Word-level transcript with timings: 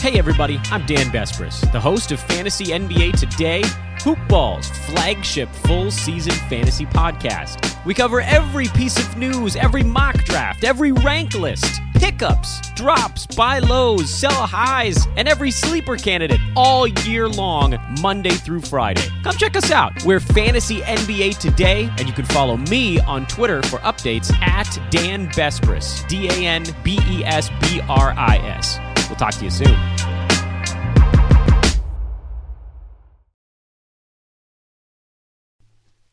Hey 0.00 0.18
everybody, 0.18 0.58
I'm 0.70 0.86
Dan 0.86 1.10
Besbris, 1.10 1.70
the 1.72 1.78
host 1.78 2.10
of 2.10 2.20
Fantasy 2.20 2.68
NBA 2.68 3.20
Today, 3.20 3.60
Hoopball's 3.98 4.70
flagship 4.86 5.50
full 5.50 5.90
season 5.90 6.32
fantasy 6.48 6.86
podcast. 6.86 7.84
We 7.84 7.92
cover 7.92 8.22
every 8.22 8.68
piece 8.68 8.98
of 8.98 9.18
news, 9.18 9.56
every 9.56 9.82
mock 9.82 10.16
draft, 10.24 10.64
every 10.64 10.92
rank 10.92 11.34
list, 11.34 11.82
pickups, 11.96 12.70
drops, 12.70 13.26
buy 13.26 13.58
lows, 13.58 14.08
sell 14.08 14.32
highs, 14.32 15.06
and 15.18 15.28
every 15.28 15.50
sleeper 15.50 15.96
candidate 15.96 16.40
all 16.56 16.86
year 16.86 17.28
long, 17.28 17.76
Monday 18.00 18.30
through 18.30 18.62
Friday. 18.62 19.06
Come 19.22 19.36
check 19.36 19.54
us 19.54 19.70
out. 19.70 19.92
We're 20.06 20.20
Fantasy 20.20 20.80
NBA 20.80 21.36
Today, 21.38 21.90
and 21.98 22.08
you 22.08 22.14
can 22.14 22.24
follow 22.24 22.56
me 22.56 23.00
on 23.00 23.26
Twitter 23.26 23.60
for 23.64 23.80
updates 23.80 24.32
at 24.40 24.78
Dan 24.90 25.28
Besbris, 25.32 26.08
D 26.08 26.28
A 26.28 26.48
N 26.48 26.64
B 26.82 26.98
E 27.06 27.22
S 27.22 27.50
B 27.60 27.82
R 27.86 28.14
I 28.16 28.38
S. 28.38 28.80
We'll 29.10 29.16
talk 29.16 29.34
to 29.34 29.44
you 29.44 29.50
soon. 29.50 29.76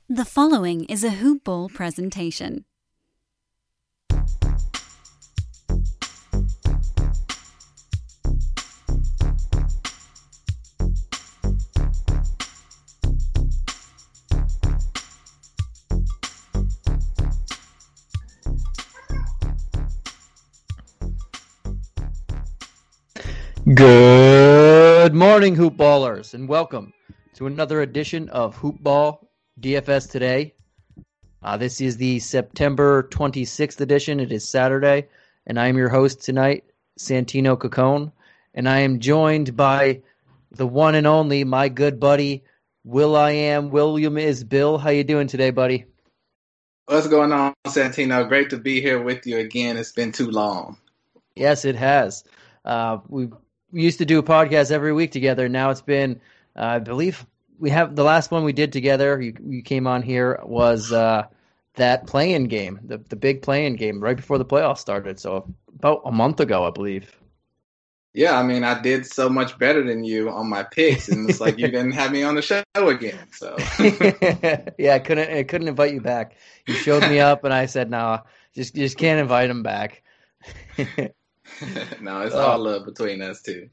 The 0.09 0.25
following 0.25 0.85
is 0.85 1.03
a 1.03 1.11
Hoop 1.11 1.43
Ball 1.43 1.69
presentation. 1.69 2.65
Morning, 25.37 25.53
Hoop 25.53 25.77
Ballers, 25.77 26.33
and 26.33 26.49
welcome 26.49 26.91
to 27.35 27.45
another 27.45 27.83
edition 27.83 28.27
of 28.29 28.55
Hoop 28.55 28.79
Ball 28.79 29.29
DFS 29.61 30.09
Today. 30.09 30.55
Uh, 31.43 31.55
this 31.55 31.79
is 31.79 31.95
the 31.95 32.17
September 32.17 33.03
26th 33.11 33.79
edition. 33.79 34.19
It 34.19 34.31
is 34.31 34.49
Saturday, 34.49 35.07
and 35.45 35.59
I 35.59 35.67
am 35.67 35.77
your 35.77 35.89
host 35.89 36.23
tonight, 36.23 36.63
Santino 36.99 37.55
Cacone, 37.55 38.11
and 38.55 38.67
I 38.67 38.79
am 38.79 38.99
joined 38.99 39.55
by 39.55 40.01
the 40.53 40.65
one 40.65 40.95
and 40.95 41.05
only, 41.05 41.43
my 41.43 41.69
good 41.69 41.99
buddy, 41.99 42.43
Will 42.83 43.15
I 43.15 43.29
Am 43.29 43.69
William 43.69 44.17
is 44.17 44.43
Bill. 44.43 44.79
How 44.79 44.89
you 44.89 45.03
doing 45.03 45.27
today, 45.27 45.51
buddy? 45.51 45.85
What's 46.87 47.05
going 47.05 47.31
on, 47.31 47.53
Santino? 47.67 48.27
Great 48.27 48.49
to 48.49 48.57
be 48.57 48.81
here 48.81 49.03
with 49.03 49.27
you 49.27 49.37
again. 49.37 49.77
It's 49.77 49.91
been 49.91 50.11
too 50.11 50.31
long. 50.31 50.77
Yes, 51.35 51.63
it 51.63 51.75
has. 51.75 52.23
Uh, 52.65 52.97
we 53.07 53.29
we 53.71 53.81
used 53.81 53.99
to 53.99 54.05
do 54.05 54.19
a 54.19 54.23
podcast 54.23 54.71
every 54.71 54.93
week 54.93 55.11
together. 55.11 55.49
Now 55.49 55.69
it's 55.69 55.81
been, 55.81 56.19
uh, 56.55 56.63
I 56.63 56.79
believe, 56.79 57.25
we 57.59 57.69
have 57.71 57.95
the 57.95 58.03
last 58.03 58.31
one 58.31 58.43
we 58.43 58.53
did 58.53 58.71
together. 58.71 59.19
You, 59.21 59.33
you 59.47 59.61
came 59.61 59.87
on 59.87 60.01
here 60.01 60.39
was 60.43 60.91
uh, 60.91 61.25
that 61.75 62.05
play-in 62.07 62.45
game, 62.45 62.79
the 62.83 62.97
the 62.97 63.15
big 63.15 63.41
play-in 63.41 63.75
game 63.75 63.99
right 63.99 64.15
before 64.15 64.37
the 64.37 64.45
playoffs 64.45 64.79
started. 64.79 65.19
So 65.19 65.51
about 65.75 66.01
a 66.05 66.11
month 66.11 66.39
ago, 66.39 66.65
I 66.65 66.71
believe. 66.71 67.15
Yeah, 68.13 68.39
I 68.39 68.43
mean, 68.43 68.63
I 68.63 68.81
did 68.81 69.05
so 69.05 69.29
much 69.29 69.59
better 69.59 69.83
than 69.83 70.03
you 70.03 70.29
on 70.29 70.49
my 70.49 70.63
picks, 70.63 71.07
and 71.07 71.29
it's 71.29 71.39
like 71.39 71.59
you 71.59 71.67
didn't 71.67 71.91
have 71.91 72.11
me 72.11 72.23
on 72.23 72.33
the 72.33 72.41
show 72.41 72.63
again. 72.75 73.27
So 73.31 73.55
yeah, 74.79 74.95
I 74.95 74.99
couldn't 74.99 75.31
I 75.31 75.43
couldn't 75.43 75.67
invite 75.67 75.93
you 75.93 76.01
back. 76.01 76.35
You 76.65 76.73
showed 76.73 77.03
me 77.03 77.19
up, 77.19 77.43
and 77.43 77.53
I 77.53 77.67
said, 77.67 77.89
no, 77.89 77.97
nah, 77.97 78.19
just 78.55 78.75
just 78.75 78.97
can't 78.97 79.19
invite 79.19 79.49
him 79.49 79.61
back. 79.61 80.03
no, 82.01 82.21
it's 82.21 82.35
all 82.35 82.59
love 82.59 82.85
between 82.85 83.21
us 83.21 83.41
two. 83.41 83.69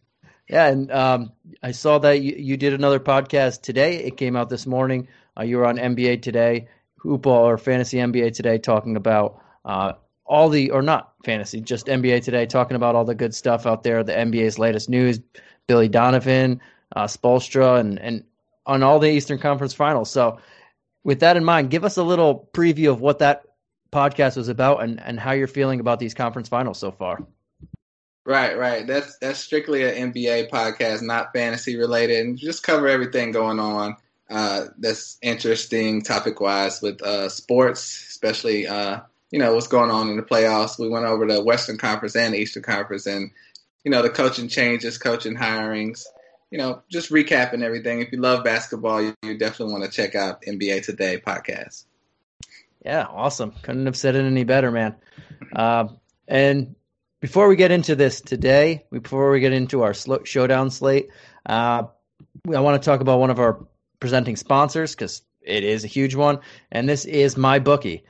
Yeah, 0.49 0.67
and 0.67 0.91
um, 0.93 1.33
I 1.63 1.73
saw 1.73 1.99
that 1.99 2.21
you, 2.21 2.35
you 2.37 2.57
did 2.57 2.75
another 2.75 3.01
podcast 3.01 3.63
today. 3.63 4.05
It 4.05 4.17
came 4.17 4.37
out 4.37 4.51
this 4.51 4.67
morning. 4.67 5.09
Uh, 5.39 5.45
you 5.45 5.57
were 5.57 5.67
on 5.67 5.77
NBA 5.77 6.23
Today, 6.23 6.69
Hoopball 7.03 7.27
or 7.27 7.59
Fantasy 7.59 7.97
NBA 7.99 8.35
Today, 8.35 8.59
talking 8.59 8.97
about 8.97 9.41
uh, 9.65 9.93
all 10.27 10.51
the, 10.51 10.71
or 10.71 10.83
not 10.83 11.15
fantasy, 11.25 11.61
just 11.61 11.87
NBA 11.87 12.23
Today, 12.23 12.47
talking 12.47 12.77
about 12.77 12.95
all 12.95 13.05
the 13.05 13.15
good 13.15 13.35
stuff 13.35 13.67
out 13.67 13.83
there, 13.83 14.05
the 14.05 14.13
NBA's 14.13 14.59
latest 14.59 14.91
news, 14.91 15.21
Billy 15.67 15.89
Donovan, 15.89 16.61
uh, 16.95 17.05
Spoelstra, 17.05 17.81
and, 17.81 17.99
and 17.99 18.25
on 18.67 18.83
all 18.83 18.99
the 18.99 19.11
Eastern 19.11 19.39
Conference 19.39 19.75
Finals. 19.75 20.11
So, 20.11 20.39
with 21.05 21.21
that 21.21 21.37
in 21.37 21.45
mind, 21.45 21.71
give 21.71 21.85
us 21.85 21.97
a 21.99 22.03
little 22.03 22.49
preview 22.55 22.91
of 22.91 23.01
what 23.01 23.19
that 23.19 23.45
podcast 23.93 24.37
was 24.37 24.49
about 24.49 24.83
and, 24.83 25.01
and 25.01 25.21
how 25.21 25.33
you're 25.33 25.47
feeling 25.47 25.81
about 25.81 26.01
these 26.01 26.15
conference 26.15 26.49
finals 26.49 26.79
so 26.79 26.91
far. 26.91 27.25
Right, 28.27 28.57
right. 28.57 28.87
That's 28.87 29.19
that's 29.19 29.39
strictly 29.39 29.85
an 29.85 30.13
NBA 30.13 30.49
podcast, 30.51 31.03
not 31.03 31.33
fantasy 31.35 31.77
related, 31.77 32.25
and 32.25 32.39
just 32.39 32.63
cover 32.63 32.89
everything 32.89 33.33
going 33.33 33.61
on 33.61 33.97
uh, 34.31 34.67
that's 34.79 35.19
interesting 35.23 36.03
topic 36.03 36.41
wise 36.41 36.81
with 36.81 37.03
uh, 37.03 37.29
sports, 37.29 38.07
especially 38.09 38.67
uh, 38.67 39.01
you 39.31 39.39
know 39.39 39.55
what's 39.55 39.69
going 39.69 39.91
on 39.91 40.09
in 40.09 40.17
the 40.17 40.23
playoffs. 40.23 40.79
We 40.79 40.89
went 40.89 41.05
over 41.05 41.27
the 41.27 41.43
Western 41.43 41.77
Conference 41.77 42.17
and 42.17 42.35
Eastern 42.35 42.63
Conference, 42.63 43.07
and 43.07 43.31
you 43.85 43.91
know 43.91 44.03
the 44.03 44.11
coaching 44.11 44.49
changes, 44.49 44.99
coaching 44.99 45.37
hirings. 45.37 46.05
You 46.51 46.59
know, 46.59 46.83
just 46.89 47.11
recapping 47.11 47.63
everything. 47.63 48.01
If 48.01 48.13
you 48.13 48.21
love 48.21 48.45
basketball, 48.45 49.03
you, 49.03 49.15
you 49.23 49.37
definitely 49.37 49.73
want 49.73 49.85
to 49.85 49.91
check 49.91 50.15
out 50.15 50.43
NBA 50.43 50.85
Today 50.85 51.21
podcast. 51.25 51.85
Yeah, 52.85 53.05
awesome. 53.05 53.53
Couldn't 53.63 53.87
have 53.87 53.97
said 53.97 54.15
it 54.15 54.25
any 54.25 54.45
better, 54.45 54.71
man. 54.71 54.95
Uh, 55.55 55.89
and 56.29 56.77
before 57.25 57.49
we 57.49 57.57
get 57.57 57.71
into 57.71 57.97
this 57.97 58.21
today, 58.21 58.85
before 58.93 59.31
we 59.31 59.41
get 59.41 59.55
into 59.55 59.81
our 59.81 59.95
showdown 59.95 60.71
slate, 60.71 61.09
uh, 61.47 61.85
I 62.55 62.61
want 62.61 62.83
to 62.83 62.85
talk 62.85 63.01
about 63.01 63.19
one 63.19 63.31
of 63.31 63.39
our 63.39 63.67
presenting 63.99 64.37
sponsors 64.37 64.95
because 64.95 65.23
it 65.41 65.65
is 65.65 65.85
a 65.85 65.87
huge 65.87 66.15
one, 66.15 66.41
and 66.71 66.87
this 66.87 67.07
is 67.07 67.39
my 67.39 67.61
bookie. 67.61 68.05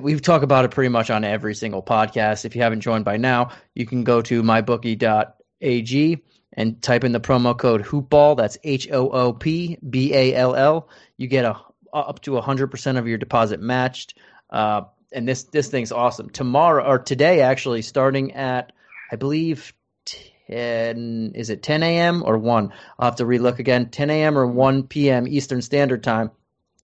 We've 0.00 0.22
talked 0.22 0.44
about 0.44 0.64
it 0.64 0.70
pretty 0.70 0.88
much 0.88 1.10
on 1.10 1.24
every 1.24 1.56
single 1.56 1.82
podcast. 1.82 2.44
If 2.44 2.54
you 2.54 2.62
haven't 2.62 2.82
joined 2.82 3.04
by 3.04 3.16
now, 3.16 3.50
you 3.74 3.86
can 3.86 4.04
go 4.04 4.22
to 4.22 4.40
mybookie.ag 4.44 6.22
and 6.52 6.80
type 6.80 7.02
in 7.02 7.10
the 7.10 7.18
promo 7.18 7.58
code 7.58 7.82
hoopball. 7.82 8.36
That's 8.36 8.56
H 8.62 8.88
O 8.92 9.10
O 9.10 9.32
P 9.32 9.78
B 9.90 10.14
A 10.14 10.36
L 10.36 10.54
L. 10.54 10.88
You 11.16 11.26
get 11.26 11.44
a 11.44 11.56
up 11.92 12.22
to 12.22 12.30
100% 12.30 12.98
of 12.98 13.08
your 13.08 13.18
deposit 13.18 13.58
matched. 13.58 14.14
Uh, 14.48 14.82
and 15.12 15.26
this 15.26 15.44
this 15.44 15.68
thing's 15.68 15.92
awesome. 15.92 16.30
Tomorrow 16.30 16.84
or 16.84 16.98
today, 16.98 17.40
actually, 17.40 17.82
starting 17.82 18.32
at 18.32 18.72
I 19.10 19.16
believe 19.16 19.72
ten 20.04 21.32
is 21.34 21.50
it 21.50 21.62
ten 21.62 21.82
a.m. 21.82 22.22
or 22.24 22.38
one? 22.38 22.72
I'll 22.98 23.10
have 23.10 23.16
to 23.16 23.24
relook 23.24 23.58
again. 23.58 23.90
Ten 23.90 24.10
a.m. 24.10 24.38
or 24.38 24.46
one 24.46 24.82
p.m. 24.84 25.26
Eastern 25.26 25.62
Standard 25.62 26.02
Time. 26.02 26.30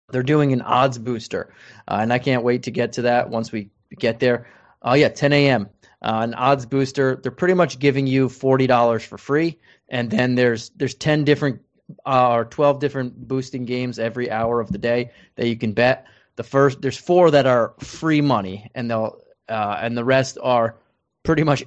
They're 0.09 0.23
doing 0.23 0.53
an 0.53 0.61
odds 0.61 0.97
booster, 0.99 1.53
uh, 1.87 1.97
and 2.01 2.13
I 2.13 2.19
can't 2.19 2.43
wait 2.43 2.63
to 2.63 2.71
get 2.71 2.93
to 2.93 3.03
that 3.03 3.29
once 3.29 3.51
we 3.51 3.69
get 3.97 4.19
there. 4.19 4.47
Oh 4.81 4.93
yeah, 4.93 5.09
ten 5.09 5.33
a.m. 5.33 5.69
Uh, 6.01 6.19
an 6.23 6.33
odds 6.33 6.65
booster. 6.65 7.15
They're 7.15 7.31
pretty 7.31 7.53
much 7.55 7.79
giving 7.79 8.07
you 8.07 8.29
forty 8.29 8.67
dollars 8.67 9.03
for 9.03 9.17
free, 9.17 9.59
and 9.89 10.11
then 10.11 10.35
there's 10.35 10.69
there's 10.75 10.95
ten 10.95 11.23
different 11.23 11.61
uh, 12.05 12.33
or 12.33 12.45
twelve 12.45 12.79
different 12.79 13.27
boosting 13.27 13.65
games 13.65 13.97
every 13.97 14.29
hour 14.29 14.59
of 14.59 14.71
the 14.71 14.77
day 14.77 15.11
that 15.35 15.47
you 15.47 15.57
can 15.57 15.73
bet 15.73 16.05
the 16.35 16.43
first 16.43 16.81
there's 16.81 16.97
four 16.97 17.31
that 17.31 17.45
are 17.45 17.73
free 17.79 18.21
money 18.21 18.69
and 18.75 18.89
they'll 18.89 19.21
uh, 19.49 19.77
and 19.81 19.97
the 19.97 20.03
rest 20.03 20.37
are 20.41 20.77
pretty 21.23 21.43
much 21.43 21.63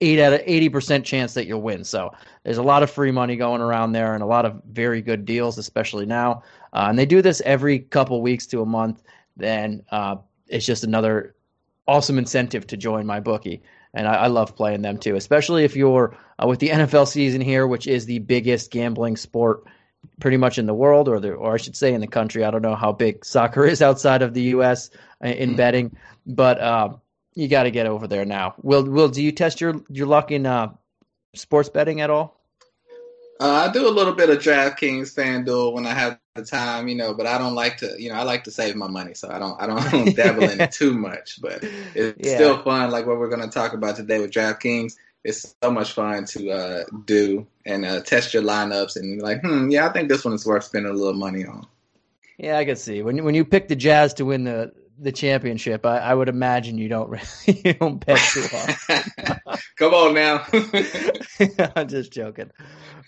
eight 0.00 0.20
out 0.20 0.32
of 0.32 0.42
eighty 0.44 0.68
percent 0.68 1.04
chance 1.04 1.34
that 1.34 1.46
you'll 1.46 1.62
win. 1.62 1.84
So 1.84 2.12
there's 2.44 2.58
a 2.58 2.62
lot 2.62 2.82
of 2.82 2.90
free 2.90 3.10
money 3.10 3.36
going 3.36 3.60
around 3.60 3.92
there 3.92 4.14
and 4.14 4.22
a 4.22 4.26
lot 4.26 4.44
of 4.44 4.60
very 4.70 5.02
good 5.02 5.24
deals, 5.24 5.58
especially 5.58 6.06
now. 6.06 6.42
Uh, 6.72 6.86
and 6.88 6.98
they 6.98 7.06
do 7.06 7.22
this 7.22 7.40
every 7.44 7.80
couple 7.80 8.20
weeks 8.20 8.46
to 8.48 8.62
a 8.62 8.66
month. 8.66 9.02
Then 9.36 9.82
uh, 9.90 10.16
it's 10.48 10.66
just 10.66 10.84
another 10.84 11.34
awesome 11.86 12.18
incentive 12.18 12.66
to 12.68 12.76
join 12.76 13.06
my 13.06 13.20
bookie. 13.20 13.62
And 13.94 14.08
I, 14.08 14.14
I 14.14 14.26
love 14.26 14.56
playing 14.56 14.82
them 14.82 14.98
too, 14.98 15.16
especially 15.16 15.64
if 15.64 15.76
you're 15.76 16.16
uh, 16.42 16.46
with 16.46 16.58
the 16.58 16.68
NFL 16.68 17.06
season 17.06 17.40
here, 17.40 17.66
which 17.66 17.86
is 17.86 18.06
the 18.06 18.18
biggest 18.18 18.70
gambling 18.70 19.16
sport 19.16 19.64
pretty 20.20 20.36
much 20.36 20.58
in 20.58 20.66
the 20.66 20.74
world, 20.74 21.08
or 21.08 21.20
the, 21.20 21.32
or 21.32 21.54
I 21.54 21.56
should 21.56 21.76
say 21.76 21.92
in 21.92 22.00
the 22.00 22.06
country. 22.06 22.44
I 22.44 22.50
don't 22.50 22.62
know 22.62 22.74
how 22.74 22.92
big 22.92 23.24
soccer 23.24 23.64
is 23.66 23.82
outside 23.82 24.22
of 24.22 24.34
the 24.34 24.42
U.S. 24.42 24.90
in 25.20 25.50
mm-hmm. 25.50 25.56
betting, 25.56 25.96
but 26.26 26.60
uh, 26.60 26.94
you 27.34 27.48
got 27.48 27.64
to 27.64 27.70
get 27.70 27.86
over 27.86 28.06
there 28.06 28.24
now. 28.24 28.54
Will 28.62 28.84
Will 28.84 29.08
do 29.08 29.22
you 29.22 29.32
test 29.32 29.60
your 29.60 29.80
your 29.88 30.06
luck 30.06 30.30
in 30.30 30.46
uh, 30.46 30.72
sports 31.34 31.68
betting 31.68 32.00
at 32.00 32.10
all? 32.10 32.40
Uh, 33.40 33.68
I 33.68 33.72
do 33.72 33.88
a 33.88 33.90
little 33.90 34.14
bit 34.14 34.30
of 34.30 34.38
DraftKings, 34.38 35.12
FanDuel 35.12 35.72
when 35.72 35.86
I 35.86 35.92
have 35.92 36.20
the 36.36 36.44
time, 36.44 36.86
you 36.86 36.94
know, 36.94 37.14
but 37.14 37.26
I 37.26 37.36
don't 37.36 37.56
like 37.56 37.78
to, 37.78 37.96
you 37.98 38.08
know, 38.08 38.14
I 38.14 38.22
like 38.22 38.44
to 38.44 38.52
save 38.52 38.76
my 38.76 38.86
money, 38.86 39.14
so 39.14 39.28
I 39.28 39.40
don't, 39.40 39.60
I 39.60 39.66
don't, 39.66 39.80
I 39.80 39.90
don't 40.04 40.16
dabble 40.16 40.44
in 40.44 40.60
it 40.60 40.70
too 40.70 40.94
much. 40.94 41.40
But 41.40 41.64
it's 41.94 42.28
yeah. 42.28 42.36
still 42.36 42.62
fun, 42.62 42.90
like 42.90 43.06
what 43.06 43.18
we're 43.18 43.28
going 43.28 43.42
to 43.42 43.52
talk 43.52 43.72
about 43.72 43.96
today 43.96 44.20
with 44.20 44.30
DraftKings 44.30 44.94
it's 45.24 45.54
so 45.62 45.70
much 45.70 45.92
fun 45.92 46.26
to 46.26 46.50
uh, 46.50 46.84
do 47.06 47.46
and 47.64 47.84
uh, 47.84 48.00
test 48.02 48.34
your 48.34 48.42
lineups 48.42 48.96
and 48.96 49.20
like, 49.22 49.40
hmm, 49.40 49.70
yeah, 49.70 49.86
I 49.86 49.92
think 49.92 50.08
this 50.08 50.24
one 50.24 50.34
is 50.34 50.46
worth 50.46 50.64
spending 50.64 50.92
a 50.92 50.94
little 50.94 51.14
money 51.14 51.44
on. 51.44 51.66
Yeah, 52.38 52.58
I 52.58 52.64
can 52.64 52.76
see 52.76 53.02
when 53.02 53.24
when 53.24 53.34
you 53.34 53.44
pick 53.44 53.68
the 53.68 53.76
Jazz 53.76 54.12
to 54.14 54.24
win 54.24 54.44
the 54.44 54.72
the 54.98 55.12
championship, 55.12 55.84
I, 55.86 55.98
I 55.98 56.14
would 56.14 56.28
imagine 56.28 56.78
you 56.78 56.88
don't 56.88 57.08
really 57.48 57.60
you 57.64 57.74
don't 57.74 58.04
bet 58.04 58.18
too 58.18 58.46
often. 58.52 59.58
Come 59.76 59.94
on 59.94 60.14
now. 60.14 60.46
I'm 61.76 61.88
just 61.88 62.12
joking. 62.12 62.50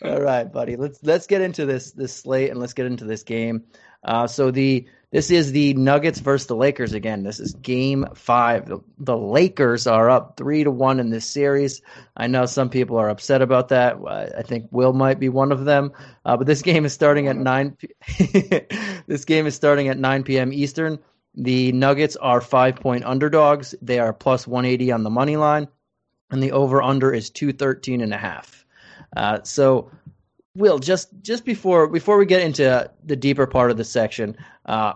All 0.03 0.21
right, 0.21 0.51
buddy. 0.51 0.77
Let's 0.77 1.01
let's 1.03 1.27
get 1.27 1.43
into 1.43 1.67
this 1.67 1.93
this 1.93 2.15
slate 2.15 2.51
and 2.51 2.59
let's 2.59 2.73
get 2.73 2.87
into 2.87 3.05
this 3.05 3.23
game. 3.23 3.65
Uh, 4.05 4.27
so 4.27 4.51
the 4.51 4.87
this 5.13 5.31
is 5.31 5.53
the 5.53 5.75
Nuggets 5.75 6.19
versus 6.19 6.49
the 6.49 6.57
Lakers 6.57 6.93
again. 6.93 7.23
This 7.23 7.39
is 7.39 7.55
Game 7.55 8.07
Five. 8.15 8.67
The, 8.67 8.81
the 8.99 9.17
Lakers 9.17 9.87
are 9.87 10.11
up 10.11 10.37
three 10.37 10.65
to 10.65 10.71
one 10.71 10.99
in 10.99 11.11
this 11.11 11.25
series. 11.25 11.81
I 12.17 12.27
know 12.27 12.47
some 12.47 12.71
people 12.71 12.99
are 12.99 13.09
upset 13.09 13.41
about 13.41 13.69
that. 13.69 13.99
I 14.07 14.43
think 14.43 14.67
Will 14.73 14.93
might 14.93 15.21
be 15.21 15.29
one 15.29 15.53
of 15.53 15.65
them. 15.65 15.93
Uh, 16.25 16.37
but 16.37 16.47
this 16.47 16.63
game 16.63 16.85
is 16.85 16.93
starting 16.93 17.29
at 17.29 17.37
nine. 17.37 17.77
this 19.07 19.25
game 19.25 19.47
is 19.47 19.55
starting 19.55 19.89
at 19.89 19.99
nine 19.99 20.25
p.m. 20.25 20.53
Eastern. 20.53 20.99
The 21.37 21.71
Nuggets 21.73 22.17
are 22.17 22.41
five 22.41 22.77
point 22.77 23.05
underdogs. 23.05 23.75
They 23.81 24.01
are 24.01 24.13
plus 24.13 24.47
180 24.47 24.91
on 24.91 25.05
the 25.05 25.11
money 25.11 25.37
line, 25.37 25.69
and 26.31 26.43
the 26.43 26.53
over 26.53 26.83
under 26.83 27.13
is 27.13 27.31
213 27.31 28.01
and 28.01 28.13
a 28.13 28.19
half. 28.19 28.65
Uh, 29.17 29.43
so, 29.45 29.91
Will, 30.57 30.79
just 30.79 31.09
just 31.21 31.45
before 31.45 31.87
before 31.87 32.17
we 32.17 32.25
get 32.27 32.41
into 32.41 32.91
the 33.05 33.17
deeper 33.17 33.47
part 33.47 33.71
of 33.71 33.77
the 33.77 33.85
section, 33.85 34.37
uh, 34.65 34.95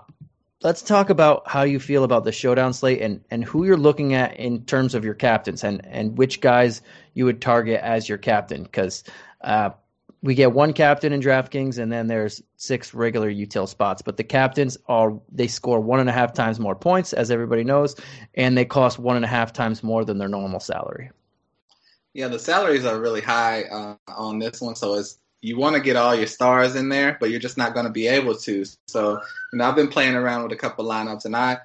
let's 0.62 0.80
talk 0.80 1.10
about 1.10 1.46
how 1.46 1.62
you 1.62 1.78
feel 1.78 2.02
about 2.02 2.24
the 2.24 2.32
showdown 2.32 2.72
slate 2.72 3.02
and, 3.02 3.22
and 3.30 3.44
who 3.44 3.66
you're 3.66 3.76
looking 3.76 4.14
at 4.14 4.36
in 4.38 4.64
terms 4.64 4.94
of 4.94 5.04
your 5.04 5.14
captains 5.14 5.62
and, 5.62 5.84
and 5.86 6.16
which 6.16 6.40
guys 6.40 6.80
you 7.12 7.26
would 7.26 7.40
target 7.40 7.80
as 7.82 8.08
your 8.08 8.16
captain. 8.18 8.62
Because 8.62 9.04
uh, 9.42 9.70
we 10.22 10.34
get 10.34 10.52
one 10.52 10.72
captain 10.72 11.12
in 11.12 11.20
DraftKings, 11.20 11.78
and 11.78 11.90
then 11.90 12.06
there's 12.06 12.42
six 12.56 12.92
regular 12.92 13.30
util 13.30 13.68
spots. 13.68 14.02
But 14.02 14.16
the 14.16 14.24
captains 14.24 14.76
are 14.86 15.18
they 15.30 15.46
score 15.46 15.80
one 15.80 16.00
and 16.00 16.08
a 16.08 16.12
half 16.12 16.32
times 16.32 16.60
more 16.60 16.74
points, 16.74 17.12
as 17.12 17.30
everybody 17.30 17.64
knows, 17.64 17.96
and 18.34 18.56
they 18.56 18.64
cost 18.64 18.98
one 18.98 19.16
and 19.16 19.24
a 19.24 19.28
half 19.28 19.52
times 19.52 19.82
more 19.82 20.04
than 20.04 20.18
their 20.18 20.28
normal 20.28 20.60
salary. 20.60 21.10
Yeah, 22.12 22.28
the 22.28 22.38
salaries 22.38 22.84
are 22.84 22.98
really 22.98 23.20
high 23.20 23.64
uh, 23.64 23.96
on 24.08 24.38
this 24.38 24.60
one, 24.60 24.74
so 24.74 24.94
it's 24.94 25.18
you 25.42 25.56
want 25.56 25.76
to 25.76 25.82
get 25.82 25.96
all 25.96 26.14
your 26.14 26.26
stars 26.26 26.74
in 26.74 26.88
there, 26.88 27.16
but 27.18 27.30
you're 27.30 27.40
just 27.40 27.56
not 27.56 27.74
going 27.74 27.86
to 27.86 27.92
be 27.92 28.06
able 28.06 28.36
to. 28.36 28.64
So, 28.86 29.20
you 29.52 29.58
know, 29.58 29.64
I've 29.64 29.76
been 29.76 29.88
playing 29.88 30.14
around 30.14 30.42
with 30.42 30.52
a 30.52 30.56
couple 30.56 30.84
lineups, 30.84 31.24
and 31.24 31.36
I 31.36 31.58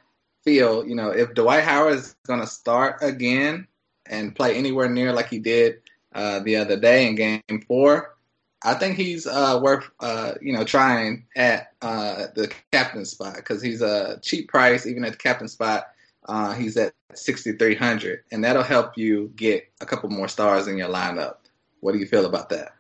feel, 0.44 0.86
you 0.86 0.96
know, 0.96 1.10
if 1.10 1.34
Dwight 1.34 1.64
Howard 1.64 1.96
is 1.96 2.16
going 2.26 2.40
to 2.40 2.48
start 2.48 2.98
again 3.02 3.68
and 4.06 4.36
play 4.36 4.56
anywhere 4.56 4.90
near 4.90 5.12
like 5.12 5.30
he 5.30 5.40
did 5.40 5.82
uh, 6.14 6.40
the 6.40 6.56
other 6.56 6.80
day 6.80 7.08
in 7.08 7.16
Game 7.16 7.62
Four, 7.68 8.16
I 8.64 8.74
think 8.74 8.98
he's 8.98 9.28
uh, 9.28 9.60
worth 9.62 9.90
uh, 10.00 10.34
you 10.42 10.54
know 10.54 10.64
trying 10.64 11.26
at 11.36 11.74
uh, 11.82 12.28
the 12.36 12.52
captain 12.72 13.06
spot 13.06 13.36
because 13.36 13.62
he's 13.62 13.82
a 13.82 14.20
cheap 14.22 14.48
price 14.48 14.88
even 14.88 15.06
at 15.06 15.12
the 15.12 15.18
captain 15.18 15.48
spot. 15.48 15.88
Uh, 16.28 16.56
he's 16.56 16.76
at 16.76 16.92
6,300, 17.14 18.24
and 18.32 18.44
that'll 18.44 18.64
help 18.64 18.98
you 18.98 19.32
get 19.36 19.68
a 19.80 19.86
couple 19.86 20.10
more 20.10 20.28
stars 20.28 20.68
in 20.68 20.76
your 20.76 20.90
lineup. 20.90 21.36
What 21.82 21.92
do 21.92 22.00
you 22.00 22.08
feel 22.08 22.26
about 22.26 22.50
that? 22.50 22.74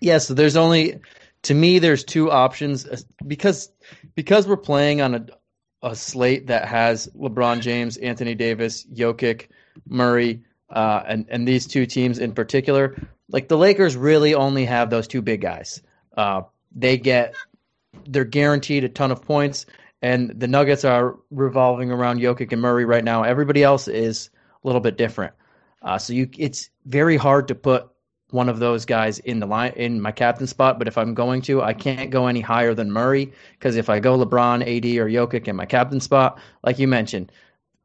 Yeah, 0.00 0.18
so 0.18 0.34
there's 0.34 0.56
only 0.56 1.00
to 1.42 1.54
me 1.54 1.78
there's 1.78 2.04
two 2.04 2.30
options 2.30 2.86
uh, 2.86 2.98
because 3.26 3.70
because 4.14 4.46
we're 4.46 4.56
playing 4.56 5.00
on 5.00 5.14
a 5.14 5.26
a 5.82 5.96
slate 5.96 6.48
that 6.48 6.68
has 6.68 7.08
LeBron 7.16 7.62
James, 7.62 7.96
Anthony 7.96 8.34
Davis, 8.34 8.84
Jokic, 8.84 9.48
Murray, 9.86 10.42
uh, 10.68 11.02
and 11.06 11.26
and 11.30 11.48
these 11.48 11.66
two 11.66 11.86
teams 11.86 12.18
in 12.18 12.32
particular 12.32 12.96
like 13.32 13.48
the 13.48 13.56
Lakers 13.56 13.96
really 13.96 14.34
only 14.34 14.64
have 14.64 14.90
those 14.90 15.06
two 15.06 15.22
big 15.22 15.40
guys. 15.40 15.82
Uh, 16.16 16.42
they 16.74 16.98
get 16.98 17.34
they're 18.06 18.24
guaranteed 18.24 18.84
a 18.84 18.88
ton 18.88 19.10
of 19.10 19.22
points, 19.22 19.66
and 20.02 20.30
the 20.38 20.48
Nuggets 20.48 20.84
are 20.84 21.16
revolving 21.30 21.90
around 21.90 22.20
Jokic 22.20 22.52
and 22.52 22.60
Murray 22.60 22.84
right 22.84 23.04
now. 23.04 23.22
Everybody 23.22 23.62
else 23.62 23.88
is 23.88 24.30
a 24.62 24.66
little 24.66 24.80
bit 24.80 24.96
different. 24.96 25.34
Uh, 25.82 25.98
so 25.98 26.12
you, 26.12 26.28
it's 26.36 26.70
very 26.84 27.16
hard 27.16 27.48
to 27.48 27.54
put 27.54 27.88
one 28.32 28.48
of 28.48 28.58
those 28.58 28.84
guys 28.84 29.18
in 29.20 29.40
the 29.40 29.46
line 29.46 29.72
in 29.76 30.00
my 30.00 30.12
captain 30.12 30.46
spot. 30.46 30.78
But 30.78 30.88
if 30.88 30.98
I'm 30.98 31.14
going 31.14 31.42
to, 31.42 31.62
I 31.62 31.72
can't 31.72 32.10
go 32.10 32.26
any 32.26 32.40
higher 32.40 32.74
than 32.74 32.90
Murray 32.90 33.32
because 33.58 33.76
if 33.76 33.88
I 33.88 34.00
go 34.00 34.18
LeBron, 34.18 34.62
AD, 34.62 34.84
or 34.98 35.08
Jokic 35.08 35.48
in 35.48 35.56
my 35.56 35.66
captain 35.66 36.00
spot, 36.00 36.38
like 36.62 36.78
you 36.78 36.88
mentioned, 36.88 37.32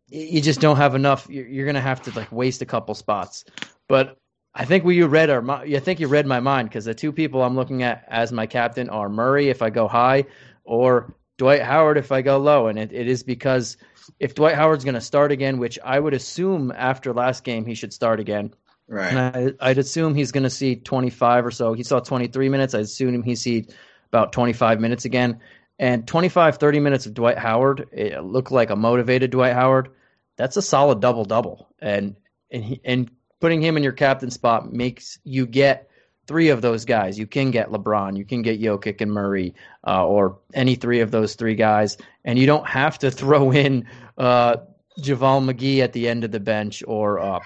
you 0.10 0.42
just 0.42 0.62
don't 0.62 0.78
have 0.78 0.96
enough. 0.96 1.28
You're, 1.30 1.72
to 1.74 1.82
have 1.82 2.02
to 2.04 2.18
like 2.18 2.32
waste 2.32 2.62
a 2.62 2.66
couple 2.66 2.96
spots. 2.96 3.46
But 3.88 4.18
I 4.54 4.66
think 4.66 4.84
we 4.84 4.96
you 4.96 5.08
read 5.08 5.30
our. 5.30 5.50
I 5.52 5.80
think 5.80 6.00
you 6.00 6.08
read 6.08 6.26
my 6.26 6.40
mind 6.40 6.70
because 6.70 6.86
the 6.86 6.94
two 6.94 7.12
people 7.12 7.44
I'm 7.44 7.56
looking 7.56 7.84
at 7.84 8.06
as 8.08 8.32
my 8.32 8.46
captain 8.46 8.90
are 8.90 9.10
Murray 9.10 9.50
if 9.50 9.62
I 9.62 9.70
go 9.70 9.88
high, 9.88 10.26
or 10.64 11.14
Dwight 11.38 11.62
Howard 11.62 11.98
if 11.98 12.12
I 12.12 12.22
go 12.22 12.38
low, 12.38 12.68
and 12.68 12.80
it, 12.80 12.94
it 12.94 13.08
is 13.08 13.24
because 13.24 13.78
if 14.20 14.36
Dwight 14.36 14.56
Howard's 14.56 14.86
going 14.86 14.96
to 14.96 15.02
start 15.02 15.32
again, 15.32 15.58
which 15.58 15.78
I 15.84 16.00
would 16.00 16.14
assume 16.14 16.72
after 16.76 17.14
last 17.14 17.44
game 17.44 17.66
he 17.66 17.76
should 17.76 17.94
start 17.94 18.20
again. 18.20 18.54
Right. 18.88 19.14
And 19.14 19.56
I, 19.60 19.70
would 19.70 19.78
assume 19.78 20.14
he's 20.14 20.32
going 20.32 20.44
to 20.44 20.50
see 20.50 20.76
25 20.76 21.46
or 21.46 21.52
so. 21.52 21.74
He 21.74 21.84
saw 21.84 22.00
23 22.00 22.50
minutes. 22.50 22.76
I 22.76 22.80
assume 22.80 23.24
he 23.24 23.36
see 23.36 23.68
about 24.12 24.32
25 24.32 24.80
minutes 24.80 25.06
again. 25.06 25.40
And 25.80 26.08
25, 26.08 26.58
30 26.58 26.80
minutes 26.80 27.06
of 27.06 27.14
Dwight 27.14 27.38
Howard, 27.38 27.90
it 27.92 28.24
looked 28.24 28.52
like 28.52 28.70
a 28.70 28.76
motivated 28.76 29.32
Dwight 29.32 29.54
Howard. 29.54 29.90
That's 30.38 30.56
a 30.58 30.62
solid 30.62 31.02
double 31.02 31.26
double. 31.26 31.70
And 31.80 32.16
and 32.52 32.64
he, 32.64 32.82
and 32.86 33.10
putting 33.42 33.62
him 33.62 33.76
in 33.76 33.84
your 33.84 33.92
captain 33.92 34.32
spot 34.32 34.72
makes 34.72 35.20
you 35.24 35.46
get 35.46 35.90
three 36.28 36.50
of 36.50 36.62
those 36.62 36.86
guys. 36.86 37.20
You 37.20 37.28
can 37.28 37.52
get 37.52 37.70
LeBron, 37.70 38.18
you 38.18 38.26
can 38.26 38.42
get 38.42 38.62
Jokic 38.62 39.02
and 39.02 39.12
Murray, 39.12 39.54
uh, 39.86 40.06
or 40.06 40.40
any 40.54 40.76
three 40.76 41.02
of 41.02 41.12
those 41.12 41.36
three 41.36 41.56
guys, 41.56 41.98
and 42.24 42.40
you 42.40 42.46
don't 42.46 42.68
have 42.68 42.98
to 43.00 43.12
throw 43.20 43.52
in 43.52 43.88
uh, 44.18 44.58
JaVale 45.00 45.52
McGee 45.52 45.80
at 45.80 45.94
the 45.94 46.08
end 46.08 46.24
of 46.24 46.32
the 46.32 46.40
bench 46.40 46.84
or 46.88 47.20
uh, 47.20 47.40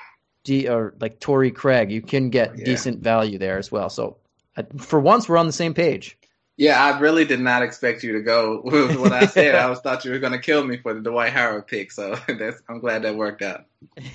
D, 0.43 0.67
or 0.67 0.93
like 0.99 1.19
Torrey 1.19 1.51
Craig. 1.51 1.91
You 1.91 2.01
can 2.01 2.29
get 2.29 2.57
yeah. 2.57 2.65
decent 2.65 3.01
value 3.01 3.37
there 3.37 3.57
as 3.57 3.71
well. 3.71 3.89
So 3.89 4.17
uh, 4.57 4.63
for 4.77 4.99
once, 4.99 5.27
we're 5.27 5.37
on 5.37 5.47
the 5.47 5.53
same 5.53 5.73
page. 5.73 6.17
Yeah, 6.59 6.83
I 6.83 6.99
really 6.99 7.23
did 7.23 7.39
not 7.39 7.63
expect 7.63 8.03
you 8.03 8.11
to 8.11 8.21
go 8.21 8.59
with 8.61 8.97
what 8.97 9.13
I 9.13 9.27
said. 9.27 9.55
I 9.55 9.69
was 9.69 9.79
thought 9.79 10.03
you 10.03 10.11
were 10.11 10.19
going 10.19 10.33
to 10.33 10.39
kill 10.39 10.61
me 10.61 10.75
for 10.75 10.93
the 10.93 10.99
Dwight 10.99 11.31
Howard 11.31 11.67
pick, 11.67 11.89
so 11.89 12.17
I'm 12.69 12.81
glad 12.81 13.03
that 13.03 13.15
worked 13.15 13.41
out. 13.41 13.63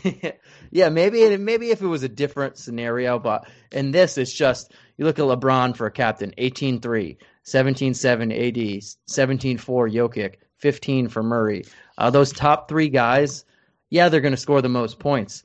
yeah, 0.71 0.91
maybe 0.91 1.35
maybe 1.39 1.71
if 1.71 1.81
it 1.81 1.87
was 1.87 2.03
a 2.03 2.09
different 2.09 2.59
scenario, 2.59 3.19
but 3.19 3.49
in 3.73 3.93
this, 3.93 4.19
it's 4.19 4.31
just 4.31 4.75
you 4.99 5.07
look 5.07 5.19
at 5.19 5.25
LeBron 5.25 5.75
for 5.75 5.87
a 5.87 5.91
captain, 5.91 6.35
18-3, 6.37 7.17
17-7 7.47 8.49
AD, 8.49 8.83
17-4 9.09 9.59
Jokic, 9.59 10.35
15 10.59 11.09
for 11.09 11.23
Murray. 11.23 11.65
Uh, 11.97 12.11
those 12.11 12.31
top 12.31 12.69
three 12.69 12.91
guys, 12.91 13.47
yeah, 13.89 14.11
they're 14.11 14.21
going 14.21 14.35
to 14.35 14.37
score 14.37 14.61
the 14.61 14.69
most 14.69 14.99
points, 14.99 15.45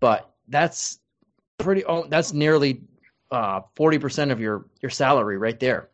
but 0.00 0.30
that's 0.48 0.98
pretty. 1.58 1.84
Oh, 1.84 2.06
that's 2.08 2.32
nearly 2.32 2.82
uh, 3.30 3.60
forty 3.76 3.98
percent 3.98 4.30
of 4.30 4.40
your 4.40 4.66
your 4.82 4.90
salary 4.90 5.38
right 5.38 5.58
there 5.60 5.90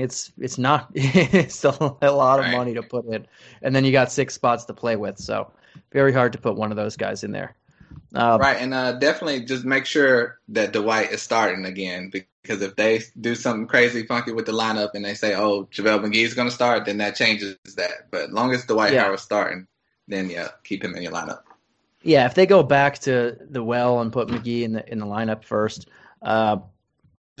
it's 0.00 0.32
it's 0.38 0.58
not 0.58 0.90
it's 0.94 1.54
still 1.54 1.98
a 2.02 2.10
lot 2.10 2.38
of 2.38 2.46
right. 2.46 2.56
money 2.56 2.74
to 2.74 2.82
put 2.82 3.06
in, 3.06 3.26
and 3.62 3.74
then 3.74 3.84
you 3.84 3.92
got 3.92 4.12
six 4.12 4.34
spots 4.34 4.64
to 4.66 4.74
play 4.74 4.96
with. 4.96 5.18
So 5.18 5.50
very 5.92 6.12
hard 6.12 6.32
to 6.32 6.38
put 6.38 6.56
one 6.56 6.70
of 6.70 6.76
those 6.76 6.96
guys 6.96 7.24
in 7.24 7.32
there. 7.32 7.56
Um, 8.14 8.40
right, 8.40 8.56
and 8.60 8.72
uh, 8.72 8.92
definitely 8.92 9.44
just 9.44 9.64
make 9.64 9.86
sure 9.86 10.38
that 10.48 10.72
Dwight 10.72 11.12
is 11.12 11.22
starting 11.22 11.64
again 11.64 12.10
because 12.10 12.62
if 12.62 12.76
they 12.76 13.02
do 13.20 13.34
something 13.34 13.66
crazy 13.66 14.06
funky 14.06 14.32
with 14.32 14.46
the 14.46 14.52
lineup 14.52 14.90
and 14.94 15.04
they 15.04 15.14
say, 15.14 15.34
"Oh, 15.34 15.64
JaVale 15.64 16.04
McGee 16.04 16.24
is 16.24 16.34
going 16.34 16.48
to 16.48 16.54
start," 16.54 16.86
then 16.86 16.98
that 16.98 17.16
changes 17.16 17.56
that. 17.76 18.10
But 18.10 18.28
as 18.28 18.30
long 18.30 18.52
as 18.54 18.64
Dwight 18.64 18.92
yeah. 18.92 19.04
Howard's 19.04 19.22
starting, 19.22 19.66
then 20.06 20.30
yeah, 20.30 20.48
keep 20.64 20.84
him 20.84 20.94
in 20.94 21.02
your 21.02 21.12
lineup. 21.12 21.40
Yeah, 22.08 22.24
if 22.24 22.34
they 22.34 22.46
go 22.46 22.62
back 22.62 23.00
to 23.00 23.36
the 23.50 23.62
well 23.62 24.00
and 24.00 24.10
put 24.10 24.28
McGee 24.28 24.62
in 24.62 24.72
the 24.72 24.90
in 24.90 24.98
the 24.98 25.04
lineup 25.04 25.44
first, 25.44 25.90
uh, 26.22 26.56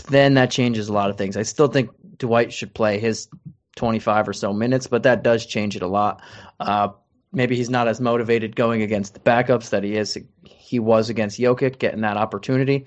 then 0.08 0.34
that 0.34 0.50
changes 0.50 0.90
a 0.90 0.92
lot 0.92 1.08
of 1.08 1.16
things. 1.16 1.38
I 1.38 1.42
still 1.42 1.68
think 1.68 1.88
Dwight 2.18 2.52
should 2.52 2.74
play 2.74 2.98
his 2.98 3.28
25 3.76 4.28
or 4.28 4.34
so 4.34 4.52
minutes, 4.52 4.86
but 4.86 5.04
that 5.04 5.22
does 5.22 5.46
change 5.46 5.74
it 5.74 5.80
a 5.80 5.86
lot. 5.86 6.20
Uh, 6.60 6.88
maybe 7.32 7.56
he's 7.56 7.70
not 7.70 7.88
as 7.88 7.98
motivated 7.98 8.56
going 8.56 8.82
against 8.82 9.14
the 9.14 9.20
backups 9.20 9.70
that 9.70 9.84
he 9.84 9.96
is 9.96 10.18
he 10.42 10.78
was 10.78 11.08
against 11.08 11.40
Jokic, 11.40 11.78
getting 11.78 12.02
that 12.02 12.18
opportunity. 12.18 12.84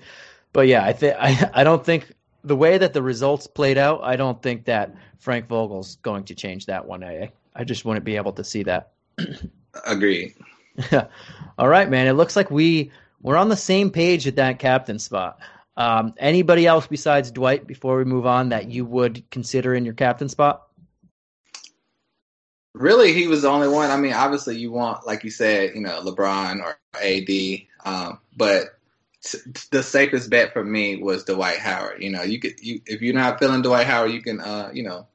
But 0.52 0.68
yeah, 0.68 0.84
I 0.84 0.92
think 0.92 1.16
I 1.18 1.64
don't 1.64 1.84
think 1.84 2.12
the 2.44 2.54
way 2.54 2.78
that 2.78 2.92
the 2.92 3.02
results 3.02 3.48
played 3.48 3.76
out, 3.76 4.04
I 4.04 4.14
don't 4.14 4.40
think 4.40 4.66
that 4.66 4.94
Frank 5.18 5.48
Vogel's 5.48 5.96
going 5.96 6.22
to 6.26 6.34
change 6.36 6.66
that 6.66 6.86
one. 6.86 7.02
I 7.02 7.32
I 7.56 7.64
just 7.64 7.84
wouldn't 7.84 8.04
be 8.04 8.14
able 8.14 8.34
to 8.34 8.44
see 8.44 8.62
that. 8.62 8.92
Agreed. 9.84 10.36
All 11.58 11.68
right, 11.68 11.88
man. 11.88 12.06
It 12.06 12.12
looks 12.12 12.36
like 12.36 12.50
we 12.50 12.92
we're 13.20 13.36
on 13.36 13.48
the 13.48 13.56
same 13.56 13.90
page 13.90 14.26
at 14.26 14.36
that 14.36 14.58
captain 14.58 14.98
spot. 14.98 15.38
Um, 15.76 16.14
anybody 16.18 16.66
else 16.66 16.86
besides 16.86 17.30
Dwight 17.30 17.66
before 17.66 17.96
we 17.96 18.04
move 18.04 18.26
on 18.26 18.50
that 18.50 18.70
you 18.70 18.84
would 18.84 19.28
consider 19.30 19.74
in 19.74 19.84
your 19.84 19.94
captain 19.94 20.28
spot? 20.28 20.66
Really, 22.74 23.12
he 23.12 23.26
was 23.26 23.42
the 23.42 23.48
only 23.48 23.68
one. 23.68 23.90
I 23.90 23.96
mean, 23.96 24.12
obviously, 24.12 24.56
you 24.56 24.72
want, 24.72 25.06
like 25.06 25.24
you 25.24 25.30
said, 25.30 25.74
you 25.74 25.82
know, 25.82 26.00
LeBron 26.02 26.62
or 26.62 26.78
AD, 27.00 27.62
um, 27.84 28.18
but 28.36 28.78
the 29.70 29.82
safest 29.82 30.30
bet 30.30 30.52
for 30.52 30.64
me 30.64 30.96
was 30.96 31.24
Dwight 31.24 31.58
Howard. 31.58 32.02
You 32.02 32.10
know, 32.10 32.22
you 32.22 32.40
could, 32.40 32.58
you, 32.60 32.80
if 32.86 33.02
you're 33.02 33.14
not 33.14 33.38
feeling 33.38 33.62
Dwight 33.62 33.86
Howard, 33.86 34.10
you 34.10 34.22
can, 34.22 34.40
uh, 34.40 34.70
you 34.72 34.82
know, 34.82 35.06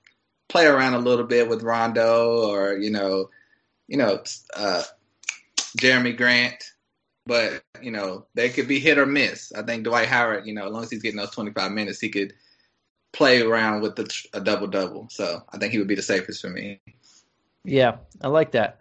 play 0.49 0.65
around 0.65 0.93
a 0.93 0.99
little 0.99 1.25
bit 1.25 1.49
with 1.49 1.63
Rondo 1.63 2.47
or 2.49 2.77
you 2.77 2.91
know, 2.91 3.29
you 3.87 3.97
know, 3.97 4.23
uh, 4.55 4.83
Jerami 5.77 6.15
Grant, 6.15 6.63
but 7.25 7.63
you 7.81 7.91
know 7.91 8.25
they 8.33 8.49
could 8.49 8.67
be 8.67 8.79
hit 8.79 8.97
or 8.97 9.05
miss. 9.05 9.51
I 9.53 9.61
think 9.63 9.83
Dwight 9.83 10.07
Howard, 10.07 10.45
you 10.45 10.53
know, 10.53 10.67
as 10.67 10.73
long 10.73 10.83
as 10.83 10.89
he's 10.89 11.01
getting 11.01 11.19
those 11.19 11.31
25 11.31 11.71
minutes, 11.71 11.99
he 11.99 12.09
could 12.09 12.33
play 13.13 13.41
around 13.41 13.81
with 13.81 13.95
the, 13.95 14.27
a 14.33 14.39
double 14.39 14.67
double. 14.67 15.07
So 15.09 15.41
I 15.51 15.57
think 15.57 15.71
he 15.71 15.79
would 15.79 15.87
be 15.87 15.95
the 15.95 16.01
safest 16.01 16.41
for 16.41 16.49
me. 16.49 16.79
Yeah, 17.63 17.97
I 18.21 18.27
like 18.27 18.51
that. 18.51 18.79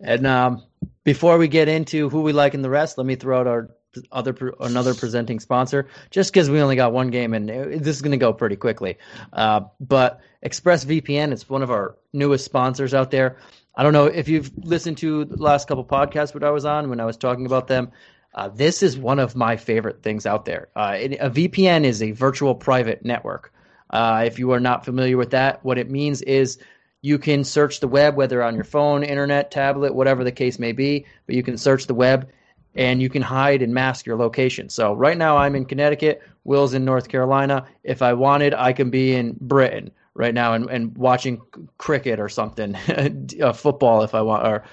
And 0.00 0.26
um, 0.26 0.62
before 1.04 1.38
we 1.38 1.48
get 1.48 1.68
into 1.68 2.08
who 2.08 2.22
we 2.22 2.32
like 2.32 2.54
in 2.54 2.62
the 2.62 2.70
rest, 2.70 2.98
let 2.98 3.06
me 3.06 3.14
throw 3.14 3.40
out 3.40 3.46
our 3.46 3.70
other 4.10 4.54
another 4.60 4.94
presenting 4.94 5.38
sponsor. 5.38 5.88
Just 6.10 6.32
because 6.32 6.48
we 6.48 6.60
only 6.60 6.76
got 6.76 6.92
one 6.92 7.10
game 7.10 7.34
and 7.34 7.48
this 7.48 7.96
is 7.96 8.02
going 8.02 8.12
to 8.12 8.16
go 8.16 8.32
pretty 8.32 8.56
quickly. 8.56 8.96
Uh, 9.32 9.62
but 9.80 10.20
ExpressVPN 10.44 11.32
is 11.32 11.48
one 11.48 11.62
of 11.62 11.70
our 11.70 11.96
newest 12.12 12.44
sponsors 12.44 12.94
out 12.94 13.10
there. 13.10 13.36
I 13.74 13.82
don't 13.82 13.94
know 13.94 14.06
if 14.06 14.28
you've 14.28 14.50
listened 14.58 14.98
to 14.98 15.24
the 15.24 15.42
last 15.42 15.66
couple 15.66 15.84
podcasts 15.84 16.32
that 16.34 16.44
I 16.44 16.50
was 16.50 16.64
on 16.64 16.90
when 16.90 17.00
I 17.00 17.06
was 17.06 17.16
talking 17.16 17.46
about 17.46 17.68
them. 17.68 17.90
Uh, 18.34 18.48
this 18.48 18.82
is 18.82 18.98
one 18.98 19.18
of 19.18 19.34
my 19.34 19.56
favorite 19.56 20.02
things 20.02 20.26
out 20.26 20.44
there. 20.44 20.68
Uh, 20.76 20.96
a 20.98 21.30
VPN 21.30 21.84
is 21.84 22.02
a 22.02 22.12
virtual 22.12 22.54
private 22.54 23.04
network. 23.04 23.52
Uh, 23.90 24.24
if 24.26 24.38
you 24.38 24.52
are 24.52 24.60
not 24.60 24.84
familiar 24.84 25.16
with 25.16 25.30
that, 25.30 25.64
what 25.64 25.78
it 25.78 25.90
means 25.90 26.22
is 26.22 26.58
you 27.02 27.18
can 27.18 27.44
search 27.44 27.80
the 27.80 27.88
web, 27.88 28.16
whether 28.16 28.42
on 28.42 28.54
your 28.54 28.64
phone, 28.64 29.02
internet, 29.02 29.50
tablet, 29.50 29.94
whatever 29.94 30.22
the 30.22 30.32
case 30.32 30.58
may 30.58 30.72
be, 30.72 31.06
but 31.26 31.34
you 31.34 31.42
can 31.42 31.58
search 31.58 31.86
the 31.86 31.94
web 31.94 32.28
and 32.74 33.02
you 33.02 33.10
can 33.10 33.22
hide 33.22 33.60
and 33.60 33.74
mask 33.74 34.06
your 34.06 34.16
location. 34.16 34.68
So 34.68 34.94
right 34.94 35.16
now 35.16 35.36
I'm 35.36 35.54
in 35.54 35.64
Connecticut, 35.64 36.22
Will's 36.44 36.74
in 36.74 36.84
North 36.84 37.08
Carolina. 37.08 37.66
If 37.84 38.00
I 38.02 38.14
wanted, 38.14 38.54
I 38.54 38.72
can 38.72 38.88
be 38.90 39.14
in 39.14 39.36
Britain 39.40 39.90
right 40.14 40.34
now 40.34 40.54
and, 40.54 40.68
and 40.68 40.96
watching 40.96 41.40
cricket 41.78 42.20
or 42.20 42.28
something, 42.28 42.76
uh, 43.42 43.52
football 43.52 44.02
if 44.02 44.14
I 44.14 44.22
want, 44.22 44.46
or 44.46 44.64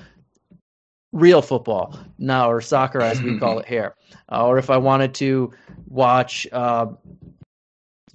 real 1.12 1.42
football 1.42 1.98
now, 2.18 2.52
or 2.52 2.62
soccer 2.62 3.02
as 3.02 3.22
we 3.22 3.40
call 3.40 3.60
it 3.60 3.66
here. 3.66 3.96
Uh, 4.32 4.46
or 4.46 4.58
if 4.58 4.70
I 4.70 4.78
wanted 4.78 5.14
to 5.16 5.52
watch 5.88 6.48
uh, 6.52 6.88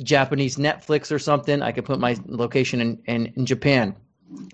Japanese 0.03 0.57
Netflix 0.57 1.11
or 1.13 1.19
something, 1.19 1.63
I 1.63 1.73
could 1.73 1.85
put 1.85 1.99
my 1.99 2.17
location 2.27 2.81
in, 2.81 3.03
in, 3.07 3.27
in 3.37 3.47
Japan 3.47 3.95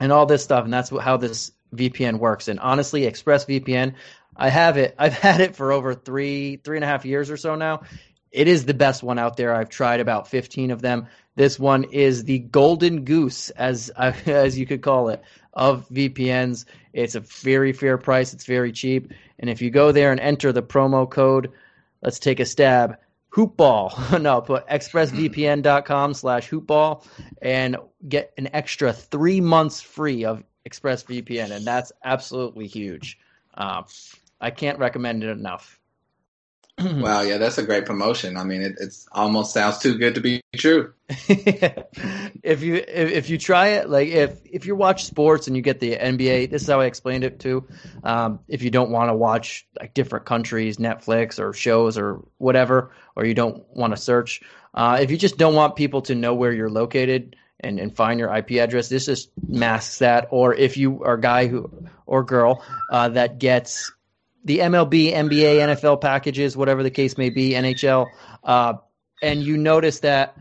and 0.00 0.12
all 0.12 0.26
this 0.26 0.44
stuff. 0.44 0.64
And 0.64 0.72
that's 0.72 0.90
how 0.90 1.16
this 1.16 1.52
VPN 1.74 2.18
works. 2.18 2.48
And 2.48 2.60
honestly, 2.60 3.02
ExpressVPN, 3.02 3.94
I 4.36 4.48
have 4.48 4.76
it. 4.76 4.94
I've 4.98 5.14
had 5.14 5.40
it 5.40 5.56
for 5.56 5.72
over 5.72 5.94
three, 5.94 6.56
three 6.56 6.76
and 6.76 6.84
a 6.84 6.88
half 6.88 7.04
years 7.04 7.30
or 7.30 7.36
so 7.36 7.54
now. 7.54 7.82
It 8.30 8.46
is 8.46 8.64
the 8.64 8.74
best 8.74 9.02
one 9.02 9.18
out 9.18 9.36
there. 9.36 9.54
I've 9.54 9.70
tried 9.70 9.98
about 9.98 10.28
15 10.28 10.70
of 10.70 10.82
them. 10.82 11.08
This 11.40 11.58
one 11.58 11.84
is 11.84 12.24
the 12.24 12.40
golden 12.40 13.02
goose, 13.02 13.48
as 13.48 13.88
as 13.96 14.58
you 14.58 14.66
could 14.66 14.82
call 14.82 15.08
it, 15.08 15.22
of 15.54 15.88
VPNs. 15.88 16.66
It's 16.92 17.14
a 17.14 17.20
very 17.20 17.72
fair 17.72 17.96
price. 17.96 18.34
It's 18.34 18.44
very 18.44 18.72
cheap. 18.72 19.10
And 19.38 19.48
if 19.48 19.62
you 19.62 19.70
go 19.70 19.90
there 19.90 20.12
and 20.12 20.20
enter 20.20 20.52
the 20.52 20.62
promo 20.62 21.08
code, 21.08 21.50
let's 22.02 22.18
take 22.18 22.40
a 22.40 22.44
stab. 22.44 22.98
Hoopball. 23.30 24.20
no, 24.20 24.42
put 24.42 24.66
expressvpn.com 24.66 26.12
slash 26.12 26.50
hoopball 26.50 27.06
and 27.40 27.78
get 28.06 28.34
an 28.36 28.50
extra 28.52 28.92
three 28.92 29.40
months 29.40 29.80
free 29.80 30.26
of 30.26 30.44
ExpressVPN. 30.68 31.52
And 31.52 31.64
that's 31.64 31.90
absolutely 32.04 32.66
huge. 32.66 33.18
Uh, 33.54 33.84
I 34.42 34.50
can't 34.50 34.78
recommend 34.78 35.24
it 35.24 35.30
enough. 35.30 35.79
wow, 37.00 37.20
yeah, 37.22 37.38
that's 37.38 37.58
a 37.58 37.62
great 37.62 37.84
promotion. 37.84 38.36
I 38.36 38.44
mean, 38.44 38.62
it 38.62 38.76
it's 38.80 39.06
almost 39.12 39.52
sounds 39.52 39.78
too 39.78 39.98
good 39.98 40.14
to 40.14 40.20
be 40.20 40.40
true. 40.56 40.92
if 41.08 42.62
you 42.62 42.76
if, 42.76 43.10
if, 43.10 43.30
you 43.30 43.38
try 43.38 43.68
it, 43.68 43.90
like 43.90 44.08
if 44.08 44.40
if 44.44 44.66
you 44.66 44.74
watch 44.74 45.04
sports 45.04 45.46
and 45.46 45.56
you 45.56 45.62
get 45.62 45.80
the 45.80 45.96
NBA, 45.96 46.50
this 46.50 46.62
is 46.62 46.68
how 46.68 46.80
I 46.80 46.86
explained 46.86 47.24
it 47.24 47.38
too. 47.38 47.66
Um, 48.02 48.40
if 48.48 48.62
you 48.62 48.70
don't 48.70 48.90
want 48.90 49.10
to 49.10 49.14
watch 49.14 49.66
like 49.78 49.94
different 49.94 50.24
countries, 50.24 50.78
Netflix 50.78 51.38
or 51.38 51.52
shows 51.52 51.98
or 51.98 52.24
whatever, 52.38 52.92
or 53.14 53.24
you 53.24 53.34
don't 53.34 53.64
want 53.74 53.94
to 53.94 54.00
search, 54.00 54.40
uh, 54.74 54.98
if 55.00 55.10
you 55.10 55.16
just 55.16 55.36
don't 55.36 55.54
want 55.54 55.76
people 55.76 56.02
to 56.02 56.14
know 56.14 56.34
where 56.34 56.52
you're 56.52 56.70
located 56.70 57.36
and, 57.58 57.78
and 57.78 57.94
find 57.94 58.18
your 58.18 58.34
IP 58.34 58.52
address, 58.52 58.88
this 58.88 59.06
just 59.06 59.30
masks 59.46 59.98
that. 59.98 60.28
Or 60.30 60.54
if 60.54 60.76
you 60.76 61.04
are 61.04 61.14
a 61.14 61.20
guy 61.20 61.46
who 61.46 61.70
or 62.06 62.24
girl 62.24 62.64
uh, 62.90 63.10
that 63.10 63.38
gets 63.38 63.92
the 64.44 64.58
MLB, 64.58 65.12
NBA, 65.12 65.76
NFL 65.76 66.00
packages, 66.00 66.56
whatever 66.56 66.82
the 66.82 66.90
case 66.90 67.18
may 67.18 67.30
be, 67.30 67.50
NHL, 67.50 68.06
uh, 68.44 68.74
and 69.22 69.42
you 69.42 69.56
notice 69.56 70.00
that, 70.00 70.36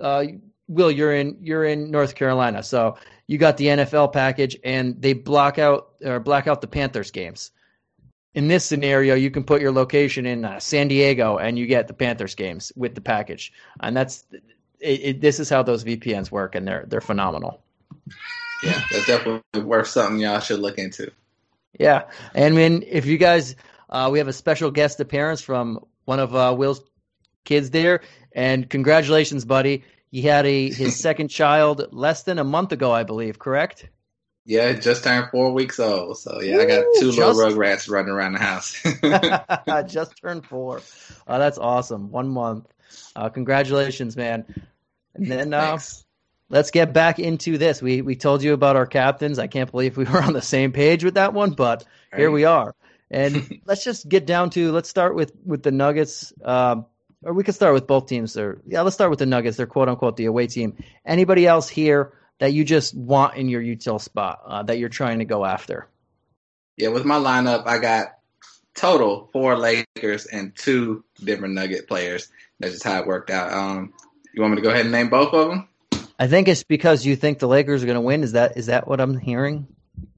uh, 0.00 0.24
Will, 0.68 0.90
you're 0.90 1.14
in 1.14 1.36
you're 1.42 1.64
in 1.64 1.90
North 1.90 2.14
Carolina, 2.14 2.62
so 2.62 2.96
you 3.26 3.36
got 3.36 3.56
the 3.56 3.66
NFL 3.66 4.12
package, 4.12 4.56
and 4.64 5.00
they 5.00 5.12
block 5.12 5.58
out 5.58 5.90
or 6.04 6.18
black 6.18 6.46
out 6.46 6.60
the 6.60 6.66
Panthers 6.66 7.10
games. 7.10 7.50
In 8.34 8.48
this 8.48 8.64
scenario, 8.64 9.14
you 9.14 9.30
can 9.30 9.44
put 9.44 9.60
your 9.60 9.72
location 9.72 10.24
in 10.24 10.44
uh, 10.44 10.60
San 10.60 10.88
Diego, 10.88 11.36
and 11.36 11.58
you 11.58 11.66
get 11.66 11.88
the 11.88 11.94
Panthers 11.94 12.34
games 12.34 12.72
with 12.74 12.94
the 12.94 13.00
package, 13.00 13.52
and 13.80 13.94
that's 13.96 14.24
it, 14.80 15.00
it, 15.00 15.20
this 15.20 15.40
is 15.40 15.50
how 15.50 15.62
those 15.62 15.84
VPNs 15.84 16.30
work, 16.30 16.54
and 16.54 16.66
they're 16.66 16.84
they're 16.88 17.00
phenomenal. 17.00 17.62
Yeah, 18.62 18.80
that's 18.90 19.06
definitely 19.06 19.62
worth 19.62 19.88
something 19.88 20.18
y'all 20.18 20.40
should 20.40 20.60
look 20.60 20.78
into. 20.78 21.10
Yeah, 21.78 22.04
and 22.34 22.54
when 22.54 22.82
if 22.82 23.06
you 23.06 23.18
guys, 23.18 23.56
uh, 23.88 24.08
we 24.12 24.18
have 24.18 24.28
a 24.28 24.32
special 24.32 24.70
guest 24.70 25.00
appearance 25.00 25.40
from 25.40 25.84
one 26.04 26.20
of 26.20 26.34
uh, 26.34 26.54
Will's 26.56 26.82
kids 27.44 27.70
there, 27.70 28.00
and 28.32 28.68
congratulations, 28.68 29.44
buddy. 29.44 29.84
He 30.10 30.22
had 30.22 30.46
a 30.46 30.70
his 30.70 31.00
second 31.00 31.28
child 31.28 31.88
less 31.90 32.24
than 32.24 32.38
a 32.38 32.44
month 32.44 32.72
ago, 32.72 32.92
I 32.92 33.04
believe. 33.04 33.38
Correct? 33.38 33.88
Yeah, 34.44 34.72
just 34.72 35.04
turned 35.04 35.30
four 35.30 35.52
weeks 35.52 35.78
old. 35.78 36.18
So 36.18 36.40
yeah, 36.40 36.56
Ooh, 36.56 36.60
I 36.60 36.64
got 36.66 36.84
two 36.98 37.12
just, 37.12 37.18
little 37.18 37.34
rugrats 37.34 37.88
running 37.88 38.10
around 38.10 38.32
the 38.32 38.40
house. 38.40 38.82
just 39.92 40.20
turned 40.20 40.44
four. 40.44 40.82
Oh, 41.28 41.38
that's 41.38 41.58
awesome. 41.58 42.10
One 42.10 42.28
month. 42.28 42.66
Uh, 43.14 43.28
congratulations, 43.28 44.16
man. 44.16 44.44
And 45.14 45.26
then 45.26 45.54
uh, 45.54 45.78
let's 46.52 46.70
get 46.70 46.92
back 46.92 47.18
into 47.18 47.58
this. 47.58 47.82
We 47.82 48.02
we 48.02 48.14
told 48.14 48.44
you 48.44 48.52
about 48.52 48.76
our 48.76 48.86
captains. 48.86 49.40
I 49.40 49.48
can't 49.48 49.70
believe 49.70 49.96
we 49.96 50.04
were 50.12 50.22
on 50.22 50.34
the 50.34 50.42
same 50.42 50.70
page 50.70 51.02
with 51.02 51.14
that 51.14 51.34
one, 51.34 51.52
but 51.52 51.84
right. 52.12 52.20
here 52.20 52.30
we 52.30 52.44
are. 52.44 52.76
And 53.10 53.60
let's 53.66 53.82
just 53.82 54.08
get 54.08 54.26
down 54.26 54.50
to 54.50 54.70
let's 54.70 54.88
start 54.88 55.16
with 55.16 55.32
with 55.44 55.64
the 55.64 55.72
Nuggets. 55.72 56.32
Um, 56.44 56.86
or 57.24 57.32
we 57.32 57.44
could 57.44 57.54
start 57.54 57.74
with 57.74 57.86
both 57.86 58.06
teams. 58.06 58.36
Or 58.36 58.60
yeah, 58.66 58.82
let's 58.82 58.94
start 58.94 59.10
with 59.10 59.18
the 59.18 59.26
Nuggets. 59.26 59.56
They're 59.56 59.66
quote 59.66 59.88
unquote 59.88 60.16
the 60.16 60.26
away 60.26 60.46
team. 60.46 60.76
Anybody 61.04 61.46
else 61.46 61.68
here 61.68 62.12
that 62.38 62.52
you 62.52 62.64
just 62.64 62.94
want 62.94 63.36
in 63.36 63.48
your 63.48 63.62
util 63.62 64.00
spot 64.00 64.42
uh, 64.46 64.62
that 64.64 64.78
you're 64.78 64.88
trying 64.88 65.18
to 65.20 65.24
go 65.24 65.44
after? 65.44 65.88
Yeah, 66.76 66.88
with 66.88 67.04
my 67.04 67.16
lineup, 67.16 67.66
I 67.66 67.78
got 67.78 68.18
total 68.74 69.28
four 69.32 69.56
Lakers 69.56 70.26
and 70.26 70.56
two 70.56 71.04
different 71.22 71.54
Nugget 71.54 71.86
players. 71.86 72.28
That's 72.58 72.72
just 72.72 72.84
how 72.84 73.00
it 73.00 73.06
worked 73.06 73.30
out. 73.30 73.52
Um, 73.52 73.92
you 74.34 74.40
want 74.40 74.54
me 74.54 74.56
to 74.56 74.62
go 74.62 74.70
ahead 74.70 74.86
and 74.86 74.92
name 74.92 75.10
both 75.10 75.34
of 75.34 75.50
them? 75.50 75.68
I 76.22 76.28
think 76.28 76.46
it's 76.46 76.62
because 76.62 77.04
you 77.04 77.16
think 77.16 77.40
the 77.40 77.48
Lakers 77.48 77.82
are 77.82 77.86
going 77.86 77.96
to 77.96 78.00
win. 78.00 78.22
Is 78.22 78.30
that 78.32 78.56
is 78.56 78.66
that 78.66 78.86
what 78.86 79.00
I'm 79.00 79.18
hearing? 79.18 79.66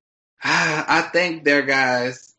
I 0.45 1.01
think 1.01 1.45
their 1.45 1.63
guys. 1.63 2.35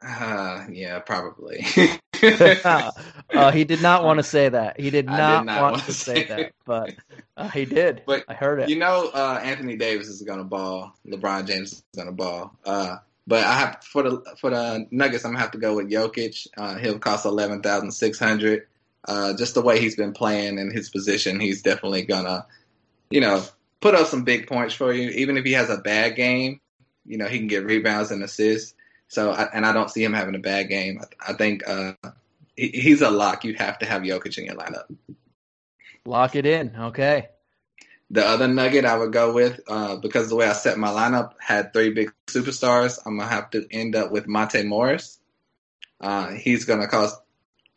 Uh, 0.00 0.66
yeah, 0.70 1.00
probably. 1.00 1.66
uh, 2.22 3.50
he 3.50 3.64
did 3.64 3.82
not 3.82 4.04
want 4.04 4.20
to 4.20 4.22
say 4.22 4.48
that. 4.48 4.78
He 4.78 4.90
did 4.90 5.06
not, 5.06 5.40
did 5.40 5.46
not 5.46 5.60
want, 5.60 5.72
want, 5.72 5.84
to 5.86 5.92
say 5.92 6.22
that, 6.26 6.52
but 6.64 6.94
uh, 7.36 7.48
he 7.48 7.64
did. 7.64 8.04
But 8.06 8.26
I 8.28 8.34
heard 8.34 8.60
it. 8.60 8.68
You 8.68 8.76
know, 8.76 9.10
uh, 9.12 9.40
Anthony 9.42 9.76
Davis 9.76 10.06
is 10.06 10.22
going 10.22 10.38
to 10.38 10.44
ball. 10.44 10.94
LeBron 11.04 11.48
James 11.48 11.72
is 11.72 11.82
going 11.96 12.06
to 12.06 12.12
ball. 12.12 12.56
Uh, 12.64 12.98
but 13.26 13.42
I 13.42 13.54
have 13.54 13.82
for 13.82 14.04
the 14.04 14.36
for 14.38 14.50
the 14.50 14.86
Nuggets, 14.92 15.24
I'm 15.24 15.32
gonna 15.32 15.42
have 15.42 15.50
to 15.50 15.58
go 15.58 15.74
with 15.74 15.90
Jokic. 15.90 16.46
Uh, 16.56 16.76
he'll 16.76 17.00
cost 17.00 17.26
eleven 17.26 17.60
thousand 17.60 17.90
six 17.90 18.20
hundred. 18.20 18.68
Uh, 19.08 19.34
just 19.36 19.54
the 19.54 19.62
way 19.62 19.80
he's 19.80 19.96
been 19.96 20.12
playing 20.12 20.60
in 20.60 20.70
his 20.70 20.90
position, 20.90 21.40
he's 21.40 21.60
definitely 21.60 22.02
gonna 22.02 22.46
you 23.10 23.20
know, 23.20 23.42
put 23.80 23.94
up 23.94 24.06
some 24.06 24.24
big 24.24 24.46
points 24.46 24.74
for 24.74 24.92
you. 24.92 25.10
Even 25.10 25.36
if 25.36 25.44
he 25.44 25.52
has 25.52 25.68
a 25.68 25.78
bad 25.78 26.16
game, 26.16 26.60
you 27.04 27.18
know, 27.18 27.26
he 27.26 27.38
can 27.38 27.48
get 27.48 27.64
rebounds 27.64 28.10
and 28.10 28.22
assists. 28.22 28.74
So, 29.08 29.32
and 29.32 29.66
I 29.66 29.72
don't 29.72 29.90
see 29.90 30.04
him 30.04 30.12
having 30.12 30.36
a 30.36 30.40
bad 30.40 30.68
game. 30.68 31.00
I, 31.00 31.32
I 31.32 31.34
think 31.34 31.68
uh, 31.68 31.94
he, 32.56 32.68
he's 32.68 33.02
a 33.02 33.10
lock. 33.10 33.44
You 33.44 33.54
have 33.54 33.78
to 33.80 33.86
have 33.86 34.02
Jokic 34.02 34.38
in 34.38 34.44
your 34.44 34.54
lineup. 34.54 34.84
Lock 36.04 36.36
it 36.36 36.46
in. 36.46 36.74
Okay. 36.76 37.28
The 38.12 38.24
other 38.26 38.48
nugget 38.48 38.84
I 38.84 38.96
would 38.96 39.12
go 39.12 39.32
with, 39.32 39.60
uh, 39.68 39.96
because 39.96 40.28
the 40.28 40.36
way 40.36 40.46
I 40.46 40.52
set 40.52 40.78
my 40.78 40.88
lineup 40.88 41.34
had 41.38 41.72
three 41.72 41.90
big 41.90 42.12
superstars, 42.26 42.98
I'm 43.04 43.18
gonna 43.18 43.28
have 43.28 43.50
to 43.50 43.66
end 43.70 43.94
up 43.94 44.10
with 44.10 44.26
Monte 44.26 44.62
Morris. 44.64 45.18
Uh, 46.00 46.30
he's 46.30 46.64
gonna 46.64 46.88
cost 46.88 47.20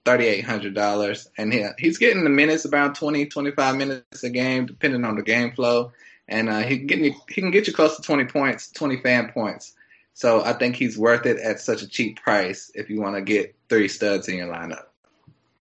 $3,800. 0.05 1.27
And 1.37 1.53
he, 1.53 1.65
he's 1.77 1.97
getting 1.97 2.23
the 2.23 2.29
minutes 2.29 2.65
about 2.65 2.95
20, 2.95 3.25
25 3.27 3.75
minutes 3.75 4.23
a 4.23 4.29
game, 4.29 4.65
depending 4.65 5.05
on 5.05 5.15
the 5.15 5.23
game 5.23 5.51
flow. 5.51 5.91
And 6.27 6.49
uh, 6.49 6.59
he, 6.59 6.77
can 6.77 6.87
get 6.87 6.99
you, 6.99 7.13
he 7.29 7.41
can 7.41 7.51
get 7.51 7.67
you 7.67 7.73
close 7.73 7.95
to 7.95 8.01
20 8.01 8.25
points, 8.25 8.71
20 8.71 9.01
fan 9.01 9.31
points. 9.31 9.73
So 10.13 10.43
I 10.43 10.53
think 10.53 10.75
he's 10.75 10.97
worth 10.97 11.25
it 11.25 11.37
at 11.37 11.59
such 11.59 11.81
a 11.81 11.87
cheap 11.87 12.21
price 12.21 12.71
if 12.75 12.89
you 12.89 13.01
want 13.01 13.15
to 13.15 13.21
get 13.21 13.55
three 13.67 13.87
studs 13.87 14.27
in 14.27 14.37
your 14.37 14.47
lineup. 14.47 14.85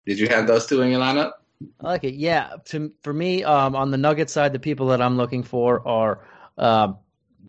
Did 0.05 0.19
you 0.19 0.27
have 0.27 0.45
those 0.45 0.65
two 0.65 0.81
in 0.81 0.91
your 0.91 0.99
lineup? 0.99 1.33
I 1.79 1.87
like 1.87 2.03
it. 2.03 2.15
Yeah. 2.15 2.55
To, 2.65 2.91
for 3.01 3.13
me, 3.13 3.43
um, 3.43 3.75
on 3.75 3.91
the 3.91 3.97
Nugget 3.97 4.29
side, 4.29 4.53
the 4.53 4.59
people 4.59 4.87
that 4.87 5.01
I'm 5.01 5.17
looking 5.17 5.41
for 5.41 5.87
are 5.87 6.27
um, 6.57 6.97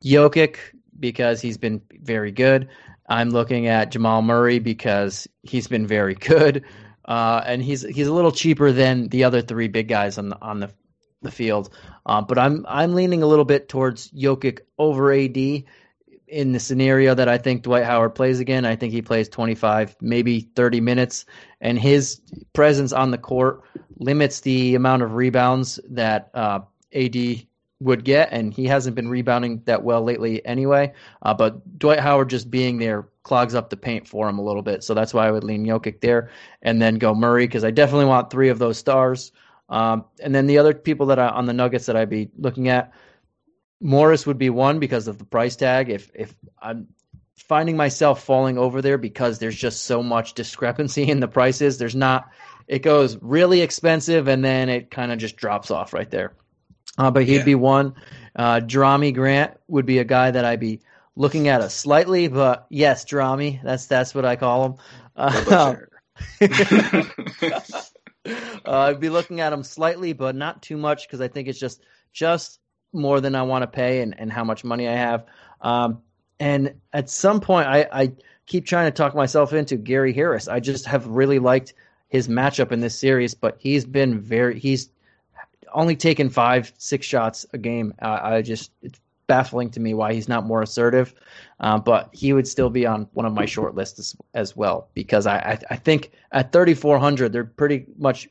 Jokic, 0.05 0.57
because 0.99 1.41
he's 1.41 1.59
been 1.59 1.83
very 2.03 2.33
good. 2.33 2.69
I'm 3.09 3.31
looking 3.31 3.67
at 3.67 3.91
Jamal 3.91 4.23
Murray 4.23 4.59
because 4.59 5.29
he's 5.43 5.69
been 5.69 5.87
very 5.87 6.15
good, 6.15 6.65
uh, 7.05 7.43
and 7.47 7.63
he's 7.63 7.83
he's 7.83 8.09
a 8.09 8.13
little 8.13 8.33
cheaper 8.33 8.73
than 8.73 9.09
the 9.09 9.25
other 9.25 9.43
three 9.43 9.69
big 9.69 9.89
guys 9.89 10.19
on 10.19 10.31
the 10.31 10.41
on 10.41 10.61
the 10.61 10.71
the 11.23 11.31
field. 11.31 11.71
Uh, 12.05 12.23
but 12.23 12.39
I'm 12.39 12.65
I'm 12.69 12.95
leaning 12.95 13.23
a 13.23 13.27
little 13.27 13.45
bit 13.45 13.69
towards 13.69 14.11
Jokic 14.11 14.61
over 14.79 15.13
AD 15.13 15.37
in 16.29 16.53
the 16.53 16.61
scenario 16.61 17.15
that 17.15 17.29
I 17.29 17.39
think 17.39 17.63
Dwight 17.63 17.85
Howard 17.85 18.15
plays 18.15 18.41
again. 18.41 18.65
I 18.65 18.77
think 18.77 18.93
he 18.93 19.03
plays 19.03 19.29
25, 19.29 19.97
maybe 20.01 20.41
30 20.41 20.81
minutes, 20.81 21.25
and 21.61 21.79
his 21.79 22.21
presence 22.53 22.93
on 22.93 23.11
the 23.11 23.19
court 23.19 23.63
limits 23.99 24.41
the 24.41 24.75
amount 24.75 25.03
of 25.03 25.15
rebounds 25.15 25.79
that 25.91 26.31
uh, 26.35 26.61
AD 26.93 27.47
would 27.81 28.05
get, 28.05 28.33
and 28.33 28.53
he 28.53 28.67
hasn't 28.67 28.97
been 28.97 29.09
rebounding 29.09 29.63
that 29.67 29.83
well 29.83 30.03
lately 30.03 30.45
anyway. 30.45 30.93
Uh, 31.23 31.35
but 31.35 31.79
Dwight 31.79 32.01
Howard 32.01 32.31
just 32.31 32.51
being 32.51 32.79
there 32.79 33.09
clogs 33.23 33.55
up 33.55 33.71
the 33.71 33.77
paint 33.77 34.09
for 34.09 34.29
him 34.29 34.39
a 34.39 34.45
little 34.45 34.63
bit, 34.63 34.83
so 34.83 34.95
that's 34.95 35.13
why 35.13 35.27
I 35.27 35.31
would 35.31 35.45
lean 35.45 35.67
Jokic 35.67 36.01
there, 36.01 36.31
and 36.63 36.81
then 36.81 36.97
go 36.97 37.15
Murray 37.15 37.47
because 37.47 37.65
I 37.65 37.71
definitely 37.71 38.07
want 38.07 38.31
three 38.31 38.49
of 38.49 38.59
those 38.59 38.79
stars. 38.79 39.33
Um, 39.69 40.05
and 40.23 40.35
then 40.35 40.47
the 40.47 40.59
other 40.59 40.75
people 40.75 41.07
that 41.07 41.19
I, 41.19 41.29
on 41.29 41.47
the 41.47 41.53
Nuggets 41.53 41.87
that 41.87 41.97
I'd 41.97 42.09
be 42.09 42.31
looking 42.39 42.69
at, 42.69 42.93
Morris 43.81 44.27
would 44.27 44.39
be 44.39 44.49
one 44.49 44.79
because 44.79 45.07
of 45.09 45.19
the 45.19 45.25
price 45.25 45.57
tag. 45.57 45.91
If 45.91 46.11
if 46.15 46.35
I'm 46.63 46.89
finding 47.37 47.77
myself 47.77 48.25
falling 48.25 48.59
over 48.59 48.81
there 48.81 48.99
because 48.99 49.39
there's 49.39 49.57
just 49.57 49.85
so 49.85 50.03
much 50.03 50.35
discrepancy 50.35 51.09
in 51.11 51.21
the 51.21 51.29
prices, 51.29 51.79
there's 51.79 51.97
not. 51.97 52.31
It 52.67 52.81
goes 52.81 53.17
really 53.21 53.61
expensive 53.61 54.27
and 54.27 54.45
then 54.45 54.69
it 54.69 54.91
kind 54.91 55.13
of 55.13 55.19
just 55.19 55.37
drops 55.37 55.71
off 55.71 55.93
right 55.93 56.11
there. 56.11 56.33
Uh, 56.99 57.11
but 57.11 57.25
he'd 57.25 57.37
yeah. 57.39 57.45
be 57.45 57.55
one. 57.55 57.95
Uh, 58.35 58.61
Jerami 58.61 59.15
Grant 59.15 59.59
would 59.69 59.87
be 59.87 59.99
a 59.99 60.05
guy 60.05 60.31
that 60.31 60.45
I'd 60.45 60.61
be 60.61 60.81
looking 61.15 61.49
at 61.49 61.61
a 61.61 61.71
slightly, 61.71 62.29
but 62.29 62.67
yes, 62.71 63.05
Drami. 63.05 63.63
That's 63.63 63.87
that's 63.87 64.15
what 64.15 64.25
I 64.25 64.37
call 64.37 64.65
him. 64.67 64.75
Uh, 65.17 65.77
Uh, 68.65 68.89
I'd 68.89 69.01
be 69.01 69.09
looking 69.09 69.41
at 69.41 69.53
him 69.53 69.63
slightly, 69.63 70.13
but 70.13 70.35
not 70.35 70.63
too 70.63 70.77
much 70.77 71.07
because 71.07 71.21
I 71.21 71.29
think 71.29 71.49
it's 71.49 71.59
just 71.59 71.83
just 72.13 72.59
more 72.93 73.21
than 73.21 73.35
I 73.35 73.43
want 73.43 73.63
to 73.63 73.67
pay 73.67 74.01
and, 74.01 74.19
and 74.19 74.33
how 74.33 74.43
much 74.43 74.65
money 74.65 74.89
I 74.89 74.95
have. 74.95 75.27
Um, 75.61 76.03
and 76.41 76.75
at 76.93 77.09
some 77.09 77.41
point, 77.41 77.69
I, 77.69 77.87
I 77.93 78.13
keep 78.47 78.67
trying 78.67 78.87
to 78.87 78.91
talk 78.91 79.15
myself 79.15 79.53
into 79.53 79.77
Gary 79.77 80.13
Harris. 80.13 80.49
I 80.49 80.61
just 80.61 80.87
have 80.87 81.07
really 81.07 81.39
liked 81.39 81.75
his 82.09 82.29
matchup 82.29 82.73
in 82.73 82.81
this 82.81 82.99
series, 82.99 83.35
but 83.35 83.57
he's 83.59 83.85
been 83.85 84.21
very 84.21 84.59
he's 84.59 84.91
only 85.73 85.97
taken 85.97 86.31
five 86.31 86.73
six 86.79 87.07
shots 87.07 87.47
a 87.53 87.59
game. 87.59 87.95
Uh, 88.01 88.19
I 88.23 88.43
just 88.43 88.73
it's 88.83 89.01
baffling 89.27 89.71
to 89.71 89.81
me 89.81 89.95
why 89.95 90.13
he's 90.13 90.29
not 90.29 90.47
more 90.47 90.63
assertive. 90.63 91.15
Uh, 91.61 91.79
but 91.79 92.11
he 92.13 92.33
would 92.33 92.47
still 92.47 92.71
be 92.71 92.87
on 92.87 93.09
one 93.15 93.27
of 93.27 93.33
my 93.33 93.47
short 93.47 93.75
lists 93.75 93.99
as, 93.99 94.17
as 94.35 94.57
well 94.57 94.89
because 94.95 95.27
I, 95.27 95.39
I, 95.39 95.59
I 95.71 95.77
think 95.77 96.13
at 96.33 96.53
3,400 96.53 97.33
they're 97.33 97.45
pretty 97.45 97.87
much 97.99 98.29